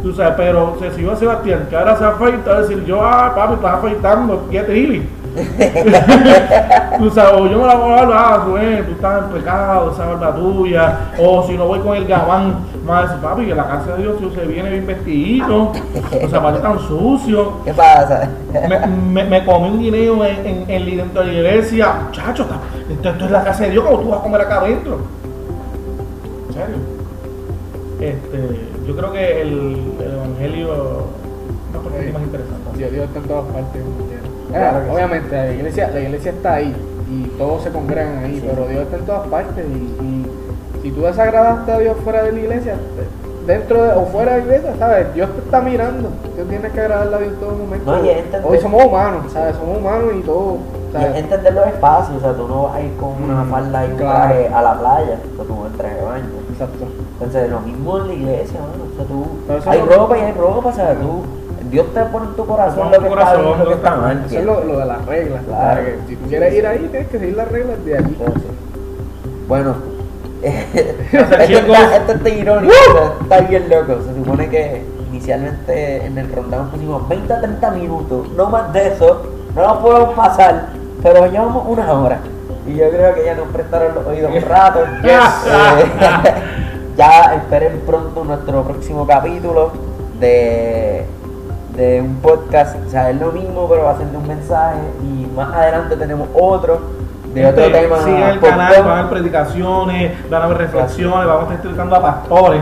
Tú 0.03 0.13
sabes, 0.13 0.35
pero 0.37 0.77
se 0.81 0.91
si 0.91 1.03
yo 1.03 1.13
a 1.13 1.17
Sebastián, 1.17 1.69
que 1.71 1.77
ahora 1.77 1.97
se 1.97 2.05
afeita, 2.05 2.51
a 2.51 2.63
decir 2.63 2.85
yo, 2.85 3.01
ah, 3.01 3.33
papi, 3.33 3.55
estás 3.55 3.75
afeitando, 3.75 4.49
¿qué 4.51 4.61
te 4.63 4.77
Ili? 4.77 5.09
tú 6.99 7.11
sabes, 7.11 7.35
o 7.35 7.47
yo 7.47 7.61
me 7.61 7.67
la 7.69 7.77
voy 7.77 7.93
a 7.93 8.07
dar, 8.07 8.11
ah, 8.13 8.43
tú 8.45 8.57
estás 8.57 9.23
en 9.23 9.31
pecado, 9.31 9.93
esa 9.93 10.13
es 10.13 10.21
la 10.21 10.35
tuya. 10.35 10.99
O 11.17 11.47
si 11.47 11.57
no 11.57 11.67
voy 11.67 11.79
con 11.79 11.97
el 11.97 12.09
gabán, 12.09 12.57
más 12.85 13.03
decir, 13.03 13.23
papi, 13.23 13.47
que 13.47 13.55
la 13.55 13.69
casa 13.69 13.95
de 13.95 14.03
Dios 14.03 14.17
si 14.19 14.35
se 14.35 14.47
viene 14.47 14.71
bien 14.71 14.87
vestidito, 14.89 15.71
los 16.21 16.29
zapatos 16.29 16.61
tan 16.61 16.77
sucios. 16.81 17.47
¿Qué 17.65 17.73
pasa? 17.73 18.29
Me, 18.69 18.85
me, 18.87 19.25
me 19.31 19.45
comí 19.45 19.69
un 19.69 19.79
guineo 19.79 20.25
en, 20.25 20.45
en, 20.45 20.65
en 20.69 20.97
dentro 20.97 21.21
de 21.21 21.29
la 21.29 21.33
iglesia. 21.35 21.95
Muchacho, 22.09 22.49
esto, 22.91 23.11
esto 23.11 23.25
es 23.27 23.31
la 23.31 23.45
casa 23.45 23.63
de 23.63 23.71
Dios, 23.71 23.85
como 23.85 23.99
tú 24.01 24.09
vas 24.09 24.19
a 24.19 24.23
comer 24.25 24.41
acá 24.41 24.57
adentro? 24.57 25.20
Este, 28.01 28.61
yo 28.87 28.97
creo 28.97 29.13
que 29.13 29.43
el, 29.43 29.93
el 30.01 30.13
evangelio 30.15 30.73
es 30.73 31.71
una 31.71 31.83
parte 31.83 32.13
más 32.13 32.23
interesante. 32.23 32.79
Dios, 32.79 32.93
Dios 32.93 33.05
está 33.05 33.19
en 33.19 33.25
todas 33.27 33.45
partes. 33.53 33.83
Claro 34.51 34.79
sí. 34.85 34.91
obviamente, 34.95 35.37
la 35.37 35.53
iglesia, 35.53 35.91
la 35.93 36.01
iglesia 36.01 36.31
está 36.33 36.55
ahí 36.55 36.75
y 37.11 37.25
todos 37.39 37.63
se 37.63 37.71
congregan 37.71 38.19
ahí, 38.25 38.41
Sí. 38.41 38.47
pero 38.49 38.67
Dios 38.69 38.83
está 38.83 38.97
en 38.97 39.05
todas 39.05 39.29
partes. 39.29 39.65
Y, 39.67 40.05
y 40.05 40.27
si 40.83 40.91
tú 40.93 41.03
desagradaste 41.03 41.73
a 41.73 41.79
Dios 41.79 41.97
fuera 42.03 42.23
de 42.23 42.33
la 42.33 42.39
iglesia, 42.41 42.75
te- 42.75 43.53
dentro 43.53 43.83
de, 43.83 43.93
o 43.93 44.07
fuera 44.07 44.33
de 44.37 44.39
la 44.39 44.45
iglesia, 44.47 44.73
¿sabes? 44.79 45.15
Dios 45.15 45.29
te 45.35 45.41
está 45.41 45.61
mirando. 45.61 46.09
Tú 46.37 46.43
tienes 46.49 46.73
que 46.73 46.81
agradarle 46.81 47.17
a 47.17 47.19
Dios 47.19 47.33
en 47.35 47.41
todo 47.41 47.51
momento. 47.53 47.93
No, 47.97 48.05
y 48.05 48.09
entender- 48.09 48.51
Hoy 48.51 48.59
somos 48.59 48.85
humanos, 48.85 49.33
¿sabes? 49.33 49.57
Somos 49.57 49.79
humanos 49.79 50.11
y 50.19 50.23
todo. 50.23 50.57
Y 50.89 50.93
¿sabes? 50.93 51.17
entender 51.17 51.53
los 51.55 51.67
espacios, 51.67 52.17
o 52.17 52.21
sea, 52.21 52.33
tú 52.33 52.49
no 52.49 52.63
vas 52.65 52.77
a 52.77 52.81
ir 52.83 52.93
con 52.97 53.23
una 53.23 53.45
Mm, 53.45 53.51
falda 53.51 53.87
y 53.87 53.91
un 53.93 53.97
claro. 53.99 54.17
traje 54.29 54.49
a 54.49 54.63
la 54.63 54.79
playa, 54.81 55.19
o 55.33 55.37
sea, 55.37 55.45
tú 55.45 55.61
vas 55.63 55.71
en 55.73 55.79
traje 55.79 55.95
de 55.97 56.03
baño. 56.03 56.25
Exacto. 56.61 56.87
Entonces, 57.15 57.51
lo 57.51 57.61
mismo 57.61 57.99
en 57.99 58.09
la 58.09 58.13
iglesia, 58.13 58.61
mano. 58.61 58.85
O 58.93 58.97
sea, 58.97 59.05
tú, 59.07 59.27
Pero 59.47 59.71
hay 59.71 59.81
ropa 59.81 60.19
y 60.19 60.21
hay 60.21 60.33
ropa, 60.33 60.69
o 60.69 60.73
sea, 60.73 60.95
tú, 60.95 61.23
Dios 61.71 61.87
te 61.95 62.01
pone 62.07 62.27
en 62.27 62.35
tu 62.35 62.47
corazón 62.47 62.91
lo 62.91 62.97
tu 62.97 63.03
que 63.03 63.09
está 63.09 63.09
corazón, 63.09 63.45
lo 63.45 63.57
lo 63.57 63.71
que 63.71 63.77
está 63.77 63.97
mal. 63.97 64.25
Eso 64.27 64.39
es 64.39 64.45
lo, 64.45 64.65
lo 64.65 64.79
de 64.79 64.85
las 64.85 65.07
reglas. 65.07 65.43
Claro. 65.47 65.77
¿sabes? 65.77 65.95
Que 65.95 66.09
si 66.09 66.17
tú 66.17 66.29
quieres 66.29 66.55
ir 66.55 66.67
ahí, 66.67 66.89
tienes 66.91 67.09
que 67.09 67.19
seguir 67.19 67.37
las 67.37 67.49
reglas 67.49 67.85
de 67.85 67.97
allí. 67.97 68.17
Entonces, 68.19 68.51
bueno, 69.49 69.75
esto, 70.43 71.59
está, 71.59 71.97
esto 71.97 72.13
está 72.13 72.29
irónico, 72.29 72.75
o 72.75 72.93
sea, 72.93 73.13
está 73.23 73.41
bien 73.49 73.69
loco. 73.71 73.97
Se 74.07 74.15
supone 74.15 74.51
que 74.51 74.85
inicialmente 75.11 76.05
en 76.05 76.19
el 76.19 76.31
rundown 76.31 76.69
pusimos 76.69 77.09
20 77.09 77.33
a 77.33 77.41
30 77.41 77.71
minutos, 77.71 78.29
no 78.37 78.51
más 78.51 78.71
de 78.75 78.89
eso, 78.89 79.23
no 79.55 79.63
nos 79.63 79.79
podemos 79.79 80.15
pasar, 80.15 80.69
pero 81.03 81.27
llevamos 81.27 81.65
una 81.67 81.93
hora. 81.93 82.21
Y 82.71 82.77
yo 82.77 82.89
creo 82.89 83.15
que 83.15 83.25
ya 83.25 83.35
nos 83.35 83.49
prestaron 83.49 83.95
los 83.97 84.07
oídos 84.07 84.31
un 84.33 84.43
rato. 84.43 84.81
Eh, 85.05 85.85
ya 86.97 87.35
esperen 87.35 87.81
pronto 87.85 88.25
nuestro 88.25 88.63
próximo 88.63 89.07
capítulo 89.07 89.73
de, 90.21 91.05
de 91.75 92.01
un 92.01 92.17
podcast. 92.17 92.77
O 92.87 92.91
sea, 92.91 93.11
es 93.11 93.21
lo 93.21 93.33
mismo, 93.33 93.69
pero 93.69 93.85
va 93.85 93.93
a 93.93 93.97
ser 93.97 94.07
de 94.07 94.17
un 94.17 94.29
mensaje. 94.29 94.79
Y 95.03 95.27
más 95.35 95.53
adelante 95.53 95.97
tenemos 95.97 96.29
otro 96.35 96.81
de 97.35 97.47
otro 97.47 97.65
Gente, 97.65 97.81
tema. 97.81 97.99
Sigan 97.99 98.31
el 98.31 98.41
canal, 98.41 98.83
van 98.83 98.89
a 98.89 98.99
haber 99.01 99.11
predicaciones, 99.11 100.31
van 100.31 100.43
a 100.43 100.45
haber 100.45 100.59
reflexiones, 100.59 101.27
vamos 101.27 101.41
a 101.41 101.43
estar 101.43 101.57
entrevistando 101.57 101.97
a 101.97 102.03
pastores. 102.03 102.61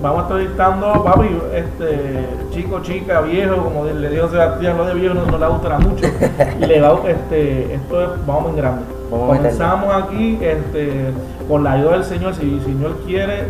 vamos 0.00 0.18
a 0.18 0.22
estar 0.22 0.38
dictando, 0.38 1.04
papi, 1.04 1.42
este, 1.54 2.26
chico, 2.52 2.80
chica, 2.80 3.20
viejo, 3.20 3.56
como 3.64 3.84
le 3.84 4.08
dijo 4.08 4.28
Sebastián, 4.28 4.76
lo 4.78 4.86
de 4.86 4.94
viejo 4.94 5.14
no, 5.14 5.26
no 5.26 5.38
le 5.38 5.46
gustará 5.46 5.78
mucho. 5.78 6.06
le 6.60 6.80
da, 6.80 6.94
este, 7.06 7.74
esto 7.74 8.02
es, 8.02 8.26
vamos 8.26 8.50
en 8.50 8.56
grande. 8.56 8.95
Vamos 9.10 9.30
a 9.30 9.36
Comenzamos 9.36 10.04
aquí, 10.04 10.38
este, 10.40 11.12
con 11.48 11.64
la 11.64 11.72
ayuda 11.72 11.92
del 11.92 12.04
Señor, 12.04 12.34
si 12.34 12.42
el 12.42 12.62
Señor 12.62 12.96
quiere, 13.06 13.44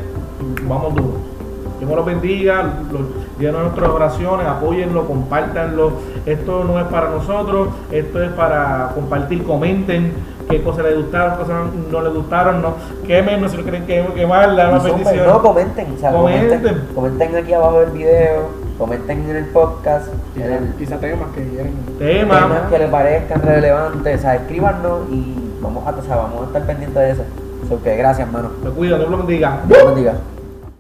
vamos 0.69 0.95
duro. 0.95 1.37
Dios 1.79 1.91
los 1.91 2.07
bendiga, 2.07 2.63
los, 2.91 3.03
llenen 3.39 3.63
nuestras 3.63 3.91
oraciones, 3.91 4.47
apóyenlo, 4.47 5.07
compártanlo. 5.07 5.93
Esto 6.25 6.65
no 6.65 6.79
es 6.79 6.87
para 6.87 7.11
nosotros, 7.11 7.69
esto 7.91 8.23
es 8.23 8.31
para 8.31 8.93
compartir, 8.95 9.45
comenten 9.45 10.13
qué 10.49 10.63
cosas 10.63 10.85
les 10.85 10.97
gustaron, 10.97 11.33
qué 11.33 11.39
cosas 11.39 11.57
no 11.91 12.01
les 12.01 12.15
gustaron, 12.15 12.63
no 12.63 12.75
quemen, 13.07 13.43
no 13.43 13.49
se 13.49 13.59
lo 13.59 13.65
creen 13.65 13.85
que 13.85 14.07
quemarla, 14.15 14.81
son- 14.81 14.85
bendición. 14.85 15.27
No, 15.27 15.43
comenten, 15.43 15.95
o 15.95 15.99
sea, 15.99 16.13
comenten. 16.13 16.49
Comenten. 16.61 16.95
comenten 16.95 17.37
aquí 17.37 17.53
abajo 17.53 17.81
del 17.81 17.91
video, 17.91 18.49
comenten 18.79 19.29
en 19.29 19.37
el 19.37 19.45
podcast, 19.47 20.09
en 20.37 20.53
el 20.53 20.75
Quizá 20.79 20.97
temas 20.99 21.29
que 21.35 21.47
quieran. 21.47 21.73
Temas 21.99 22.71
que 22.71 22.79
les 22.79 22.89
parezcan 22.89 23.43
relevantes, 23.43 24.19
o 24.19 24.23
sea, 24.23 24.37
escríbanos 24.37 25.01
y 25.11 25.46
vamos 25.61 25.87
a, 25.87 25.91
o 25.91 26.03
sea, 26.03 26.17
vamos 26.17 26.43
a 26.43 26.47
estar 26.47 26.67
pendientes 26.67 27.03
de 27.03 27.11
eso. 27.11 27.23
So 27.69 27.83
que 27.83 27.97
gracias, 27.97 28.27
hermano. 28.27 28.51
Se 28.63 28.71
cuida, 28.71 28.99
Dios 28.99 29.11
lo 29.11 29.19
bendiga. 29.19 29.61
Dios 29.67 29.87
bendiga. 29.87 30.15